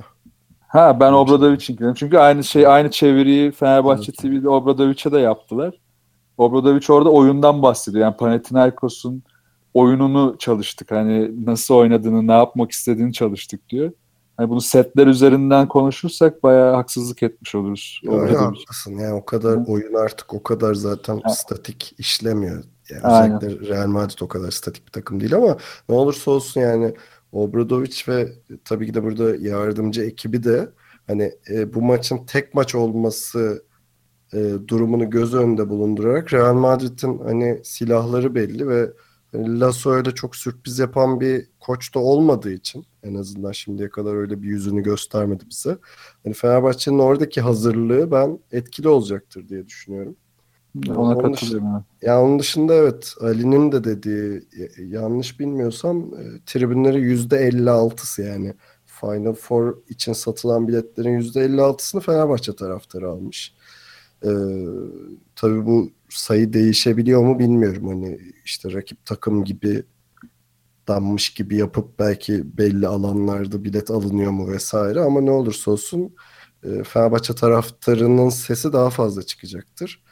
Ha 0.68 1.00
ben 1.00 1.14
Obradovic'in 1.14 1.78
dedim. 1.78 1.94
Çünkü 1.94 2.18
aynı 2.18 2.44
şey 2.44 2.68
aynı 2.68 2.92
çeviriyi 2.92 3.52
Fenerbahçe 3.52 4.12
TV'de 4.12 4.50
Obradovic'e 4.50 5.12
de 5.12 5.20
yaptılar. 5.20 5.74
Obradovic 6.38 6.86
orada 6.94 7.10
oyundan 7.10 7.62
bahsediyor. 7.62 8.04
Yani 8.04 8.18
Panathinaikos'un 8.18 9.24
oyununu 9.74 10.36
çalıştık. 10.40 10.92
Hani 10.92 11.46
nasıl 11.46 11.76
oynadığını, 11.76 12.28
ne 12.28 12.32
yapmak 12.32 12.72
istediğini 12.72 13.14
çalıştık 13.14 13.70
diyor. 13.70 13.92
Hani 14.38 14.50
bunu 14.50 14.62
setler 14.62 15.08
üzerinden 15.08 15.68
konuşursak 15.68 16.44
bayağı 16.44 16.76
haksızlık 16.76 17.24
etmiş 17.24 17.56
oluruz. 17.56 18.02
Obradovic. 18.08 18.36
haklısın. 18.36 18.98
Yani 18.98 19.14
o 19.14 19.26
kadar 19.26 19.60
Hı. 19.60 19.64
oyun 19.68 19.94
artık 19.94 20.34
o 20.34 20.44
kadar 20.44 20.74
zaten 20.74 21.20
Ha. 21.24 21.30
statik 21.30 21.96
işlemiyor. 21.98 22.64
Yani 22.90 23.02
Aynen. 23.04 23.38
özellikle 23.44 23.68
Real 23.68 23.88
Madrid 23.88 24.20
o 24.22 24.28
kadar 24.28 24.52
statik 24.52 24.88
bir 24.88 24.92
takım 24.92 25.20
değil 25.20 25.36
ama 25.36 25.58
ne 25.90 25.96
olursa 25.96 26.32
olsun 26.32 26.62
yani 26.62 26.94
Obradovic 27.32 28.04
ve 28.08 28.30
tabii 28.66 28.86
ki 28.86 28.94
de 28.94 29.04
burada 29.04 29.36
yardımcı 29.36 30.02
ekibi 30.02 30.44
de 30.44 30.70
hani 31.08 31.32
e, 31.50 31.74
bu 31.74 31.82
maçın 31.82 32.26
tek 32.26 32.54
maç 32.54 32.76
olması 32.76 33.64
e, 34.34 34.54
durumunu 34.68 35.10
göz 35.10 35.34
önünde 35.34 35.70
bulundurarak 35.70 36.34
Real 36.34 36.54
Madrid'in 36.54 37.18
hani 37.18 37.60
silahları 37.64 38.36
belli 38.36 38.68
ve 38.68 38.90
Lasso 39.34 39.92
öyle 39.92 40.12
çok 40.12 40.36
sürpriz 40.36 40.80
yapan 40.80 41.20
bir 41.22 41.48
koç 41.60 41.96
da 41.96 42.00
olmadığı 42.00 42.52
için 42.52 42.86
en 43.04 43.16
azından 43.16 43.52
şimdiye 43.52 43.90
kadar 43.90 44.16
öyle 44.16 44.42
bir 44.42 44.48
yüzünü 44.48 44.84
göstermedi 44.84 45.44
bize. 45.50 45.78
Hani 46.24 46.34
Fenerbahçe'nin 46.34 47.00
oradaki 47.00 47.42
hazırlığı 47.42 48.12
ben 48.12 48.40
etkili 48.52 48.88
olacaktır 48.90 49.50
diye 49.50 49.68
düşünüyorum. 49.68 50.16
Ona 50.90 51.00
Onun 51.00 51.34
katılıyorum. 51.34 51.68
evet. 51.74 51.84
Ya 52.02 52.22
onun 52.22 52.40
dışında 52.40 52.74
evet 52.74 53.16
Ali'nin 53.22 53.72
de 53.72 53.84
dediği 53.84 54.44
yanlış 54.78 55.40
bilmiyorsam 55.40 56.14
e, 56.14 56.24
tribünleri 56.46 56.98
%56'sı 56.98 58.22
yani 58.22 58.54
Final 58.86 59.34
Four 59.34 59.78
için 59.90 60.14
satılan 60.14 60.68
biletlerin 60.68 61.20
%56'sını 61.22 62.02
Fenerbahçe 62.02 62.56
taraftarı 62.56 63.10
almış. 63.10 63.54
Ee, 64.26 64.30
tabii 65.36 65.66
bu 65.66 65.92
sayı 66.14 66.54
değişebiliyor 66.54 67.24
mu 67.24 67.40
bilmiyorum. 67.40 67.88
Hani 67.88 68.20
işte 68.46 68.74
rakip 68.74 69.06
takım 69.06 69.44
gibi 69.44 69.84
danmış 70.88 71.34
gibi 71.34 71.58
yapıp 71.58 72.00
belki 72.00 72.58
belli 72.58 72.88
alanlarda 72.88 73.64
bilet 73.64 73.92
alınıyor 73.92 74.32
mu 74.32 74.52
vesaire 74.52 75.00
ama 75.02 75.22
ne 75.22 75.32
olursa 75.32 75.72
olsun 75.72 76.16
e, 76.64 76.84
Fenerbahçe 76.84 77.36
taraftarının 77.36 78.30
sesi 78.30 78.74
daha 78.74 78.90
fazla 78.90 79.24
çıkacaktır. 79.24 80.04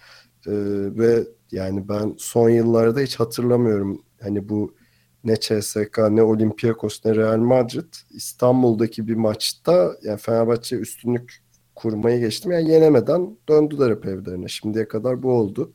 Ee, 0.47 0.51
ve 0.97 1.27
yani 1.51 1.89
ben 1.89 2.15
son 2.17 2.49
yıllarda 2.49 2.99
hiç 2.99 3.15
hatırlamıyorum 3.19 4.03
hani 4.21 4.49
bu 4.49 4.75
ne 5.23 5.35
CSK 5.35 5.97
ne 6.09 6.23
Olympiakos 6.23 7.05
ne 7.05 7.15
Real 7.15 7.37
Madrid 7.37 7.93
İstanbul'daki 8.09 9.07
bir 9.07 9.15
maçta 9.15 9.95
yani 10.03 10.17
Fenerbahçe 10.17 10.75
üstünlük 10.75 11.43
kurmayı 11.81 12.19
geçtim 12.19 12.51
yani 12.51 12.71
yenemeden 12.71 13.37
döndüler 13.49 13.91
hep 13.91 14.05
evlerine. 14.05 14.47
Şimdiye 14.47 14.87
kadar 14.87 15.23
bu 15.23 15.31
oldu. 15.31 15.73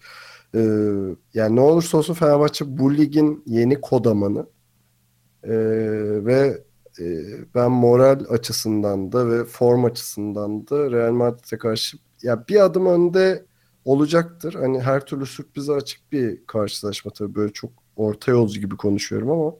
Ee, 0.54 0.60
yani 1.34 1.56
ne 1.56 1.60
olursa 1.60 1.98
olsun 1.98 2.14
Fenerbahçe 2.14 2.78
bu 2.78 2.94
ligin 2.96 3.42
yeni 3.46 3.80
kodamanı 3.80 4.46
Ee, 5.44 5.50
ve 6.24 6.64
e, 7.00 7.04
ben 7.54 7.70
moral 7.70 8.20
açısından 8.28 9.12
da 9.12 9.30
ve 9.30 9.44
form 9.44 9.84
açısından 9.84 10.68
da 10.68 10.90
Real 10.90 11.12
Madrid'e 11.12 11.58
karşı 11.58 11.96
ya 12.22 12.48
bir 12.48 12.64
adım 12.64 12.86
önde 12.86 13.46
olacaktır. 13.84 14.54
Hani 14.54 14.80
her 14.80 15.06
türlü 15.06 15.26
sürprize 15.26 15.72
açık 15.72 16.12
bir 16.12 16.46
karşılaşma 16.46 17.10
tabii 17.10 17.34
böyle 17.34 17.52
çok 17.52 17.70
orta 17.96 18.30
yolcu 18.30 18.60
gibi 18.60 18.76
konuşuyorum 18.76 19.30
ama 19.30 19.52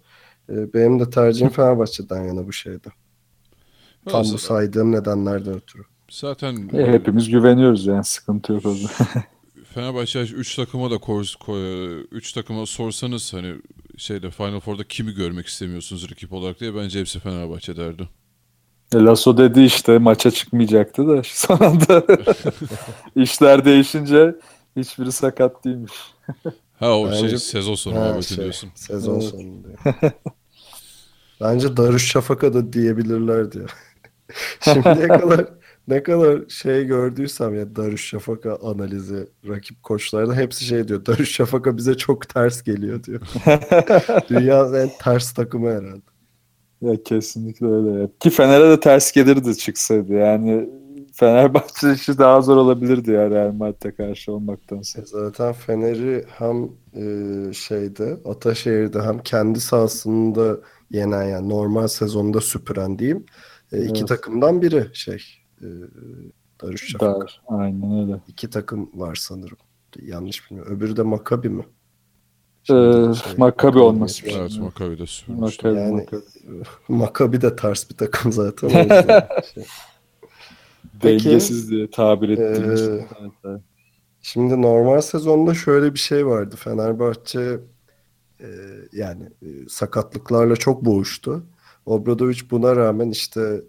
e, 0.50 0.74
benim 0.74 1.00
de 1.00 1.10
tercihim 1.10 1.50
Fenerbahçe'den 1.52 2.24
yana 2.24 2.46
bu 2.46 2.52
şeyde. 2.52 2.88
Tam 4.08 4.24
bu 4.24 4.38
saydığım 4.38 4.92
nedenlerden 4.92 5.54
ötürü. 5.54 5.82
Zaten 6.20 6.68
E, 6.72 6.92
hepimiz 6.92 7.28
güveniyoruz 7.28 7.86
yani 7.86 8.04
sıkıntı 8.04 8.52
yok 8.52 8.66
orada. 8.66 8.88
Fenerbahçe 9.74 10.20
3 10.20 10.56
takıma 10.56 10.90
da 10.90 10.98
3 12.10 12.32
takıma 12.32 12.66
sorsanız 12.66 13.32
hani 13.34 13.54
şeyde 13.96 14.30
Final 14.30 14.60
Four'da 14.60 14.84
kimi 14.84 15.14
görmek 15.14 15.46
istemiyorsunuz 15.46 16.10
rakip 16.10 16.32
olarak 16.32 16.60
diye 16.60 16.74
bence 16.74 17.00
hepsi 17.00 17.20
Fenerbahçe 17.20 17.76
derdi. 17.76 18.08
E, 18.94 18.98
Lasso 18.98 19.36
dedi 19.36 19.60
işte 19.60 19.98
maça 19.98 20.30
çıkmayacaktı 20.30 21.08
da 21.08 21.22
son 21.24 21.58
anda 21.60 22.04
işler 23.16 23.64
değişince 23.64 24.34
hiçbiri 24.76 25.12
sakat 25.12 25.64
değilmiş. 25.64 25.92
Ha 26.78 26.98
o 26.98 27.10
Bence- 27.10 27.28
şey 27.28 27.38
sezon 27.38 27.74
sonu 27.74 27.94
Ha, 27.96 28.00
muhabbeti 28.00 28.28
şey, 28.28 28.36
diyorsun. 28.38 28.70
Sezon 28.74 29.14
Evet. 29.14 29.24
sonunda. 29.24 29.68
Bence 31.40 31.76
Darüşşafaka 31.76 32.54
da 32.54 32.72
diyebilirlerdi 32.72 33.58
ya. 33.58 33.66
Şimdiye 34.60 35.08
kadar 35.08 35.46
ne 35.88 36.02
kadar 36.02 36.48
şey 36.48 36.84
gördüysem 36.84 37.54
ya 37.54 37.76
Darüşşafaka 37.76 38.56
analizi 38.62 39.28
rakip 39.48 39.82
koçlarda 39.82 40.34
hepsi 40.34 40.64
şey 40.64 40.88
diyor. 40.88 41.06
Darüşşafaka 41.06 41.76
bize 41.76 41.96
çok 41.96 42.28
ters 42.28 42.62
geliyor 42.62 43.04
diyor. 43.04 43.20
Dünyanın 44.28 44.74
en 44.74 44.90
ters 45.02 45.32
takımı 45.34 45.68
herhalde. 45.70 46.02
Ya 46.80 47.02
kesinlikle 47.02 47.66
öyle. 47.66 48.08
Ki 48.20 48.30
Fener'e 48.30 48.70
de 48.70 48.80
ters 48.80 49.12
gelirdi 49.12 49.56
çıksaydı. 49.56 50.12
Yani 50.12 50.70
Fenerbahçe 51.12 51.92
işi 51.92 52.18
daha 52.18 52.40
zor 52.42 52.56
olabilirdi 52.56 53.10
ya 53.10 53.30
Real 53.30 53.52
Madrid'e 53.52 53.94
karşı 53.94 54.32
olmaktansa. 54.32 55.00
E 55.02 55.04
Zaten 55.06 55.52
Fener'i 55.52 56.24
hem 56.28 56.64
e, 56.96 57.52
şeyde 57.52 58.16
Ataşehir'de 58.24 59.02
hem 59.02 59.18
kendi 59.18 59.60
sahasında 59.60 60.56
yenen 60.90 61.22
yani 61.24 61.48
normal 61.48 61.86
sezonda 61.88 62.40
süpüren 62.40 62.98
diyeyim. 62.98 63.26
E, 63.72 63.84
iki 63.84 63.98
Evet. 63.98 64.08
takımdan 64.08 64.62
biri 64.62 64.86
şey 64.92 65.22
e, 65.64 65.70
Darüşşafaka. 66.62 67.20
Dar. 67.20 67.42
Aynen 67.48 68.02
öyle. 68.02 68.20
İki 68.28 68.50
takım 68.50 68.90
var 68.94 69.14
sanırım. 69.14 69.58
Yanlış 70.02 70.50
bilmiyorum. 70.50 70.76
Öbürü 70.76 70.96
de 70.96 71.02
Maccabi 71.02 71.48
mi? 71.48 71.64
Ee, 72.70 73.14
şey, 73.14 73.36
Maccabi 73.38 73.78
olması 73.78 74.22
geçmiş. 74.22 74.40
Evet 74.40 74.58
Maccabi'de 74.58 75.06
süpürmüştü. 75.06 75.66
Maccabi, 75.68 75.78
Yani- 75.78 75.92
Maccabi. 75.92 76.22
Maccabi 76.88 77.40
de 77.40 77.56
ters 77.56 77.90
bir 77.90 77.96
takım 77.96 78.32
zaten. 78.32 78.68
şey. 79.54 79.64
Peki, 81.00 81.24
Dengesiz 81.24 81.70
diye 81.70 81.90
tabir 81.90 82.28
ettiğimiz. 82.28 82.82
Ee, 82.82 83.06
Evet, 83.20 83.32
evet. 83.44 83.60
Şimdi 84.22 84.62
normal 84.62 85.00
sezonda 85.00 85.54
şöyle 85.54 85.94
bir 85.94 85.98
şey 85.98 86.26
vardı. 86.26 86.56
Fenerbahçe 86.56 87.60
e, 88.40 88.48
yani 88.92 89.22
e, 89.42 89.48
sakatlıklarla 89.68 90.56
çok 90.56 90.84
boğuştu. 90.84 91.46
Obradovic 91.86 92.38
buna 92.50 92.76
rağmen 92.76 93.10
işte 93.10 93.40
e, 93.40 93.60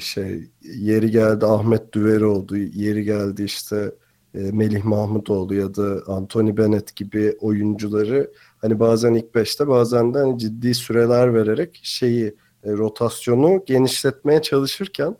şey 0.00 0.50
yeri 0.62 1.10
geldi 1.10 1.46
Ahmet 1.46 1.92
Düveri 1.92 2.24
oldu. 2.24 2.56
Yeri 2.56 3.04
geldi 3.04 3.42
işte 3.44 3.94
e, 4.34 4.38
Melih 4.38 4.84
Mahmutoğlu 4.84 5.54
ya 5.54 5.74
da 5.74 6.02
Anthony 6.06 6.56
Bennett 6.56 6.96
gibi 6.96 7.36
oyuncuları 7.40 8.32
hani 8.58 8.80
bazen 8.80 9.14
ilk 9.14 9.34
beşte 9.34 9.68
bazen 9.68 10.14
de 10.14 10.18
hani 10.18 10.38
ciddi 10.38 10.74
süreler 10.74 11.34
vererek 11.34 11.80
şeyi 11.82 12.36
e, 12.64 12.72
rotasyonu 12.72 13.62
genişletmeye 13.66 14.42
çalışırken 14.42 15.16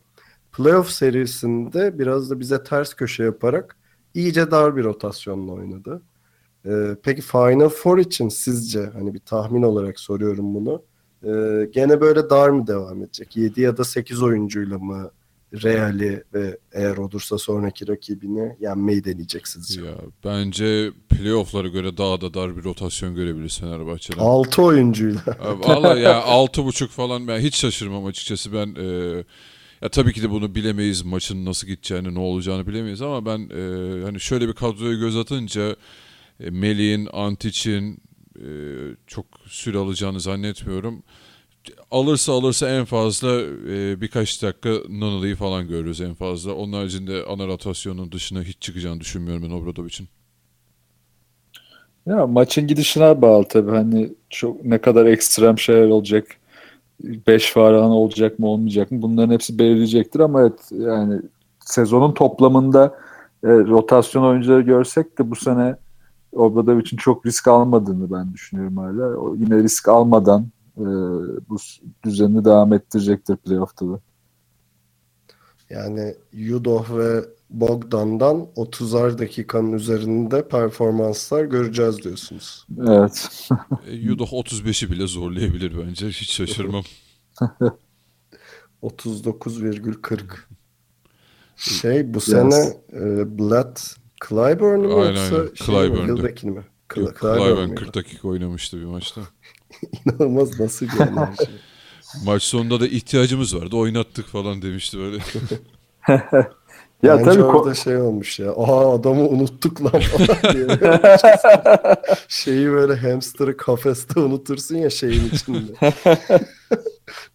playoff 0.52 0.90
serisinde 0.90 1.98
biraz 1.98 2.30
da 2.30 2.40
bize 2.40 2.62
ters 2.62 2.94
köşe 2.94 3.22
yaparak 3.24 3.76
iyice 4.14 4.50
dar 4.50 4.76
bir 4.76 4.84
rotasyonla 4.84 5.52
oynadı. 5.52 6.02
Ee, 6.66 6.96
peki 7.02 7.22
Final 7.22 7.68
Four 7.68 7.98
için 7.98 8.28
sizce 8.28 8.86
hani 8.86 9.14
bir 9.14 9.18
tahmin 9.20 9.62
olarak 9.62 10.00
soruyorum 10.00 10.54
bunu. 10.54 10.82
Ee, 11.24 11.68
gene 11.74 12.00
böyle 12.00 12.30
dar 12.30 12.48
mı 12.48 12.66
devam 12.66 13.02
edecek? 13.02 13.36
7 13.36 13.60
ya 13.60 13.76
da 13.76 13.84
8 13.84 14.22
oyuncuyla 14.22 14.78
mı 14.78 15.10
Real'i 15.52 16.24
ve 16.34 16.58
eğer 16.72 16.96
olursa 16.96 17.38
sonraki 17.38 17.88
rakibini 17.88 18.56
yenmeyi 18.60 19.04
deneyecek 19.04 19.48
sizce? 19.48 19.80
Ya 19.80 19.94
bence 20.24 20.92
playoff'lara 21.08 21.68
göre 21.68 21.96
daha 21.96 22.20
da 22.20 22.34
dar 22.34 22.56
bir 22.56 22.64
rotasyon 22.64 23.14
görebiliriz 23.14 23.58
Fenerbahçe'den. 23.58 24.20
6 24.20 24.62
oyuncuyla. 24.62 25.22
Valla 25.66 25.98
ya 25.98 26.22
altı 26.22 26.64
buçuk 26.64 26.90
falan 26.90 27.28
ben 27.28 27.40
hiç 27.40 27.56
şaşırmam 27.56 28.06
açıkçası 28.06 28.52
ben 28.52 28.74
e, 28.74 29.16
ya 29.82 29.88
tabii 29.88 30.12
ki 30.12 30.22
de 30.22 30.30
bunu 30.30 30.54
bilemeyiz 30.54 31.02
maçın 31.02 31.44
nasıl 31.44 31.66
gideceğini 31.66 32.14
ne 32.14 32.18
olacağını 32.18 32.66
bilemeyiz 32.66 33.02
ama 33.02 33.26
ben 33.26 33.38
e, 33.38 34.04
hani 34.04 34.20
şöyle 34.20 34.48
bir 34.48 34.52
kadroya 34.52 34.98
göz 34.98 35.16
atınca 35.16 35.76
e, 36.40 36.50
Melih'in, 36.50 37.08
Antic'in 37.12 37.98
e, 38.40 38.50
çok 39.06 39.26
süre 39.46 39.78
alacağını 39.78 40.20
zannetmiyorum. 40.20 41.02
Alırsa 41.90 42.32
alırsa 42.32 42.70
en 42.70 42.84
fazla 42.84 43.40
e, 43.68 44.00
birkaç 44.00 44.42
dakika 44.42 44.70
Nanılı'yı 44.88 45.36
falan 45.36 45.68
görürüz 45.68 46.00
en 46.00 46.14
fazla. 46.14 46.54
Onun 46.54 46.72
haricinde 46.72 47.24
ana 47.24 47.46
rotasyonun 47.46 48.12
dışına 48.12 48.42
hiç 48.42 48.56
çıkacağını 48.60 49.00
düşünmüyorum 49.00 49.42
ben 49.42 49.50
Obradovic'in. 49.50 50.08
Ya 52.06 52.26
maçın 52.26 52.66
gidişine 52.66 53.22
bağlı 53.22 53.44
tabii. 53.48 53.70
Hani 53.70 54.10
çok 54.30 54.64
ne 54.64 54.78
kadar 54.78 55.06
ekstrem 55.06 55.58
şeyler 55.58 55.88
olacak. 55.88 56.26
5 57.04 57.52
falan 57.52 57.90
olacak 57.90 58.38
mı 58.38 58.46
olmayacak 58.48 58.90
mı? 58.90 59.02
Bunların 59.02 59.34
hepsi 59.34 59.58
belirleyecektir 59.58 60.20
ama 60.20 60.40
evet 60.40 60.70
yani 60.72 61.20
sezonun 61.60 62.14
toplamında 62.14 62.94
e, 63.44 63.48
rotasyon 63.48 64.24
oyuncuları 64.24 64.60
görsek 64.60 65.18
de 65.18 65.30
bu 65.30 65.36
sene 65.36 65.76
Obradovic'in 66.32 66.96
çok 66.96 67.26
risk 67.26 67.48
almadığını 67.48 68.12
ben 68.12 68.34
düşünüyorum 68.34 68.76
hala. 68.76 69.16
O 69.16 69.34
yine 69.34 69.62
risk 69.62 69.88
almadan 69.88 70.46
e, 70.76 70.84
bu 71.48 71.56
düzenini 72.04 72.44
devam 72.44 72.72
ettirecektir 72.72 73.36
playoff'ta 73.36 73.86
da. 73.86 74.00
Yani 75.70 76.14
Yudoh 76.32 76.96
ve 76.96 77.24
Bogdan'dan 77.50 78.46
30'ar 78.56 79.18
dakikanın 79.18 79.72
üzerinde 79.72 80.48
performanslar 80.48 81.44
göreceğiz 81.44 82.02
diyorsunuz. 82.02 82.66
Evet. 82.86 83.48
E, 83.86 83.94
Yudoh 83.94 84.32
35'i 84.32 84.90
bile 84.90 85.06
zorlayabilir 85.06 85.86
bence. 85.86 86.08
Hiç 86.08 86.32
şaşırmam. 86.32 86.84
39,40. 88.82 90.22
Şey 91.56 92.14
bu 92.14 92.20
sene 92.20 92.76
e, 92.92 93.38
Blad 93.38 93.78
Clyburn 94.28 94.80
mu 94.80 95.00
Aynen, 95.00 95.06
yoksa 95.30 95.36
aynen. 95.36 95.54
şey 95.54 95.90
mi? 95.90 95.98
Hillbeck'in 96.08 96.52
mi? 96.52 96.64
Cl- 96.90 97.00
Yok, 97.00 97.18
Clyburn 97.20 97.38
Cliven 97.38 97.68
mıydı? 97.68 97.74
40 97.74 97.94
dakika 97.94 98.28
oynamıştı 98.28 98.80
bir 98.80 98.84
maçta. 98.84 99.20
İnanılmaz 100.06 100.60
nasıl 100.60 100.86
bir 100.86 101.00
enerji. 101.00 101.50
Maç 102.24 102.42
sonunda 102.42 102.80
da 102.80 102.86
ihtiyacımız 102.86 103.56
vardı. 103.56 103.76
Oynattık 103.76 104.26
falan 104.26 104.62
demişti 104.62 104.98
böyle. 104.98 105.18
Ya 107.02 107.18
Bence 107.18 107.24
tabii 107.30 107.42
ko- 107.42 107.44
orada 107.44 107.74
şey 107.74 107.96
olmuş 107.96 108.38
ya. 108.38 108.50
Aa 108.52 108.94
adamı 108.94 109.28
unuttuk 109.28 109.84
lan 109.84 110.00
falan 110.00 110.54
diye. 110.54 110.66
Şeyi 112.28 112.70
böyle 112.70 112.96
hamster'ı 112.96 113.56
kafeste 113.56 114.20
unutursun 114.20 114.76
ya 114.76 114.90
şeyin 114.90 115.30
içinde. 115.30 115.72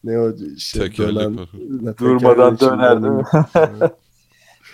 ne 0.03 0.19
o 0.19 0.37
şey 0.57 0.81
Tekerlek 0.81 1.15
dönen- 1.15 1.47
ne, 1.81 1.97
Durmadan 1.97 2.59
döner, 2.59 3.03
değil 3.03 3.13
mi? 3.13 3.23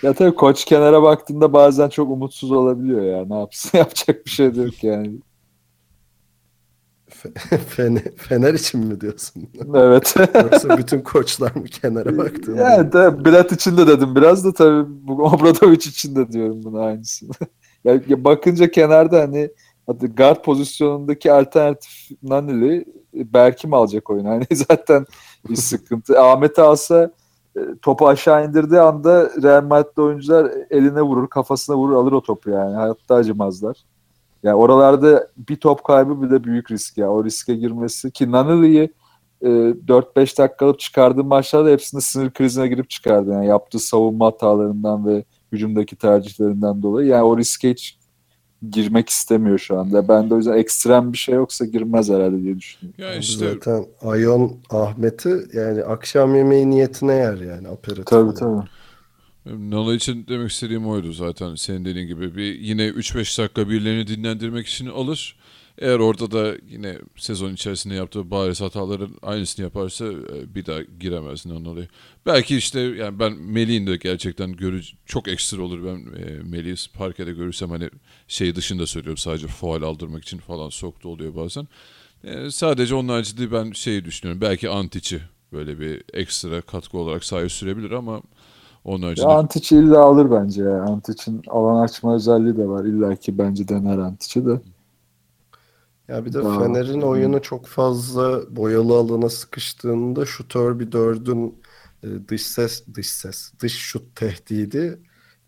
Ya 0.02 0.12
tabii 0.12 0.34
koç 0.34 0.64
kenara 0.64 1.02
baktığında 1.02 1.52
bazen 1.52 1.88
çok 1.88 2.10
umutsuz 2.10 2.52
olabiliyor 2.52 3.02
ya. 3.02 3.24
Ne 3.26 3.38
yapsın 3.38 3.78
yapacak 3.78 4.26
bir 4.26 4.30
şey 4.30 4.46
yok 4.46 4.84
yani. 4.84 5.20
Fener, 7.68 8.02
Fener 8.16 8.54
için 8.54 8.80
mi 8.86 9.00
diyorsun? 9.00 9.48
Evet. 9.74 10.14
Yoksa 10.34 10.78
bütün 10.78 11.00
koçlar 11.00 11.54
mı 11.54 11.64
kenara 11.64 12.18
baktığında? 12.18 12.62
yani 12.62 12.92
de 12.92 13.24
Brad 13.24 13.50
için 13.50 13.76
de 13.76 13.86
dedim 13.86 14.16
biraz 14.16 14.44
da 14.44 14.52
tabii 14.52 14.84
bu 14.88 15.22
Obradovic 15.22 15.76
için 15.76 16.16
de 16.16 16.32
diyorum 16.32 16.60
bunu 16.64 16.80
aynısını. 16.80 17.30
ya, 17.84 18.00
ya 18.08 18.24
bakınca 18.24 18.70
kenarda 18.70 19.20
hani 19.20 19.50
guard 20.16 20.44
pozisyonundaki 20.44 21.32
alternatif 21.32 22.10
Nanili 22.22 22.84
Berk'i 23.14 23.68
mi 23.68 23.76
alacak 23.76 24.10
oyunu? 24.10 24.28
Hani 24.28 24.46
zaten 24.52 25.06
bir 25.48 25.56
sıkıntı. 25.56 26.20
Ahmet'i 26.20 26.62
alsa 26.62 27.04
e, 27.04 27.10
topu 27.82 28.08
aşağı 28.08 28.48
indirdiği 28.48 28.80
anda 28.80 29.30
Real 29.42 29.64
Madrid 29.64 29.96
oyuncular 29.96 30.50
eline 30.70 31.02
vurur, 31.02 31.28
kafasına 31.28 31.76
vurur, 31.76 31.94
alır 31.94 32.12
o 32.12 32.22
topu 32.22 32.50
yani. 32.50 32.74
Hayatta 32.74 33.14
acımazlar. 33.14 33.76
Yani 34.42 34.54
oralarda 34.54 35.28
bir 35.36 35.56
top 35.56 35.84
kaybı 35.84 36.22
bile 36.22 36.44
büyük 36.44 36.70
risk 36.70 36.98
ya. 36.98 37.10
O 37.10 37.24
riske 37.24 37.54
girmesi 37.54 38.10
ki 38.10 38.32
Nanili'yi 38.32 38.92
e, 39.42 39.48
4-5 39.48 40.38
dakikalık 40.38 40.80
çıkardığı 40.80 41.24
maçlarda 41.24 41.70
hepsinde 41.70 42.00
sinir 42.00 42.30
krizine 42.30 42.68
girip 42.68 42.90
çıkardı. 42.90 43.30
Yani 43.30 43.46
yaptığı 43.46 43.78
savunma 43.78 44.26
hatalarından 44.26 45.06
ve 45.06 45.24
hücumdaki 45.52 45.96
tercihlerinden 45.96 46.82
dolayı. 46.82 47.08
Yani 47.08 47.22
o 47.22 47.38
riske 47.38 47.70
hiç 47.70 47.98
girmek 48.70 49.08
istemiyor 49.08 49.58
şu 49.58 49.78
anda. 49.78 50.08
Ben 50.08 50.30
de 50.30 50.34
o 50.34 50.36
yüzden 50.36 50.56
ekstrem 50.56 51.12
bir 51.12 51.18
şey 51.18 51.34
yoksa 51.34 51.64
girmez 51.64 52.10
herhalde 52.10 52.42
diye 52.42 52.58
düşünüyorum. 52.58 53.04
Ya 53.04 53.14
işte 53.14 53.50
Zaten 53.50 53.86
Ayon 54.02 54.56
Ahmet'i 54.70 55.34
yani 55.52 55.84
akşam 55.84 56.36
yemeği 56.36 56.70
niyetine 56.70 57.14
yer 57.14 57.36
yani 57.36 57.68
aperatif. 57.68 58.06
Tabii 58.06 58.34
tabii. 58.34 58.66
Nala 59.46 59.94
için 59.94 60.26
demek 60.28 60.50
istediğim 60.50 60.86
oydu 60.86 61.12
zaten 61.12 61.54
senin 61.54 61.84
dediğin 61.84 62.06
gibi. 62.06 62.36
Bir 62.36 62.58
yine 62.58 62.88
3-5 62.88 63.42
dakika 63.42 63.68
birilerini 63.68 64.06
dinlendirmek 64.06 64.66
için 64.66 64.86
alır. 64.86 65.36
Eğer 65.78 65.98
orada 65.98 66.30
da 66.30 66.54
yine 66.68 66.98
sezon 67.16 67.52
içerisinde 67.52 67.94
yaptığı 67.94 68.30
bariz 68.30 68.60
hataların 68.60 69.10
aynısını 69.22 69.64
yaparsa 69.64 70.04
e, 70.06 70.54
bir 70.54 70.66
daha 70.66 70.82
giremez 71.00 71.46
Nanalı'ya. 71.46 71.86
Belki 72.26 72.56
işte 72.56 72.80
yani 72.80 73.18
ben 73.18 73.32
Melih'in 73.32 73.86
de 73.86 73.96
gerçekten 73.96 74.52
görü 74.52 74.80
çok 75.06 75.28
ekstra 75.28 75.62
olur 75.62 75.84
ben 75.84 76.22
e, 76.22 76.42
Melih'i 76.42 76.92
parkede 76.98 77.32
görürsem 77.32 77.70
hani 77.70 77.90
şey 78.28 78.56
dışında 78.56 78.86
söylüyorum 78.86 79.18
sadece 79.18 79.46
faal 79.46 79.82
aldırmak 79.82 80.22
için 80.22 80.38
falan 80.38 80.68
soktu 80.68 81.08
oluyor 81.08 81.34
bazen. 81.36 81.68
E, 82.24 82.50
sadece 82.50 82.94
onun 82.94 83.08
haricinde 83.08 83.52
ben 83.52 83.72
şeyi 83.72 84.04
düşünüyorum. 84.04 84.40
Belki 84.40 84.70
Antic'i 84.70 85.20
böyle 85.52 85.80
bir 85.80 86.04
ekstra 86.12 86.60
katkı 86.60 86.98
olarak 86.98 87.24
sahaya 87.24 87.48
sürebilir 87.48 87.90
ama 87.90 88.22
onun 88.84 89.06
Ya 89.16 89.28
haricinde 89.28 89.28
Antic 89.28 89.76
illa 89.76 90.00
alır 90.04 90.30
bence 90.30 90.62
ya. 90.62 90.82
Antic'in 90.82 91.42
alan 91.48 91.82
açma 91.82 92.14
özelliği 92.14 92.56
de 92.56 92.68
var. 92.68 92.84
İlla 92.84 93.16
ki 93.16 93.38
bence 93.38 93.68
dener 93.68 93.98
Antic'i 93.98 94.46
de. 94.46 94.60
Ya 96.12 96.24
bir 96.24 96.32
de 96.32 96.38
Aa, 96.38 96.58
Fener'in 96.58 97.00
oyunu 97.02 97.42
çok 97.42 97.66
fazla 97.66 98.56
boyalı 98.56 98.94
alana 98.94 99.28
sıkıştığında 99.28 100.26
şutör 100.26 100.78
bir 100.78 100.92
dördün 100.92 101.62
e, 102.02 102.08
dış 102.28 102.42
ses 102.46 102.84
dış 102.94 103.10
ses 103.10 103.52
dış 103.60 103.72
şut 103.74 104.16
tehdidi 104.16 105.00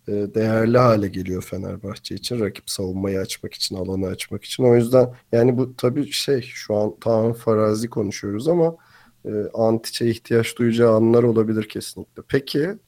e, 0.09 0.13
değerli 0.13 0.79
hale 0.79 1.09
geliyor 1.09 1.43
Fenerbahçe 1.43 2.15
için 2.15 2.41
rakip 2.41 2.71
savunmayı 2.71 3.21
açmak 3.21 3.55
için 3.55 3.77
alanı 3.77 4.07
açmak 4.07 4.45
için 4.45 4.65
o 4.65 4.77
yüzden 4.77 5.15
yani 5.33 5.59
bu 5.59 5.77
tabii 5.77 6.13
şey 6.13 6.43
şu 6.43 6.77
an 6.77 7.01
tamamen 7.01 7.33
farazi 7.33 7.91
konuşuyoruz 7.91 8.49
ama 8.49 8.77
e, 9.25 9.31
Antic'e 9.55 10.11
ihtiyaç 10.11 10.59
duyacağı 10.59 10.97
anlar 10.97 11.23
olabilir 11.23 11.69
kesinlikle. 11.69 12.23
Peki 12.29 12.79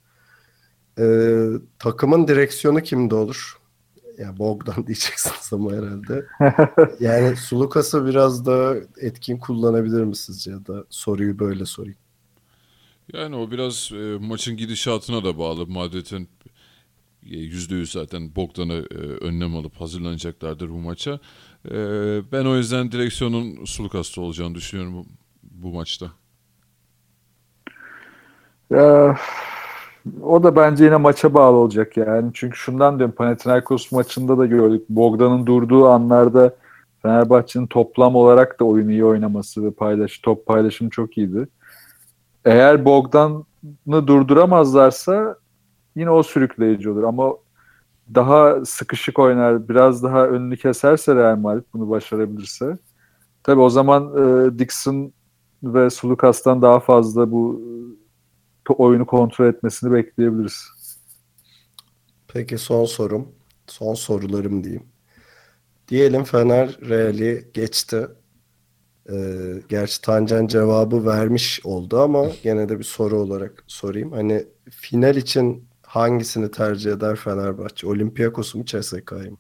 e, 0.99 1.05
takımın 1.79 2.29
direksiyonu 2.29 2.83
kimde 2.83 3.15
olur? 3.15 3.56
Ya 4.19 4.39
Bogdan 4.39 4.77
diyeceksiniz 4.87 5.53
ama 5.53 5.73
herhalde. 5.73 6.27
Yani 7.01 7.37
Sulukas'ı 7.37 8.07
biraz 8.07 8.47
daha 8.47 8.75
etkin 9.01 9.39
kullanabilir 9.39 10.05
mi 10.05 10.17
sizce 10.17 10.51
ya 10.51 10.67
da 10.67 10.85
soruyu 10.91 11.39
böyle 11.39 11.67
sorayım. 11.67 11.99
Yani 13.13 13.37
o 13.37 13.51
biraz 13.51 13.91
e, 13.93 14.19
maçın 14.21 14.57
gidişatına 14.57 15.25
da 15.25 15.39
bağlı. 15.39 15.67
Madrid'in 15.67 16.29
e, 17.27 17.37
%100 17.37 17.93
zaten 17.93 18.37
Bogdan'ı 18.37 18.87
e, 18.91 18.95
önlem 18.95 19.57
alıp 19.57 19.81
hazırlanacaklardır 19.81 20.69
bu 20.71 20.79
maça. 20.79 21.21
E, 21.71 21.73
ben 22.33 22.45
o 22.45 22.57
yüzden 22.57 22.93
direksiyonun 22.93 23.65
Sulukas'ta 23.65 24.21
olacağını 24.21 24.55
düşünüyorum 24.55 24.95
bu, 24.95 25.07
bu 25.43 25.73
maçta. 25.73 26.13
Ya, 28.71 29.19
o 30.23 30.43
da 30.43 30.57
bence 30.57 30.85
yine 30.85 30.97
maça 30.97 31.35
bağlı 31.35 31.57
olacak 31.57 31.97
yani. 31.97 32.31
Çünkü 32.35 32.57
şundan 32.57 32.99
diyorum 32.99 33.15
Panathinaikos 33.15 33.93
maçında 33.93 34.39
da 34.39 34.47
gördük. 34.47 34.83
Bogdan'ın 34.89 35.47
durduğu 35.47 35.89
anlarda 35.89 36.55
Fenerbahçe'nin 37.03 37.67
toplam 37.67 38.15
olarak 38.15 38.61
da 38.61 38.65
oyunu 38.65 38.91
iyi 38.91 39.05
oynaması 39.05 39.65
ve 39.65 39.71
paylaş, 39.71 40.19
top 40.19 40.47
paylaşımı 40.47 40.91
çok 40.91 41.19
iyiydi. 41.19 41.49
Eğer 42.45 42.85
Bogdan'ı 42.85 44.07
durduramazlarsa 44.07 45.37
yine 45.97 46.11
o 46.11 46.23
sürükleyici 46.23 46.91
olur 46.91 47.03
ama 47.03 47.33
daha 48.15 48.65
sıkışık 48.65 49.19
oynar, 49.19 49.69
biraz 49.69 50.03
daha 50.03 50.27
önünü 50.27 50.57
keserse 50.57 51.15
Real 51.15 51.37
Madrid 51.37 51.65
bunu 51.75 51.91
başarabilirse 51.91 52.77
tabii 53.43 53.61
o 53.61 53.71
zaman 53.71 54.03
e, 54.05 54.59
Dixon 54.59 55.13
ve 55.63 55.91
Sulukas'tan 55.91 56.63
daha 56.63 56.81
fazla 56.81 57.31
bu 57.33 57.61
oyunu 58.73 59.07
kontrol 59.07 59.47
etmesini 59.47 59.93
bekleyebiliriz. 59.93 60.69
Peki 62.29 62.59
son 62.59 62.85
sorum. 62.85 63.29
Son 63.67 63.95
sorularım 63.95 64.65
diyeyim. 64.65 64.87
Diyelim 65.89 66.25
Fener 66.25 66.79
Real'i 66.89 67.51
geçti. 67.55 68.07
Ee, 69.11 69.63
gerçi 69.69 70.01
Tancan 70.01 70.47
cevabı 70.47 71.07
vermiş 71.07 71.61
oldu 71.65 72.01
ama 72.01 72.27
gene 72.43 72.69
de 72.69 72.79
bir 72.79 72.85
soru 72.85 73.21
olarak 73.21 73.65
sorayım. 73.67 74.13
Hani 74.13 74.47
final 74.71 75.17
için 75.17 75.69
hangisini 75.83 76.51
tercih 76.51 76.93
eder 76.93 77.17
Fenerbahçe? 77.17 77.87
Olympiakos'u 77.87 78.59
mu 78.59 78.65
CSK'yı 78.65 79.31
mı? 79.31 79.39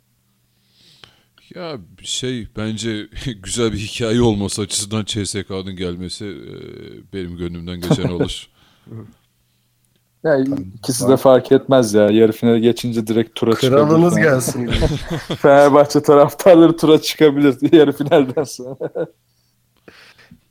Ya 1.55 1.79
şey 2.03 2.49
bence 2.57 3.09
güzel 3.43 3.72
bir 3.72 3.79
hikaye 3.79 4.20
olması 4.20 4.62
açısından 4.62 5.05
CSK'nın 5.05 5.77
gelmesi 5.77 6.24
e, 6.24 6.53
benim 7.12 7.37
gönlümden 7.37 7.81
geçen 7.81 8.09
olur. 8.09 8.49
Yani 10.24 10.49
ikisi 10.74 11.09
de 11.09 11.16
fark 11.16 11.53
etmez 11.53 11.95
ya. 11.95 12.11
Yarı 12.11 12.32
finale 12.32 12.59
geçince 12.59 13.07
direkt 13.07 13.34
tura 13.34 13.55
çıkabilir. 13.55 13.76
Kralınız 13.76 14.16
gelsin. 14.16 14.66
Fenerbahçe 15.39 16.03
taraftarları 16.03 16.76
tura 16.76 17.01
çıkabilir 17.01 17.72
yarı 17.72 17.93
finalden 17.93 18.45
sonra. 18.45 18.91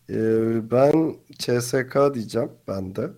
Ee, 0.10 0.72
ben 0.72 1.16
CSK 1.40 2.14
diyeceğim 2.14 2.52
ben 2.68 2.96
de. 2.96 3.10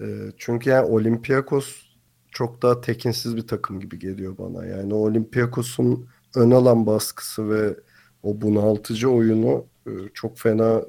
Ee, 0.00 0.06
çünkü 0.38 0.70
yani 0.70 0.86
Olympiakos 0.86 1.82
çok 2.30 2.62
daha 2.62 2.80
tekinsiz 2.80 3.36
bir 3.36 3.46
takım 3.46 3.80
gibi 3.80 3.98
geliyor 3.98 4.38
bana. 4.38 4.66
Yani 4.66 4.94
Olympiakos'un 4.94 6.06
ön 6.34 6.50
alan 6.50 6.86
baskısı 6.86 7.50
ve 7.50 7.76
o 8.22 8.40
bunaltıcı 8.40 9.10
oyunu 9.10 9.64
e, 9.86 9.90
çok 10.14 10.38
fena 10.38 10.82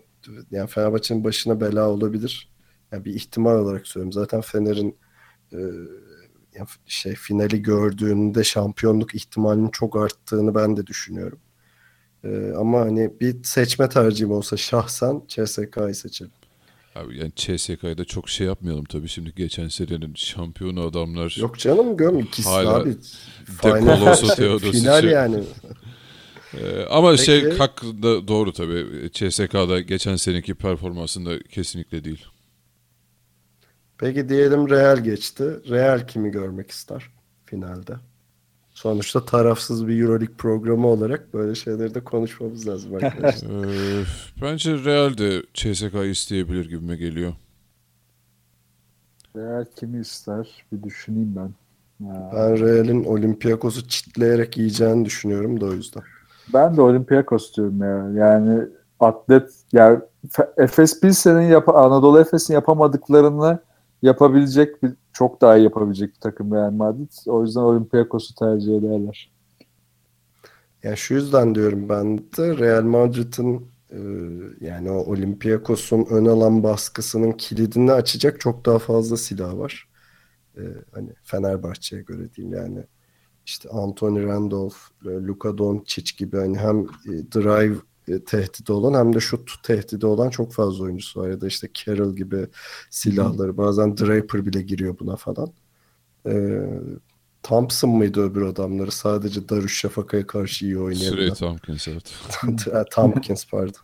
yani 0.51 0.67
Fenerbahçe'nin 0.67 1.23
başına 1.23 1.61
bela 1.61 1.89
olabilir. 1.89 2.48
Yani 2.91 3.05
bir 3.05 3.13
ihtimal 3.13 3.55
olarak 3.55 3.87
söylüyorum. 3.87 4.13
Zaten 4.13 4.41
Fener'in 4.41 4.97
e, 5.53 5.59
şey 6.85 7.15
finali 7.15 7.61
gördüğünde 7.61 8.43
şampiyonluk 8.43 9.15
ihtimalinin 9.15 9.69
çok 9.69 9.95
arttığını 9.95 10.55
ben 10.55 10.77
de 10.77 10.87
düşünüyorum. 10.87 11.39
Ee, 12.23 12.51
ama 12.57 12.79
hani 12.79 13.11
bir 13.21 13.43
seçme 13.43 13.89
tercihim 13.89 14.31
olsa 14.31 14.57
şahsen 14.57 15.21
CSK'yı 15.27 15.95
seçerim. 15.95 16.31
Abi 16.95 17.17
yani 17.17 17.31
CSK'ya 17.35 17.97
da 17.97 18.05
çok 18.05 18.29
şey 18.29 18.47
yapmayalım 18.47 18.85
tabii 18.85 19.07
şimdi 19.07 19.35
geçen 19.35 19.67
senenin 19.67 20.13
şampiyonu 20.15 20.81
adamlar. 20.81 21.35
Yok 21.39 21.59
canım 21.59 21.97
göm 21.97 22.19
ikisi 22.19 22.49
Hala 22.49 22.75
abi. 22.75 22.89
De 22.89 22.97
Final, 23.45 23.99
Colosso, 23.99 24.27
Theodosic'i- 24.27 24.71
final 24.79 25.03
yani. 25.03 25.43
Ee, 26.53 26.85
ama 26.89 27.11
Peki. 27.11 27.23
şey 27.23 27.51
hakkında 27.57 28.27
doğru 28.27 28.53
tabii. 28.53 29.09
CSK'da 29.13 29.79
geçen 29.81 30.15
seneki 30.15 30.53
performansında 30.55 31.39
kesinlikle 31.39 32.03
değil. 32.03 32.25
Peki 33.99 34.29
diyelim 34.29 34.69
Real 34.69 34.97
geçti. 34.97 35.43
Real 35.69 36.07
kimi 36.07 36.31
görmek 36.31 36.71
ister 36.71 37.09
finalde? 37.45 37.93
Sonuçta 38.69 39.25
tarafsız 39.25 39.87
bir 39.87 40.01
Euroleague 40.01 40.35
programı 40.37 40.87
olarak 40.87 41.33
böyle 41.33 41.55
şeyleri 41.55 41.95
de 41.95 42.03
konuşmamız 42.03 42.67
lazım 42.67 42.95
arkadaşlar. 42.95 43.49
Ee, 43.49 44.03
bence 44.41 44.83
Real 44.83 45.17
de 45.17 45.43
CSK'yı 45.53 46.11
isteyebilir 46.11 46.69
gibime 46.69 46.95
geliyor. 46.95 47.33
Real 49.35 49.65
kimi 49.75 49.99
ister? 49.99 50.65
Bir 50.71 50.83
düşüneyim 50.83 51.35
ben. 51.35 51.53
Ha. 52.07 52.31
ben 52.33 52.59
Real'in 52.59 53.03
Olympiakos'u 53.03 53.87
çitleyerek 53.87 54.57
yiyeceğini 54.57 55.05
düşünüyorum 55.05 55.61
da 55.61 55.65
o 55.65 55.73
yüzden. 55.73 56.03
Ben 56.53 56.77
de 56.77 56.81
Olympiakos 56.81 57.55
diyorum 57.55 57.81
ya. 57.81 58.25
Yani 58.25 58.61
atlet 58.99 59.49
yani 59.73 59.99
Efes 60.57 61.01
Pilsen'in 61.01 61.47
yap 61.47 61.69
Anadolu 61.69 62.19
Efes'in 62.19 62.53
yapamadıklarını 62.53 63.59
yapabilecek 64.01 64.83
bir 64.83 64.93
çok 65.13 65.41
daha 65.41 65.57
iyi 65.57 65.63
yapabilecek 65.63 66.15
bir 66.15 66.19
takım 66.19 66.53
Real 66.53 66.71
Madrid. 66.71 67.11
O 67.25 67.43
yüzden 67.43 67.61
Olympiakos'u 67.61 68.35
tercih 68.35 68.77
ederler. 68.77 69.31
Yani 70.83 70.97
şu 70.97 71.13
yüzden 71.13 71.55
diyorum 71.55 71.89
ben 71.89 72.17
de 72.17 72.57
Real 72.57 72.83
Madrid'in 72.83 73.67
e, 73.91 73.99
yani 74.61 74.91
o 74.91 75.11
Olympiakos'un 75.11 76.05
ön 76.09 76.25
alan 76.25 76.63
baskısının 76.63 77.31
kilidini 77.31 77.91
açacak 77.91 78.39
çok 78.39 78.65
daha 78.65 78.79
fazla 78.79 79.17
silah 79.17 79.57
var. 79.57 79.89
E, 80.57 80.61
hani 80.91 81.13
Fenerbahçe'ye 81.23 82.01
göre 82.01 82.33
diyeyim 82.33 82.57
yani 82.57 82.83
işte 83.45 83.69
Anthony 83.69 84.23
Randolph, 84.23 84.77
e, 85.05 85.09
Luka 85.09 85.57
Doncic 85.57 86.17
gibi 86.17 86.37
hani 86.37 86.57
hem 86.57 86.85
drive 87.07 87.77
e, 88.09 88.23
tehdidi 88.23 88.71
olan 88.71 88.93
hem 88.99 89.15
de 89.15 89.19
şut 89.19 89.63
tehdidi 89.63 90.05
olan 90.05 90.29
çok 90.29 90.53
fazla 90.53 90.83
oyuncusu 90.83 91.21
var 91.21 91.29
ya 91.29 91.41
da 91.41 91.47
işte 91.47 91.67
Carroll 91.73 92.15
gibi 92.15 92.47
silahları 92.89 93.57
bazen 93.57 93.97
Draper 93.97 94.45
bile 94.45 94.61
giriyor 94.61 94.99
buna 94.99 95.15
falan. 95.15 95.51
E, 96.25 96.61
Thompson 97.43 97.89
mıydı 97.89 98.21
öbür 98.21 98.41
adamları? 98.41 98.91
Sadece 98.91 99.49
Darüşşafaka'ya 99.49 100.27
karşı 100.27 100.65
iyi 100.65 100.79
oynayabilen. 100.79 101.33
Süre 101.33 101.33
Tompkins 101.33 101.87
evet. 101.87 102.13
Tompkins 102.91 103.45
pardon. 103.45 103.81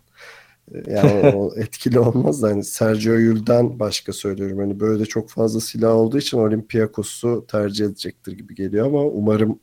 Yani 0.87 1.35
o 1.35 1.55
etkili 1.55 1.99
olmaz 1.99 2.41
da 2.41 2.47
hani 2.47 2.63
Sergio 2.63 3.13
Yul'den 3.13 3.79
başka 3.79 4.13
söylüyorum. 4.13 4.57
Hani 4.57 4.79
böyle 4.79 4.99
de 4.99 5.05
çok 5.05 5.29
fazla 5.29 5.59
silah 5.59 5.95
olduğu 5.95 6.17
için 6.17 6.37
Olympiakos'u 6.37 7.45
tercih 7.47 7.85
edecektir 7.85 8.31
gibi 8.31 8.55
geliyor 8.55 8.85
ama 8.87 9.01
umarım 9.01 9.59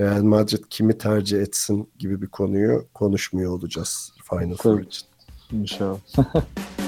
Real 0.00 0.22
Madrid 0.22 0.64
kimi 0.70 0.98
tercih 0.98 1.40
etsin 1.40 1.90
gibi 1.98 2.22
bir 2.22 2.26
konuyu 2.26 2.88
konuşmuyor 2.94 3.52
olacağız 3.52 4.12
Final 4.30 4.56
Four 4.56 4.80
için. 4.80 5.08
İnşallah. 5.52 5.98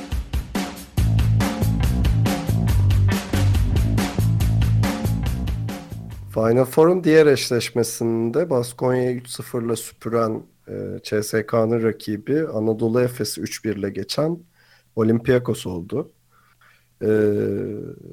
Final 6.35 6.65
Four'un 6.65 7.05
diğer 7.05 7.27
eşleşmesinde 7.27 8.51
Baskonya'yı 8.51 9.21
3-0'la 9.21 9.77
süpüren 9.77 10.43
e, 10.69 10.73
CSK'nın 11.03 11.83
rakibi 11.83 12.49
Anadolu 12.49 13.01
Efes'i 13.01 13.41
3-1 13.41 13.79
ile 13.79 13.91
geçen 13.91 14.39
Olympiakos 14.97 15.67
oldu. 15.67 16.13
E, 17.03 17.09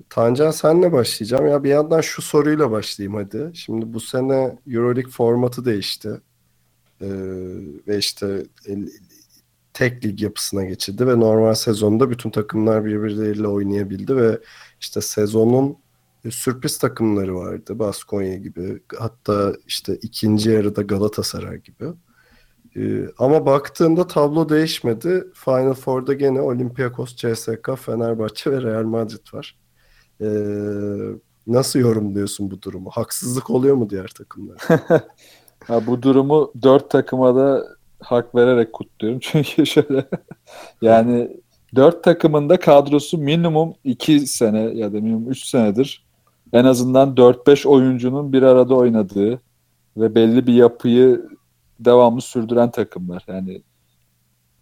Tancan 0.09 0.51
senle 0.51 0.91
başlayacağım. 0.91 1.47
Ya 1.47 1.63
bir 1.63 1.69
yandan 1.69 2.01
şu 2.01 2.21
soruyla 2.21 2.71
başlayayım 2.71 3.15
hadi. 3.15 3.51
Şimdi 3.53 3.93
bu 3.93 3.99
sene 3.99 4.57
Euroleague 4.67 5.11
formatı 5.11 5.65
değişti. 5.65 6.21
E, 7.01 7.07
ve 7.87 7.97
işte 7.97 8.45
tek 9.73 10.05
lig 10.05 10.21
yapısına 10.21 10.65
geçildi 10.65 11.07
ve 11.07 11.19
normal 11.19 11.53
sezonda 11.53 12.09
bütün 12.09 12.29
takımlar 12.29 12.85
birbirleriyle 12.85 13.47
oynayabildi 13.47 14.15
ve 14.17 14.39
işte 14.81 15.01
sezonun 15.01 15.77
e, 16.25 16.31
sürpriz 16.31 16.77
takımları 16.77 17.35
vardı. 17.35 17.79
Baskonya 17.79 18.35
gibi. 18.37 18.79
Hatta 18.99 19.53
işte 19.67 19.95
ikinci 20.01 20.49
yarıda 20.49 20.81
Galatasaray 20.81 21.61
gibi. 21.61 21.85
Ee, 22.75 23.05
ama 23.17 23.45
baktığında 23.45 24.07
tablo 24.07 24.49
değişmedi. 24.49 25.27
Final 25.33 25.73
Four'da 25.73 26.13
gene 26.13 26.41
Olympiakos, 26.41 27.15
CSKA, 27.15 27.75
Fenerbahçe 27.75 28.51
ve 28.51 28.61
Real 28.61 28.83
Madrid 28.83 29.33
var. 29.33 29.57
Ee, 30.21 30.27
nasıl 31.47 31.79
yorumluyorsun 31.79 32.51
bu 32.51 32.61
durumu? 32.61 32.89
Haksızlık 32.89 33.49
oluyor 33.49 33.75
mu 33.75 33.89
diğer 33.89 34.07
takımlara? 34.07 34.57
Ha, 35.67 35.87
bu 35.87 36.01
durumu 36.01 36.51
dört 36.61 36.89
takıma 36.89 37.35
da 37.35 37.67
hak 37.99 38.35
vererek 38.35 38.73
kutluyorum. 38.73 39.19
Çünkü 39.23 39.65
şöyle 39.65 40.05
yani 40.81 41.41
dört 41.75 42.03
takımın 42.03 42.49
da 42.49 42.59
kadrosu 42.59 43.17
minimum 43.17 43.73
iki 43.83 44.19
sene 44.19 44.59
ya 44.59 44.93
da 44.93 45.01
minimum 45.01 45.31
üç 45.31 45.45
senedir 45.45 46.07
en 46.53 46.65
azından 46.65 47.15
4-5 47.15 47.67
oyuncunun 47.67 48.33
bir 48.33 48.41
arada 48.41 48.75
oynadığı 48.75 49.41
ve 49.97 50.15
belli 50.15 50.47
bir 50.47 50.53
yapıyı 50.53 51.29
devamlı 51.79 52.21
sürdüren 52.21 52.71
takımlar. 52.71 53.23
Yani 53.27 53.61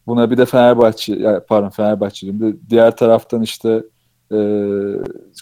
buna 0.07 0.31
bir 0.31 0.37
de 0.37 0.45
Fenerbahçe, 0.45 1.43
pardon 1.47 1.69
Fenerbahçe 1.69 2.21
diyeyim 2.21 2.53
de 2.53 2.57
diğer 2.69 2.95
taraftan 2.95 3.41
işte 3.41 3.83
e, 4.31 4.37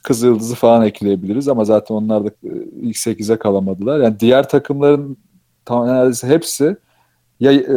Kızıldız'ı 0.04 0.56
falan 0.56 0.86
ekleyebiliriz 0.86 1.48
ama 1.48 1.66
zaten 1.66 1.96
onlar 1.96 2.26
da 2.26 2.30
e, 2.30 2.50
ilk 2.82 2.96
8'e 2.96 3.40
kalamadılar. 3.40 4.00
Yani 4.00 4.20
diğer 4.20 4.50
takımların 4.50 5.18
tam 5.66 5.88
neredeyse 5.88 6.28
hepsi 6.28 6.78
ya 7.40 7.52
e, 7.52 7.68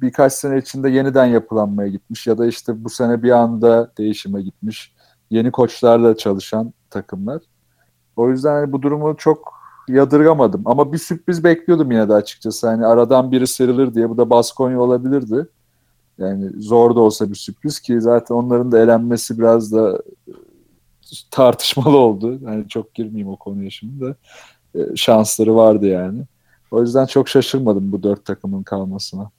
birkaç 0.00 0.32
sene 0.32 0.58
içinde 0.58 0.90
yeniden 0.90 1.26
yapılanmaya 1.26 1.88
gitmiş 1.88 2.26
ya 2.26 2.38
da 2.38 2.46
işte 2.46 2.84
bu 2.84 2.90
sene 2.90 3.22
bir 3.22 3.30
anda 3.30 3.92
değişime 3.98 4.42
gitmiş. 4.42 4.92
Yeni 5.30 5.50
koçlarla 5.50 6.16
çalışan 6.16 6.72
takımlar. 6.90 7.42
O 8.16 8.30
yüzden 8.30 8.52
hani 8.52 8.72
bu 8.72 8.82
durumu 8.82 9.16
çok 9.16 9.55
yadırgamadım. 9.88 10.62
Ama 10.64 10.92
bir 10.92 10.98
sürpriz 10.98 11.44
bekliyordum 11.44 11.90
yine 11.90 12.08
de 12.08 12.14
açıkçası. 12.14 12.66
Hani 12.66 12.86
aradan 12.86 13.32
biri 13.32 13.46
sıyrılır 13.46 13.94
diye. 13.94 14.10
Bu 14.10 14.16
da 14.16 14.30
Baskonya 14.30 14.80
olabilirdi. 14.80 15.46
Yani 16.18 16.50
zor 16.62 16.96
da 16.96 17.00
olsa 17.00 17.30
bir 17.30 17.34
sürpriz 17.34 17.80
ki 17.80 18.00
zaten 18.00 18.34
onların 18.34 18.72
da 18.72 18.78
elenmesi 18.78 19.38
biraz 19.38 19.72
da 19.72 20.02
tartışmalı 21.30 21.96
oldu. 21.96 22.38
Yani 22.42 22.68
çok 22.68 22.94
girmeyeyim 22.94 23.28
o 23.28 23.36
konuya 23.36 23.70
şimdi 23.70 24.04
de. 24.04 24.14
E, 24.74 24.96
şansları 24.96 25.56
vardı 25.56 25.86
yani. 25.86 26.22
O 26.70 26.82
yüzden 26.82 27.06
çok 27.06 27.28
şaşırmadım 27.28 27.92
bu 27.92 28.02
dört 28.02 28.24
takımın 28.24 28.62
kalmasına. 28.62 29.30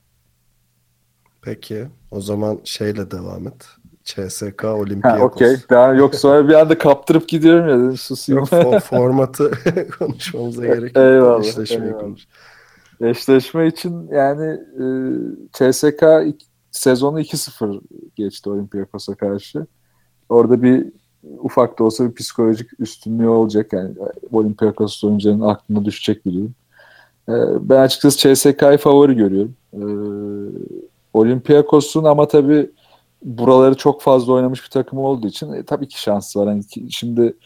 Peki. 1.41 1.87
O 2.11 2.21
zaman 2.21 2.59
şeyle 2.63 3.11
devam 3.11 3.47
et. 3.47 3.65
CSK 4.07 4.63
Ha, 4.63 4.73
Olympiakos. 4.75 5.23
okey. 5.35 5.55
Daha 5.69 5.93
yok 5.93 6.15
sonra 6.15 6.47
bir 6.49 6.53
anda 6.53 6.77
kaptırıp 6.77 7.27
gidiyorum 7.27 7.69
ya. 7.69 7.77
dedim, 7.79 7.97
Susayım. 7.97 8.39
Yok 8.39 8.49
fo- 8.49 8.79
formatı 8.79 9.51
konuşmamıza 9.99 10.65
gerek 10.65 10.95
yok. 10.95 11.05
Eyvallah, 11.05 11.39
Eşleşmeyi 11.43 11.81
eyvallah. 11.83 12.01
konuş. 12.01 12.27
Eşleşme 13.01 13.67
için 13.67 14.07
yani 14.11 14.45
e, 14.79 14.83
CSK 15.53 16.03
sezonu 16.71 17.21
2-0 17.21 17.81
geçti 18.15 18.49
Olympiakos'a 18.49 19.15
karşı. 19.15 19.65
Orada 20.29 20.61
bir 20.61 20.85
ufak 21.39 21.79
da 21.79 21.83
olsa 21.83 22.09
bir 22.09 22.15
psikolojik 22.15 22.69
üstünlüğü 22.79 23.27
olacak. 23.29 23.73
Yani 23.73 23.91
Olympiakos 24.31 25.03
oyuncuların 25.03 25.41
aklına 25.41 25.85
düşecek 25.85 26.25
bir 26.25 26.33
durum. 26.33 26.53
E, 27.29 27.33
ben 27.69 27.79
açıkçası 27.79 28.35
CSK'yı 28.35 28.77
favori 28.77 29.15
görüyorum. 29.15 29.55
E, 29.73 29.81
Olympiakos'un 31.13 32.03
ama 32.03 32.27
tabii 32.27 32.69
buraları 33.21 33.75
çok 33.75 34.01
fazla 34.01 34.33
oynamış 34.33 34.63
bir 34.63 34.69
takım 34.69 34.99
olduğu 34.99 35.27
için 35.27 35.53
e, 35.53 35.63
tabii 35.63 35.87
ki 35.87 36.01
şansı 36.01 36.39
var. 36.39 36.47
Yani 36.47 36.63
şimdi 36.89 37.37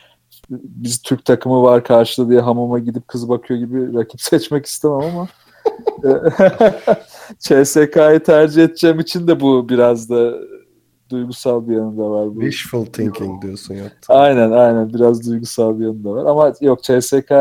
biz 0.49 1.01
Türk 1.01 1.25
takımı 1.25 1.61
var 1.61 1.83
karşıda 1.83 2.29
diye 2.29 2.41
hamama 2.41 2.79
gidip 2.79 3.07
kız 3.07 3.29
bakıyor 3.29 3.59
gibi 3.59 3.93
rakip 3.93 4.21
seçmek 4.21 4.65
istemem 4.65 4.99
ama 4.99 5.27
CSK'yı 7.39 8.23
tercih 8.23 8.63
edeceğim 8.63 8.99
için 8.99 9.27
de 9.27 9.39
bu 9.39 9.69
biraz 9.69 10.09
da 10.09 10.33
duygusal 11.09 11.67
bir 11.67 11.75
yanı 11.75 11.97
da 11.97 12.09
var. 12.09 12.35
Bu. 12.35 12.41
Wishful 12.41 12.85
thinking 12.85 13.41
diyorsun 13.41 13.75
ya. 13.75 13.91
Aynen 14.09 14.51
aynen 14.51 14.93
biraz 14.93 15.27
duygusal 15.27 15.79
bir 15.79 15.85
yanı 15.85 16.03
da 16.03 16.11
var 16.11 16.25
ama 16.25 16.53
yok 16.61 16.83
CSK 16.83 17.31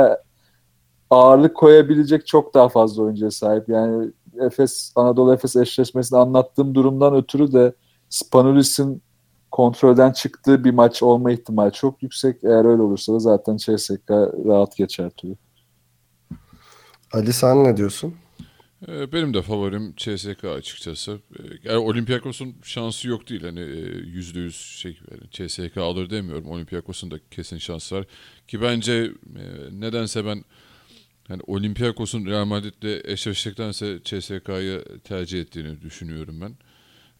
ağırlık 1.10 1.56
koyabilecek 1.56 2.26
çok 2.26 2.54
daha 2.54 2.68
fazla 2.68 3.02
oyuncuya 3.02 3.30
sahip. 3.30 3.68
Yani 3.68 4.10
Efes 4.40 4.92
Anadolu 4.96 5.34
Efes 5.34 5.56
eşleşmesini 5.56 6.18
anlattığım 6.18 6.74
durumdan 6.74 7.14
ötürü 7.14 7.52
de 7.52 7.72
Spanulis'in 8.10 9.02
kontrolden 9.52 10.12
çıktığı 10.12 10.64
bir 10.64 10.72
maç 10.72 11.04
olma 11.04 11.32
ihtimali 11.32 11.72
çok 11.74 12.04
yüksek. 12.04 12.44
Eğer 12.44 12.66
öyle 12.66 12.82
olursa 12.82 13.14
da 13.14 13.20
zaten 13.20 13.58
CSK 13.58 14.10
rahat 14.46 14.76
geçer 14.78 15.10
turu. 15.10 15.36
Ali 17.12 17.32
sen 17.32 17.64
ne 17.64 17.76
diyorsun? 17.76 18.14
Ee, 18.88 19.12
Benim 19.12 19.34
de 19.34 19.42
favorim 19.42 19.94
CSK 19.96 20.44
açıkçası. 20.44 21.20
Ee, 21.38 21.42
Yani 21.64 21.78
Olympiakos'un 21.78 22.54
şansı 22.62 23.08
yok 23.08 23.28
değil. 23.28 23.42
Hani 23.42 23.60
e, 23.60 23.98
yüzde 24.06 24.40
yüz 24.40 24.56
şey 24.56 24.98
yani 25.10 25.48
CSK 25.48 25.76
alır 25.76 26.10
demiyorum. 26.10 26.46
Olympiakos'un 26.50 27.10
da 27.10 27.18
kesin 27.30 27.58
şansı 27.58 27.94
var. 27.96 28.06
Ki 28.48 28.62
bence 28.62 28.92
e, 29.36 29.44
nedense 29.80 30.24
ben 30.24 30.44
yani 31.30 31.42
Olympiakos'un 31.46 32.26
Real 32.26 32.44
Madrid'le 32.44 33.04
eşleştiktense 33.04 33.98
CSK'yı 34.04 34.84
tercih 35.04 35.40
ettiğini 35.40 35.82
düşünüyorum 35.82 36.40
ben. 36.40 36.56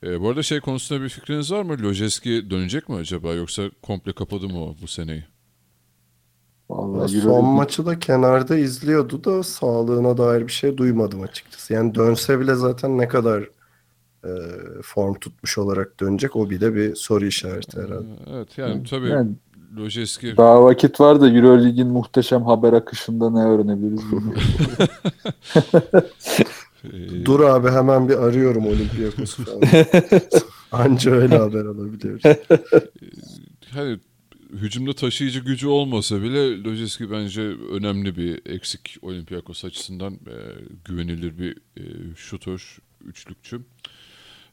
Ee, 0.03 0.21
bu 0.21 0.29
arada 0.29 0.43
şey 0.43 0.61
konusunda 0.61 1.03
bir 1.03 1.09
fikriniz 1.09 1.53
var 1.53 1.63
mı? 1.63 1.77
Lojeski 1.83 2.51
dönecek 2.51 2.89
mi 2.89 2.97
acaba 2.97 3.35
yoksa 3.35 3.63
komple 3.83 4.13
kapadı 4.13 4.49
mı 4.49 4.65
o 4.65 4.75
bu 4.83 4.87
seneyi? 4.87 5.25
Vallahi 6.71 7.21
Son 7.21 7.31
Euro- 7.31 7.55
maçı 7.55 7.87
da 7.87 7.99
kenarda 7.99 8.57
izliyordu 8.57 9.25
da 9.25 9.43
sağlığına 9.43 10.19
dair 10.19 10.47
bir 10.47 10.53
şey 10.53 10.77
duymadım 10.77 11.23
açıkçası. 11.23 11.73
Yani 11.73 11.95
dönse 11.95 12.41
bile 12.41 12.55
zaten 12.55 12.99
ne 12.99 13.09
kadar 13.09 13.43
e, 14.25 14.31
form 14.83 15.15
tutmuş 15.15 15.59
olarak 15.59 16.01
dönecek 16.01 16.37
o 16.37 16.51
bile 16.51 16.75
bir 16.75 16.95
soru 16.95 17.27
işareti 17.27 17.81
herhalde. 17.81 18.07
Ee, 18.27 18.31
Evet 18.35 18.59
yani 18.59 18.85
tabii 18.85 19.09
Yani 19.09 19.31
Lojeski 19.77 20.37
daha 20.37 20.65
vakit 20.65 21.01
var 21.01 21.21
da 21.21 21.29
Eurolig'in 21.29 21.89
muhteşem 21.89 22.43
haber 22.43 22.73
akışında 22.73 23.31
ne 23.31 23.45
öğrenebiliriz 23.45 24.03
bilmiyorum. 26.85 27.23
e, 27.23 27.27
Dur 27.27 27.41
abi 27.41 27.69
hemen 27.71 28.09
bir 28.09 28.15
arıyorum 28.17 28.67
Olympiakos'u 28.67 29.45
falan. 29.45 29.63
Anca 30.73 31.11
öyle 31.11 31.37
haber 31.37 31.65
alabiliyoruz. 31.65 32.23
hani 33.71 33.99
hücumda 34.53 34.93
taşıyıcı 34.93 35.41
gücü 35.41 35.67
olmasa 35.67 36.23
bile 36.23 36.63
Lojeski 36.63 37.11
bence 37.11 37.43
önemli 37.73 38.17
bir 38.17 38.53
eksik 38.53 38.97
Olympiakos 39.03 39.65
açısından 39.65 40.15
e, 40.15 40.37
güvenilir 40.85 41.39
bir 41.39 41.57
e, 41.77 41.83
şutör, 42.17 42.79
üçlükçü. 43.05 43.61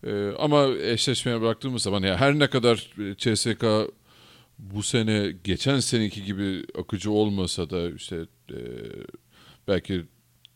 E, 0.03 0.31
ama 0.39 0.67
eşleşmeye 0.67 1.41
bıraktığımız 1.41 1.81
zaman 1.81 2.03
ya 2.03 2.17
her 2.17 2.39
ne 2.39 2.47
kadar 2.47 2.93
e, 2.99 3.15
CSK 3.15 3.65
bu 4.59 4.83
sene 4.83 5.33
geçen 5.43 5.79
seneki 5.79 6.23
gibi 6.23 6.65
akıcı 6.79 7.11
olmasa 7.11 7.69
da 7.69 7.89
işte 7.89 8.15
e, 8.51 8.59
belki 9.67 10.05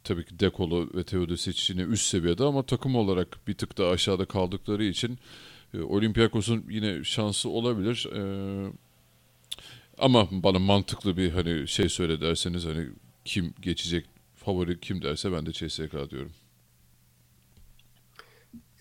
tabii 0.03 0.25
ki 0.25 0.39
Dekolo 0.39 0.87
ve 0.95 1.03
Teodosic 1.03 1.73
yine 1.73 1.81
üst 1.81 2.05
seviyede 2.05 2.43
ama 2.43 2.63
takım 2.63 2.95
olarak 2.95 3.47
bir 3.47 3.53
tık 3.53 3.77
daha 3.77 3.89
aşağıda 3.91 4.25
kaldıkları 4.25 4.83
için 4.83 5.19
e, 5.73 5.81
Olympiakos'un 5.81 6.65
yine 6.69 7.03
şansı 7.03 7.49
olabilir. 7.49 8.09
E, 8.15 8.21
ama 9.97 10.27
bana 10.31 10.59
mantıklı 10.59 11.17
bir 11.17 11.31
hani 11.31 11.67
şey 11.67 11.89
söyle 11.89 12.21
derseniz 12.21 12.65
hani 12.65 12.87
kim 13.25 13.53
geçecek 13.61 14.05
favori 14.35 14.79
kim 14.79 15.01
derse 15.01 15.31
ben 15.31 15.45
de 15.45 15.51
CSK 15.51 16.09
diyorum. 16.11 16.31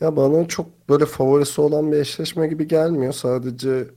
Ya 0.01 0.17
bana 0.17 0.49
çok 0.49 0.89
böyle 0.89 1.07
favorisi 1.07 1.61
olan 1.61 1.93
bir 1.93 1.97
eşleşme 1.97 2.47
gibi 2.49 2.69
gelmiyor. 2.69 3.13
Sadece 3.13 3.91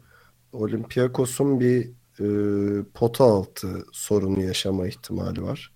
Olympiakos'un 0.54 1.60
bir 1.60 1.90
e, 2.20 2.26
pota 2.94 3.24
altı 3.24 3.86
sorunu 3.92 4.42
yaşama 4.42 4.88
ihtimali 4.88 5.44
var. 5.44 5.73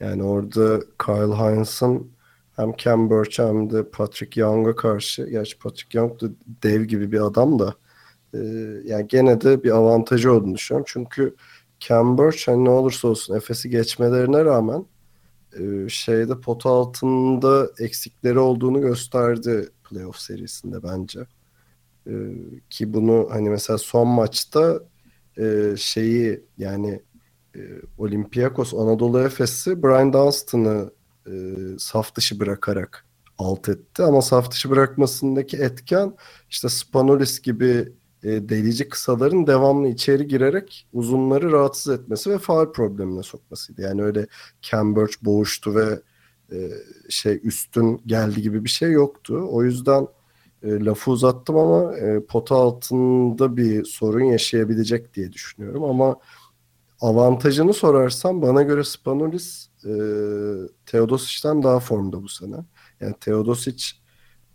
Yani 0.00 0.22
orada 0.22 0.80
Kyle 0.98 1.36
Hines'ın 1.36 2.10
hem 2.56 2.72
Cam 2.76 3.10
Birch 3.10 3.38
hem 3.38 3.70
de 3.70 3.90
Patrick 3.90 4.40
Young'a 4.40 4.76
karşı, 4.76 5.26
gerçi 5.30 5.58
Patrick 5.58 5.98
Young 5.98 6.20
da 6.20 6.26
dev 6.62 6.82
gibi 6.82 7.12
bir 7.12 7.20
adam 7.20 7.58
da 7.58 7.74
e, 8.34 8.38
yani 8.84 9.08
gene 9.08 9.40
de 9.40 9.64
bir 9.64 9.70
avantajı 9.70 10.32
olduğunu 10.32 10.54
düşünüyorum. 10.54 10.86
Çünkü 10.88 11.34
Cam 11.80 12.18
Birch 12.18 12.48
hani 12.48 12.64
ne 12.64 12.70
olursa 12.70 13.08
olsun 13.08 13.34
Efes'i 13.36 13.70
geçmelerine 13.70 14.44
rağmen 14.44 14.86
e, 15.60 15.88
şeyde 15.88 16.40
pota 16.40 16.70
altında 16.70 17.70
eksikleri 17.80 18.38
olduğunu 18.38 18.80
gösterdi 18.80 19.68
playoff 19.90 20.16
serisinde 20.16 20.82
bence. 20.82 21.20
E, 22.06 22.12
ki 22.70 22.94
bunu 22.94 23.28
hani 23.30 23.50
mesela 23.50 23.78
son 23.78 24.08
maçta 24.08 24.80
e, 25.38 25.74
şeyi 25.76 26.40
yani 26.58 27.00
e, 27.56 27.60
Olympiakos 27.98 28.74
Anadolu 28.74 29.20
Efes'i 29.20 29.82
Brian 29.82 30.12
Dunstan'ı 30.12 30.90
e, 31.26 31.32
saf 31.78 32.14
dışı 32.14 32.40
bırakarak 32.40 33.06
alt 33.38 33.68
etti. 33.68 34.02
Ama 34.02 34.22
saf 34.22 34.50
dışı 34.50 34.70
bırakmasındaki 34.70 35.56
etken 35.56 36.16
işte 36.50 36.68
Spanulis 36.68 37.40
gibi 37.40 37.92
e, 38.22 38.48
delici 38.48 38.88
kısaların 38.88 39.46
devamlı 39.46 39.88
içeri 39.88 40.26
girerek 40.26 40.88
uzunları 40.92 41.52
rahatsız 41.52 42.00
etmesi 42.00 42.30
ve 42.30 42.38
faul 42.38 42.72
problemine 42.72 43.22
sokmasıydı. 43.22 43.82
Yani 43.82 44.02
öyle 44.02 44.26
Cambridge 44.62 45.14
boğuştu 45.22 45.74
ve 45.74 46.00
e, 46.52 46.70
şey 47.08 47.40
üstün 47.44 48.00
geldi 48.06 48.42
gibi 48.42 48.64
bir 48.64 48.68
şey 48.68 48.92
yoktu. 48.92 49.48
O 49.50 49.64
yüzden 49.64 50.06
e, 50.62 50.84
lafı 50.84 51.10
uzattım 51.10 51.56
ama 51.56 51.96
e, 51.96 52.20
pota 52.26 52.54
altında 52.54 53.56
bir 53.56 53.84
sorun 53.84 54.24
yaşayabilecek 54.24 55.14
diye 55.14 55.32
düşünüyorum. 55.32 55.84
Ama 55.84 56.16
avantajını 57.00 57.74
sorarsam 57.74 58.42
bana 58.42 58.62
göre 58.62 58.84
Spanulis 58.84 59.68
e, 59.84 59.90
Teodosic'ten 60.86 61.62
daha 61.62 61.80
formda 61.80 62.22
bu 62.22 62.28
sene. 62.28 62.56
Yani 63.00 63.14
Teodosic 63.20 63.84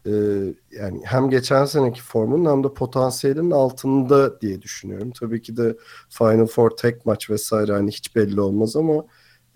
e, 0.07 0.11
yani 0.71 1.01
hem 1.03 1.29
geçen 1.29 1.65
seneki 1.65 2.01
formunun 2.01 2.51
hem 2.51 2.63
de 2.63 2.73
potansiyelinin 2.73 3.51
altında 3.51 4.41
diye 4.41 4.61
düşünüyorum. 4.61 5.11
Tabii 5.19 5.41
ki 5.41 5.57
de 5.57 5.77
Final 6.09 6.47
Four 6.47 6.69
tek 6.69 7.05
maç 7.05 7.29
vesaire 7.29 7.71
hani 7.73 7.91
hiç 7.91 8.15
belli 8.15 8.41
olmaz 8.41 8.75
ama 8.75 9.05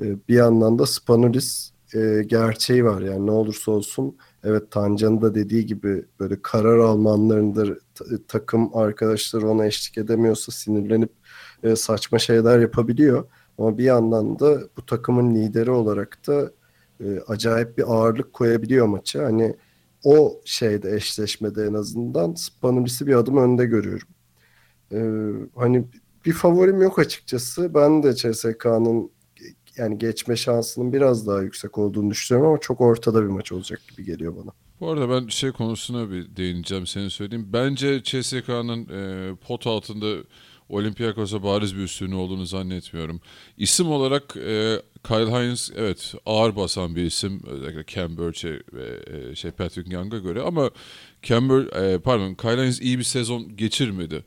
e, 0.01 0.27
bir 0.27 0.35
yandan 0.35 0.79
da 0.79 0.85
Spanulis 0.85 1.71
e, 1.95 2.23
gerçeği 2.27 2.85
var. 2.85 3.01
Yani 3.01 3.25
ne 3.27 3.31
olursa 3.31 3.71
olsun 3.71 4.17
evet 4.43 4.71
Tancan'ın 4.71 5.21
da 5.21 5.35
dediği 5.35 5.65
gibi 5.65 6.05
böyle 6.19 6.41
karar 6.41 6.79
alma 6.79 7.13
anlarında 7.13 7.65
ta- 7.95 8.05
takım 8.27 8.77
arkadaşları 8.77 9.49
ona 9.49 9.65
eşlik 9.65 9.97
edemiyorsa 9.97 10.51
sinirlenip 10.51 11.11
e, 11.63 11.75
saçma 11.75 12.19
şeyler 12.19 12.59
yapabiliyor. 12.59 13.25
Ama 13.57 13.77
bir 13.77 13.83
yandan 13.83 14.39
da 14.39 14.59
bu 14.77 14.85
takımın 14.85 15.35
lideri 15.35 15.71
olarak 15.71 16.27
da 16.27 16.51
e, 17.03 17.19
acayip 17.27 17.77
bir 17.77 17.93
ağırlık 17.93 18.33
koyabiliyor 18.33 18.85
maça. 18.85 19.23
Hani 19.23 19.55
o 20.03 20.41
şeyde 20.45 20.95
eşleşmede 20.95 21.65
en 21.65 21.73
azından 21.73 22.33
Spanulis'i 22.33 23.07
bir 23.07 23.15
adım 23.15 23.37
önde 23.37 23.65
görüyorum. 23.65 24.07
E, 24.91 24.99
hani 25.55 25.85
bir 26.25 26.33
favorim 26.33 26.81
yok 26.81 26.99
açıkçası. 26.99 27.73
Ben 27.73 28.03
de 28.03 28.15
CSK'nın 28.15 29.11
yani 29.77 29.97
geçme 29.97 30.35
şansının 30.35 30.93
biraz 30.93 31.27
daha 31.27 31.41
yüksek 31.41 31.77
olduğunu 31.77 32.11
düşünüyorum 32.11 32.49
ama 32.49 32.59
çok 32.59 32.81
ortada 32.81 33.21
bir 33.23 33.27
maç 33.27 33.51
olacak 33.51 33.81
gibi 33.89 34.05
geliyor 34.05 34.35
bana. 34.35 34.51
Bu 34.79 34.89
arada 34.89 35.09
ben 35.09 35.27
şey 35.27 35.51
konusuna 35.51 36.11
bir 36.11 36.35
değineceğim 36.35 36.87
senin 36.87 37.07
söylediğin. 37.07 37.53
Bence 37.53 38.03
CSK'nın 38.03 38.87
e, 38.89 39.35
pot 39.35 39.67
altında 39.67 40.15
Olympiakos'a 40.69 41.43
bariz 41.43 41.75
bir 41.75 41.81
üstünlüğü 41.81 42.15
olduğunu 42.15 42.45
zannetmiyorum. 42.45 43.21
İsim 43.57 43.91
olarak 43.91 44.37
e, 44.37 44.81
Kyle 45.07 45.31
Hines 45.31 45.71
evet 45.75 46.13
ağır 46.25 46.55
basan 46.55 46.95
bir 46.95 47.03
isim 47.03 47.41
özellikle 47.47 47.83
Cam 47.87 48.17
Birch'e 48.17 48.61
ve 48.73 49.03
e, 49.07 49.35
şey 49.35 49.51
Patrick 49.51 49.93
Young'a 49.93 50.17
göre 50.17 50.41
ama 50.41 50.69
Cam 51.23 51.51
e, 51.51 51.99
pardon 52.03 52.33
Kyle 52.33 52.63
Hines 52.63 52.81
iyi 52.81 52.99
bir 52.99 53.03
sezon 53.03 53.57
geçirmedi. 53.57 54.23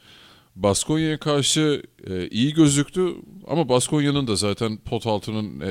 Baskonya'ya 0.63 1.19
karşı 1.19 1.83
e, 2.11 2.29
iyi 2.29 2.55
gözüktü 2.55 3.15
ama 3.47 3.69
Baskonya'nın 3.69 4.27
da 4.27 4.37
zaten 4.37 4.77
pot 4.77 5.07
altının 5.07 5.61
e, 5.61 5.71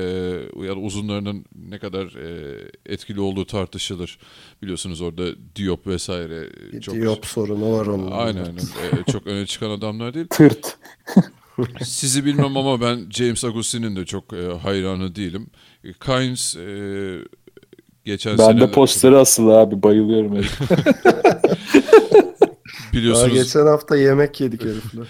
ya 0.66 0.70
da 0.76 0.78
uzunlarının 0.80 1.44
ne 1.68 1.78
kadar 1.78 2.04
e, 2.06 2.54
etkili 2.86 3.20
olduğu 3.20 3.46
tartışılır. 3.46 4.18
Biliyorsunuz 4.62 5.00
orada 5.00 5.22
Diop 5.56 5.86
vesaire 5.86 6.46
e, 6.72 6.80
çok 6.80 6.94
Diop 6.94 7.26
sorunu 7.26 7.72
var 7.72 7.86
onun. 7.86 8.10
aynen 8.10 8.44
aynen. 8.44 9.02
E, 9.08 9.12
çok 9.12 9.26
öne 9.26 9.46
çıkan 9.46 9.70
adamlar 9.70 10.14
değil. 10.14 10.26
Tırt. 10.30 10.78
Sizi 11.84 12.24
bilmem 12.24 12.56
ama 12.56 12.80
ben 12.80 13.06
James 13.10 13.44
Agustin'in 13.44 13.96
de 13.96 14.04
çok 14.06 14.32
e, 14.32 14.58
hayranı 14.62 15.14
değilim. 15.14 15.46
Kynes 16.04 16.56
e, 16.56 16.68
geçen 18.04 18.38
Ben 18.38 18.56
de 18.56 18.60
sene 18.60 18.70
posteri 18.70 19.16
asılı 19.16 19.58
abi 19.58 19.82
bayılıyorum. 19.82 20.38
herif. 22.92 22.94
Daha 22.94 23.02
biliyorsunuz 23.02 23.34
geçen 23.34 23.66
hafta 23.66 23.96
yemek 23.96 24.40
yedik 24.40 24.64
herifle. 24.64 25.02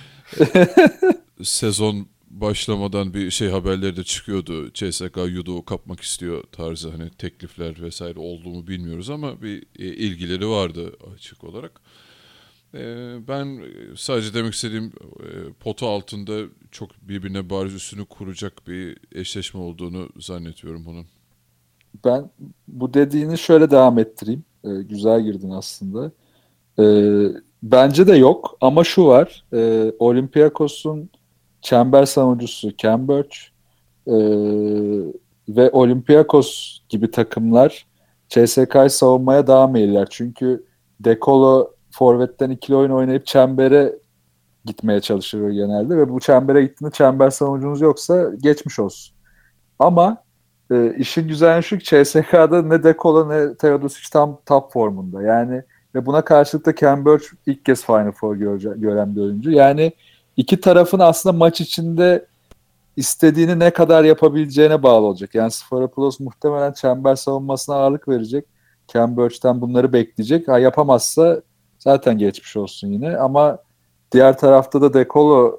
sezon 1.43 2.07
başlamadan 2.31 3.14
bir 3.14 3.31
şey 3.31 3.49
haberleri 3.49 3.97
de 3.97 4.05
çıkıyordu. 4.05 4.72
CSK 4.72 5.16
Yudo 5.16 5.64
kapmak 5.64 6.01
istiyor 6.01 6.45
tarzı 6.53 6.91
hani 6.91 7.11
teklifler 7.11 7.83
vesaire 7.83 8.20
olduğumu 8.20 8.66
bilmiyoruz 8.66 9.11
ama 9.11 9.43
bir 9.43 9.62
e, 9.79 9.85
ilgileri 9.85 10.49
vardı 10.49 10.93
açık 11.14 11.45
olarak. 11.45 11.81
E, 12.74 12.81
ben 13.29 13.62
sadece 13.97 14.35
demek 14.35 14.55
istediğim 14.55 14.85
e, 14.85 15.53
pota 15.61 15.87
altında 15.87 16.41
çok 16.70 16.91
birbirine 17.03 17.51
bariz 17.51 17.74
üstünü 17.74 18.05
kuracak 18.05 18.66
bir 18.66 18.99
eşleşme 19.12 19.61
olduğunu 19.61 20.09
zannetiyorum 20.20 20.85
bunun. 20.85 21.07
Ben 22.05 22.31
bu 22.68 22.95
dediğini 22.95 23.39
şöyle 23.39 23.70
devam 23.70 23.99
ettireyim. 23.99 24.45
Güzel 24.64 25.22
girdin 25.24 25.51
aslında. 25.51 26.12
Bence 27.62 28.06
de 28.06 28.16
yok 28.16 28.56
ama 28.61 28.84
şu 28.84 29.06
var. 29.06 29.44
E, 29.52 29.92
Olympiakos'un 29.98 31.11
çember 31.61 32.04
savunucusu 32.04 32.76
Cambridge 32.76 33.36
e, 34.06 34.16
ve 35.48 35.70
Olympiakos 35.70 36.78
gibi 36.88 37.11
takımlar 37.11 37.86
CSK'yı 38.28 38.90
savunmaya 38.90 39.46
daha 39.46 39.66
meyiller. 39.66 40.06
Çünkü 40.11 40.64
Dekolo 41.00 41.70
forvetten 41.90 42.50
ikili 42.50 42.76
oyun 42.76 42.90
oynayıp 42.90 43.26
çembere 43.26 43.98
gitmeye 44.64 45.00
çalışıyor 45.00 45.50
genelde 45.50 45.96
ve 45.96 46.09
bu 46.09 46.20
çembere 46.20 46.62
gittiğinde 46.62 46.92
çember 46.92 47.30
savunucunuz 47.30 47.80
yoksa 47.80 48.30
geçmiş 48.42 48.78
olsun. 48.78 49.16
Ama 49.78 50.16
e, 50.70 50.94
işin 50.98 51.28
güzel 51.28 51.62
şu 51.62 51.78
ki 51.78 51.84
CSK'da 51.84 52.62
ne 52.62 52.82
Dekolo 52.82 53.28
ne 53.28 53.56
Teodosic 53.56 54.09
tam 54.12 54.40
top 54.46 54.72
formunda. 54.72 55.22
Yani 55.22 55.62
ve 55.99 56.07
buna 56.07 56.24
karşılık 56.24 56.66
da 56.66 56.74
Cambridge 56.74 57.24
ilk 57.46 57.64
kez 57.64 57.84
Final 57.84 58.12
Four 58.12 58.36
göre, 58.36 58.74
gören 58.76 59.16
bir 59.16 59.20
oyuncu. 59.20 59.51
Yani 59.51 59.92
iki 60.36 60.61
tarafın 60.61 60.99
aslında 60.99 61.36
maç 61.36 61.61
içinde 61.61 62.26
istediğini 62.96 63.59
ne 63.59 63.70
kadar 63.70 64.05
yapabileceğine 64.05 64.82
bağlı 64.82 65.07
olacak. 65.07 65.34
Yani 65.34 65.51
Sforopoulos 65.51 66.20
muhtemelen 66.20 66.72
çember 66.72 67.14
savunmasına 67.14 67.76
ağırlık 67.76 68.09
verecek. 68.09 68.44
Cambridge'den 68.88 69.61
bunları 69.61 69.92
bekleyecek. 69.92 70.49
Ha 70.49 70.59
yapamazsa 70.59 71.42
zaten 71.78 72.18
geçmiş 72.18 72.57
olsun 72.57 72.88
yine 72.88 73.16
ama 73.16 73.59
diğer 74.12 74.38
tarafta 74.38 74.82
da 74.82 74.94
Dekolo 74.94 75.59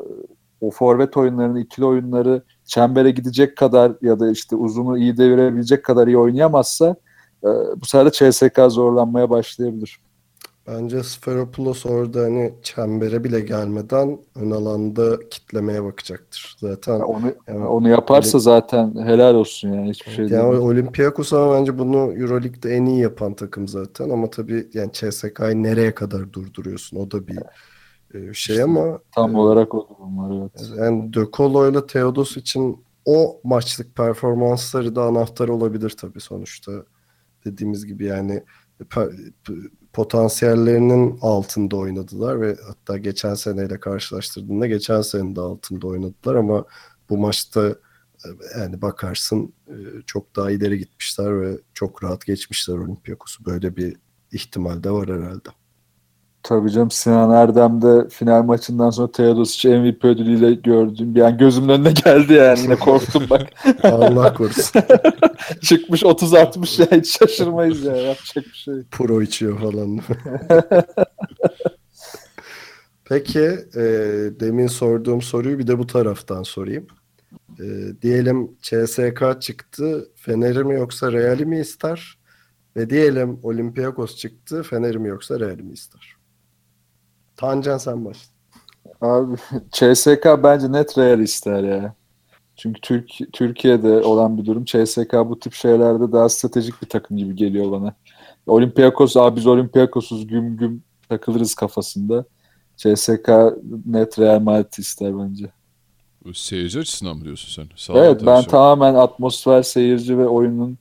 o 0.62 0.72
forvet 0.72 1.18
oyunlarını, 1.18 1.60
ikili 1.60 1.86
oyunları 1.86 2.42
çembere 2.66 3.12
gidecek 3.12 3.58
kadar 3.58 3.92
ya 4.02 4.20
da 4.20 4.32
işte 4.32 4.56
uzunu 4.56 4.98
iyi 4.98 5.18
devirebilecek 5.18 5.86
kadar 5.86 6.08
iyi 6.08 6.18
oynayamazsa 6.18 6.96
e, 7.44 7.48
bu 7.82 7.86
sefer 7.86 8.06
de 8.06 8.12
CSK 8.12 8.60
zorlanmaya 8.72 9.30
başlayabilir. 9.30 10.00
Bence 10.72 11.04
Sferopoulos 11.04 11.86
orada 11.86 12.22
hani 12.22 12.54
çembere 12.64 13.24
bile 13.24 13.40
gelmeden 13.40 14.20
ön 14.36 14.52
alanda 14.52 15.20
kitlemeye 15.30 15.84
bakacaktır. 15.84 16.56
Zaten 16.60 17.00
onu 17.00 17.34
yani, 17.48 17.66
onu 17.66 17.90
yaparsa 17.90 18.38
öyle, 18.38 18.44
zaten 18.44 18.96
helal 19.06 19.36
olsun 19.36 19.74
yani 19.74 19.90
hiçbir 19.90 20.12
şey 20.12 20.28
yani 20.28 20.52
değil. 20.52 20.64
Olympiakos 20.64 21.34
ama 21.34 21.54
bence 21.54 21.78
bunu 21.78 21.98
EuroLeague'de 21.98 22.76
en 22.76 22.86
iyi 22.86 23.00
yapan 23.00 23.34
takım 23.34 23.68
zaten 23.68 24.10
ama 24.10 24.30
tabii 24.30 24.70
yani 24.74 24.92
CSK'yı 24.92 25.64
nereye 25.64 25.96
kadar 25.96 26.34
durduruyorsun 26.34 26.98
o 26.98 27.12
da 27.12 27.28
bir 27.28 27.40
e, 28.14 28.34
şey 28.34 28.56
işte, 28.56 28.64
ama 28.64 29.00
tam 29.16 29.36
e, 29.36 29.38
olarak 29.38 29.74
o 29.76 29.90
durum 29.90 30.18
var 30.18 30.42
evet. 30.42 30.72
Yani 30.78 31.14
De 31.14 31.26
Colo 31.34 31.72
ile 31.72 31.88
Teodos 31.88 32.38
için 32.38 32.84
o 33.06 33.40
maçlık 33.44 33.96
performansları 33.96 34.96
da 34.96 35.04
anahtar 35.04 35.48
olabilir 35.48 35.90
tabii 35.90 36.22
sonuçta. 36.22 36.72
Dediğimiz 37.46 37.86
gibi 37.86 38.06
yani 38.06 38.44
potansiyellerinin 39.94 41.18
altında 41.22 41.78
oynadılar 41.78 42.42
ve 42.42 42.58
hatta 42.68 42.98
geçen 42.98 43.34
seneyle 43.34 43.80
karşılaştırdığında 43.80 44.68
geçen 44.68 45.02
sene 45.02 45.36
de 45.36 45.42
altında 45.42 45.88
oynadılar 45.88 46.36
ama 46.36 46.66
bu 47.10 47.18
maçta 47.18 47.76
e, 48.26 48.28
yani 48.60 48.82
bakarsın 48.82 49.54
e, 49.68 49.76
çok 50.06 50.36
daha 50.36 50.52
ileri 50.52 50.80
gitmişler 50.80 51.42
ve 51.42 51.58
çok 51.74 52.04
rahat 52.04 52.26
geçmişler 52.26 52.76
Olympiakos'u. 52.76 53.46
Böyle 53.46 53.76
bir 53.76 53.98
ihtimal 54.32 54.84
de 54.84 54.92
var 54.92 55.10
herhalde. 55.10 55.50
Tabii 56.50 56.72
canım 56.72 56.92
Sinan 56.92 57.32
Erdem'de 57.32 58.10
final 58.10 58.44
maçından 58.44 58.90
sonra 58.90 59.12
Teodosic 59.12 59.70
MVP 59.70 60.06
ödülüyle 60.06 60.54
gördüm. 60.54 61.16
Yani 61.16 61.38
gözümün 61.38 61.70
önüne 61.70 61.92
geldi 61.92 62.34
yani. 62.34 62.60
Yine 62.60 62.76
korktum 62.76 63.24
bak. 63.30 63.50
Allah 63.84 64.34
korusun. 64.34 64.82
Çıkmış 65.62 66.04
30-60 66.04 66.82
ya 66.82 67.00
hiç 67.00 67.18
şaşırmayız 67.20 67.84
ya. 67.84 67.96
Yapacak 67.96 68.46
bir 68.46 68.58
şey. 68.58 68.74
Pro 68.92 69.22
içiyor 69.22 69.60
falan. 69.60 70.00
Peki 73.06 73.50
e, 73.76 73.84
demin 74.40 74.68
sorduğum 74.68 75.22
soruyu 75.22 75.60
bir 75.60 75.68
de 75.68 75.80
bu 75.80 75.88
taraftan 75.88 76.44
sorayım. 76.44 76.88
E, 77.60 77.66
diyelim 78.02 78.52
CSK 78.62 79.42
çıktı. 79.42 80.10
Fener'i 80.16 80.64
mi 80.64 80.74
yoksa 80.74 81.12
Real'i 81.12 81.46
mi 81.46 81.60
ister? 81.60 82.18
Ve 82.76 82.90
diyelim 82.90 83.40
Olympiakos 83.44 84.16
çıktı. 84.16 84.64
Fener'i 84.64 84.98
mi 84.98 85.08
yoksa 85.08 85.40
Real'i 85.40 85.64
mi 85.64 85.74
ister? 85.74 86.19
Tancan 87.40 87.78
sen 87.78 88.06
başla. 88.06 88.32
Abi 89.02 89.36
CSK 89.72 90.26
bence 90.44 90.72
net 90.72 90.98
Real 90.98 91.20
ister 91.20 91.64
ya. 91.64 91.94
Çünkü 92.56 92.82
Türk, 92.82 93.34
Türkiye'de 93.34 94.02
olan 94.02 94.38
bir 94.38 94.46
durum. 94.46 94.66
CSK 94.66 95.14
bu 95.14 95.40
tip 95.40 95.54
şeylerde 95.54 96.12
daha 96.12 96.30
stratejik 96.30 96.82
bir 96.82 96.88
takım 96.88 97.18
gibi 97.18 97.36
geliyor 97.36 97.72
bana. 97.72 97.94
Olympiakos, 98.48 99.18
abi 99.18 99.36
biz 99.36 99.48
Olympiakos'uz 99.48 100.28
güm 100.28 100.58
güm 100.58 100.84
takılırız 101.10 101.56
kafasında. 101.56 102.26
CSK 102.78 103.30
net 103.86 104.20
Real 104.20 104.40
Madrid 104.40 104.74
ister 104.78 105.20
bence. 105.20 105.52
Seyirci 106.34 106.80
açısından 106.80 107.18
mı 107.18 107.26
diyorsun 107.26 107.64
sen? 107.64 107.70
Sağ 107.76 107.94
evet 107.94 108.22
ben 108.26 108.44
tamamen 108.44 108.96
atmosfer, 108.96 109.62
seyirci 109.62 110.18
ve 110.18 110.28
oyunun 110.28 110.78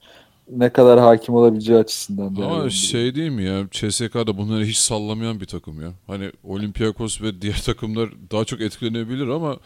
ne 0.50 0.70
kadar 0.70 1.00
hakim 1.00 1.34
olabileceği 1.34 1.78
açısından. 1.78 2.42
Ama 2.42 2.70
şey 2.70 3.14
değil 3.14 3.30
mi 3.30 3.42
ya 3.44 3.66
CSK'da 3.70 4.38
bunları 4.38 4.64
hiç 4.64 4.76
sallamayan 4.76 5.40
bir 5.40 5.46
takım 5.46 5.82
ya. 5.82 5.88
Hani 6.06 6.32
Olympiakos 6.44 7.22
ve 7.22 7.42
diğer 7.42 7.62
takımlar 7.66 8.10
daha 8.30 8.44
çok 8.44 8.60
etkilenebilir 8.60 9.28
ama 9.28 9.56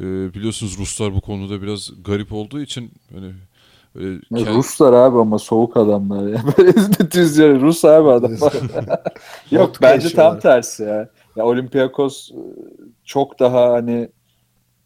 e, 0.00 0.04
biliyorsunuz 0.34 0.78
Ruslar 0.78 1.14
bu 1.14 1.20
konuda 1.20 1.62
biraz 1.62 1.90
garip 2.04 2.32
olduğu 2.32 2.60
için 2.60 2.90
hani 3.14 3.32
e, 3.96 4.04
kend... 4.44 4.56
Ruslar 4.56 4.92
abi 4.92 5.18
ama 5.18 5.38
soğuk 5.38 5.76
adamlar 5.76 6.28
ya. 6.28 6.42
Böyle 6.58 6.72
düz 7.10 7.38
yani 7.38 7.60
Rus 7.60 7.84
abi 7.84 8.08
adamlar. 8.10 8.52
Yok 9.50 9.72
bence 9.82 10.08
tam 10.10 10.38
tersi 10.38 10.82
ya. 10.82 11.08
ya. 11.36 11.44
Olympiakos 11.44 12.30
e, 12.30 12.40
çok 13.04 13.40
daha 13.40 13.72
hani 13.72 14.08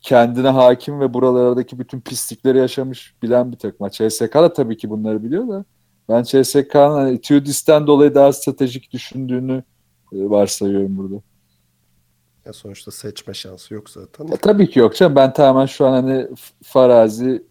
kendine 0.07 0.49
hakim 0.49 1.01
ve 1.01 1.15
buralardaki 1.15 1.79
bütün 1.79 2.01
pislikleri 2.01 2.59
yaşamış 2.59 3.15
bilen 3.23 3.53
bir 3.53 3.57
takım. 3.57 3.89
CSK 3.89 4.35
da 4.35 4.53
tabii 4.53 4.77
ki 4.77 4.91
bunları 4.91 5.23
biliyor 5.23 5.49
da 5.49 5.65
ben 6.09 6.23
CSK'nın 6.23 6.95
hani 6.95 7.21
Tudis'ten 7.21 7.87
dolayı 7.87 8.15
daha 8.15 8.33
stratejik 8.33 8.93
düşündüğünü 8.93 9.65
e, 10.13 10.17
varsayıyorum 10.31 10.97
burada. 10.97 11.23
Ya 12.45 12.53
sonuçta 12.53 12.91
seçme 12.91 13.35
şansı 13.35 13.75
yok 13.75 13.91
zaten. 13.91 14.27
Ya 14.27 14.37
tabii 14.37 14.71
ki 14.71 14.79
yok 14.79 14.97
canım. 14.97 15.17
Ben 15.17 15.33
tamamen 15.33 15.67
şu 15.67 15.87
an 15.87 15.93
hani 15.93 16.29
farazi 16.63 17.45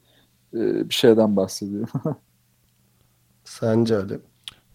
e, 0.53 0.89
bir 0.89 0.93
şeyden 0.93 1.35
bahsediyorum. 1.35 1.89
Sence 3.43 3.97
Ali? 3.97 4.19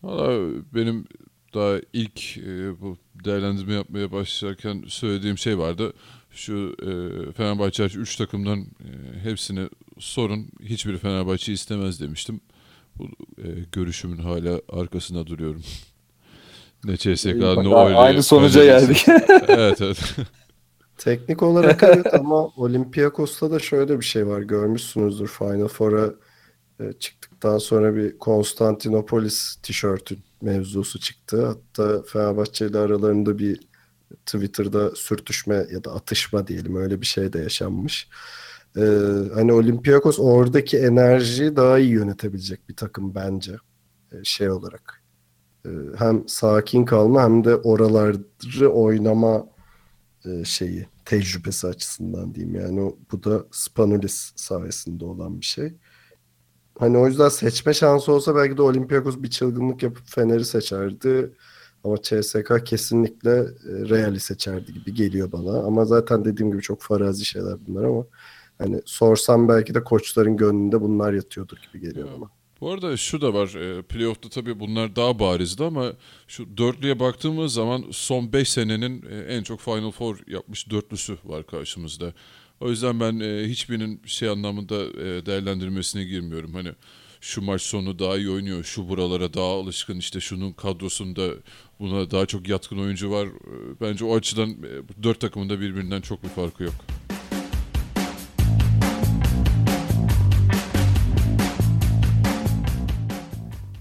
Valla 0.03 0.53
benim 0.75 1.07
daha 1.55 1.77
ilk 1.93 2.39
e, 2.39 2.81
bu 2.81 2.97
değerlendirme 3.25 3.75
yapmaya 3.75 4.13
başlarken 4.13 4.85
söylediğim 4.89 5.39
şey 5.39 5.59
vardı 5.59 5.93
şu 6.31 6.77
e, 6.83 7.33
Fenerbahçe 7.33 7.85
3 7.85 8.17
takımdan 8.17 8.59
e, 8.61 9.21
hepsine 9.23 9.69
sorun. 9.99 10.49
Hiçbiri 10.63 10.99
Fenerbahçe 10.99 11.53
istemez 11.53 12.01
demiştim. 12.01 12.41
Bu 12.99 13.05
e, 13.39 13.47
görüşümün 13.73 14.19
hala 14.19 14.61
arkasında 14.69 15.27
duruyorum. 15.27 15.63
ne 16.85 16.97
CSK 16.97 17.27
ne 17.27 17.31
öyle. 17.31 17.75
Aynı 17.75 18.23
sonuca 18.23 18.65
geldik. 18.65 19.05
evet 19.49 19.81
evet. 19.81 20.17
Teknik 20.99 21.43
olarak 21.43 21.83
evet 21.83 22.15
ama 22.15 22.47
Olympiakos'ta 22.47 23.51
da 23.51 23.59
şöyle 23.59 24.01
bir 24.01 24.05
şey 24.05 24.27
var. 24.27 24.41
Görmüşsünüzdür 24.41 25.29
Final 25.29 25.69
Four'a 25.69 26.15
e, 26.81 26.93
çıktıktan 26.93 27.59
sonra 27.59 27.97
bir 27.97 28.19
Konstantinopolis 28.19 29.57
tişörtü 29.63 30.17
mevzusu 30.43 31.01
çıktı. 31.01 31.47
Hatta 31.47 32.03
Fenerbahçe 32.03 32.67
ile 32.67 32.79
aralarında 32.79 33.39
bir 33.39 33.61
Twitter'da 34.27 34.97
sürtüşme 34.97 35.67
ya 35.73 35.85
da 35.85 35.95
atışma 35.95 36.47
diyelim 36.47 36.77
öyle 36.77 37.01
bir 37.01 37.07
şey 37.07 37.33
de 37.33 37.39
yaşanmış. 37.39 38.09
Ee, 38.77 38.81
hani 39.35 39.53
Olympiakos 39.53 40.19
oradaki 40.19 40.79
enerjiyi 40.79 41.57
daha 41.57 41.79
iyi 41.79 41.91
yönetebilecek 41.91 42.69
bir 42.69 42.77
takım 42.77 43.15
bence 43.15 43.57
ee, 44.13 44.17
şey 44.25 44.51
olarak. 44.51 45.03
Ee, 45.67 45.71
hem 45.99 46.29
sakin 46.29 46.85
kalma 46.85 47.23
hem 47.23 47.45
de 47.45 47.57
oraları 47.57 48.71
oynama 48.71 49.47
e, 50.25 50.45
şeyi 50.45 50.87
tecrübesi 51.05 51.67
açısından 51.67 52.35
diyeyim 52.35 52.55
yani 52.55 52.93
bu 53.13 53.25
da 53.25 53.45
Spanulis 53.51 54.33
sayesinde 54.37 55.05
olan 55.05 55.41
bir 55.41 55.47
şey. 55.47 55.75
Hani 56.79 56.99
o 56.99 57.07
yüzden 57.07 57.29
seçme 57.29 57.75
şansı 57.75 58.13
olsa 58.13 58.37
belki 58.37 58.57
de 58.57 58.63
Olympiakos 58.63 59.17
bir 59.19 59.31
çılgınlık 59.31 59.83
yapıp 59.83 60.07
Fener'i 60.07 60.45
seçerdi. 60.45 61.33
Ama 61.85 61.97
CSK 62.03 62.67
kesinlikle 62.67 63.31
e, 63.31 63.89
Real'i 63.89 64.21
seçerdi 64.21 64.73
gibi 64.73 64.95
geliyor 64.95 65.33
bana. 65.33 65.59
Ama 65.63 65.85
zaten 65.85 66.25
dediğim 66.25 66.53
gibi 66.53 66.63
çok 66.63 66.83
farazi 66.83 67.25
şeyler 67.25 67.55
bunlar 67.67 67.85
ama 67.85 68.07
hani 68.59 68.83
sorsam 68.85 69.49
belki 69.49 69.75
de 69.75 69.85
koçların 69.85 70.37
gönlünde 70.37 70.81
bunlar 70.81 71.13
yatıyordur 71.13 71.57
gibi 71.57 71.81
geliyor 71.81 72.09
ya. 72.09 72.21
bana. 72.21 72.31
Bu 72.61 72.71
arada 72.71 72.97
şu 72.97 73.21
da 73.21 73.35
var. 73.35 73.55
E, 73.55 73.83
playoff'ta 73.83 74.29
tabii 74.29 74.61
bunlar 74.61 74.97
daha 74.97 75.19
barizdi 75.19 75.65
ama 75.65 75.93
şu 76.29 76.57
dörtlüye 76.57 77.01
baktığımız 77.01 77.53
zaman 77.53 77.85
son 77.91 78.33
5 78.33 78.51
senenin 78.51 79.05
e, 79.11 79.19
en 79.19 79.43
çok 79.43 79.61
Final 79.61 79.91
Four 79.91 80.19
yapmış 80.27 80.71
dörtlüsü 80.71 81.19
var 81.25 81.47
karşımızda. 81.47 82.13
O 82.61 82.71
yüzden 82.71 83.01
ben 83.01 83.21
hiçbirinin 83.49 84.03
şey 84.07 84.29
anlamında 84.29 84.95
değerlendirmesine 85.27 86.05
girmiyorum. 86.05 86.55
Hani 86.55 86.73
şu 87.21 87.43
maç 87.43 87.63
sonu 87.63 87.99
daha 87.99 88.17
iyi 88.17 88.31
oynuyor, 88.31 88.65
şu 88.65 88.89
buralara 88.89 89.35
daha 89.35 89.47
alışkın, 89.47 89.99
işte 89.99 90.21
şunun 90.21 90.53
kadrosunda 90.53 91.29
buna 91.81 92.11
daha 92.11 92.27
çok 92.27 92.49
yatkın 92.49 92.79
oyuncu 92.79 93.11
var. 93.11 93.27
Ee, 93.27 93.81
Bence 93.81 94.05
o 94.05 94.17
açıdan 94.17 94.51
e, 94.51 95.03
dört 95.03 95.21
takımın 95.21 95.51
da 95.51 95.61
birbirinden 95.61 96.01
çok 96.01 96.23
bir 96.23 96.29
farkı 96.29 96.65
yok. 96.65 96.75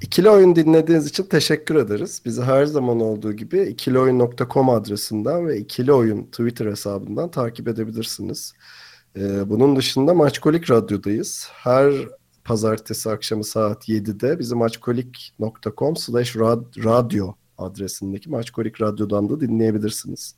İkili 0.02 0.30
Oyun 0.30 0.56
dinlediğiniz 0.56 1.08
için 1.08 1.24
teşekkür 1.24 1.76
ederiz. 1.76 2.22
Bizi 2.26 2.42
her 2.42 2.66
zaman 2.66 3.00
olduğu 3.00 3.34
gibi 3.34 3.62
ikilioyun.com 3.62 4.70
adresinden 4.70 5.48
ve 5.48 5.58
İkili 5.58 5.94
Oyun 5.94 6.24
Twitter 6.24 6.66
hesabından 6.66 7.32
takip 7.32 7.68
edebilirsiniz. 7.68 8.54
Ee, 9.18 9.50
bunun 9.50 9.76
dışında 9.76 10.14
Maçkolik 10.14 10.72
Radyo'dayız. 10.72 11.50
Her 11.54 11.94
pazartesi 12.50 13.10
akşamı 13.10 13.44
saat 13.44 13.90
7'de 13.90 14.40
bizi 14.40 14.56
maçkolik.com 14.56 15.96
slash 15.96 16.36
radyo 16.86 17.34
adresindeki 17.58 18.30
Maçkolik 18.30 18.82
Radyo'dan 18.82 19.30
da 19.30 19.40
dinleyebilirsiniz. 19.40 20.36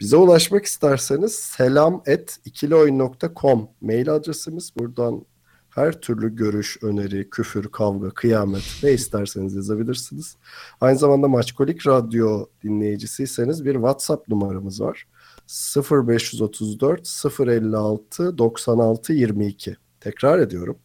Bize 0.00 0.16
ulaşmak 0.16 0.64
isterseniz 0.64 1.34
selam 1.34 2.02
et 2.06 2.38
ikilioyun.com 2.44 3.68
mail 3.80 4.14
adresimiz. 4.14 4.72
Buradan 4.78 5.24
her 5.70 6.00
türlü 6.00 6.36
görüş, 6.36 6.78
öneri, 6.82 7.30
küfür, 7.30 7.68
kavga, 7.68 8.10
kıyamet 8.10 8.62
ne 8.82 8.92
isterseniz 8.92 9.54
yazabilirsiniz. 9.54 10.36
Aynı 10.80 10.98
zamanda 10.98 11.28
Maçkolik 11.28 11.86
Radyo 11.86 12.46
dinleyicisiyseniz 12.62 13.64
bir 13.64 13.74
WhatsApp 13.74 14.28
numaramız 14.28 14.80
var. 14.80 15.06
0534 15.48 17.08
056 17.40 18.38
96 18.38 19.12
22. 19.12 19.76
Tekrar 20.00 20.38
ediyorum. 20.38 20.78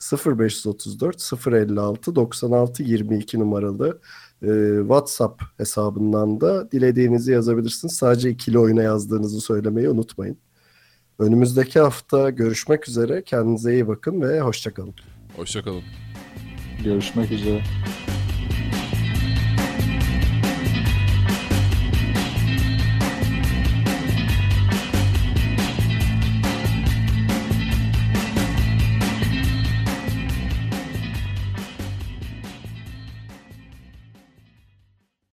0534 0.00 1.32
056 1.46 2.14
96 2.14 2.82
22 2.82 3.38
numaralı 3.38 4.00
e, 4.42 4.78
WhatsApp 4.80 5.42
hesabından 5.58 6.40
da 6.40 6.70
dilediğinizi 6.70 7.32
yazabilirsiniz. 7.32 7.96
Sadece 7.96 8.30
ikili 8.30 8.58
oyuna 8.58 8.82
yazdığınızı 8.82 9.40
söylemeyi 9.40 9.88
unutmayın. 9.88 10.36
Önümüzdeki 11.18 11.80
hafta 11.80 12.30
görüşmek 12.30 12.88
üzere. 12.88 13.22
Kendinize 13.22 13.72
iyi 13.72 13.88
bakın 13.88 14.20
ve 14.20 14.40
hoşçakalın. 14.40 14.94
Hoşçakalın. 15.36 15.82
Görüşmek 16.84 17.30
üzere. 17.30 17.62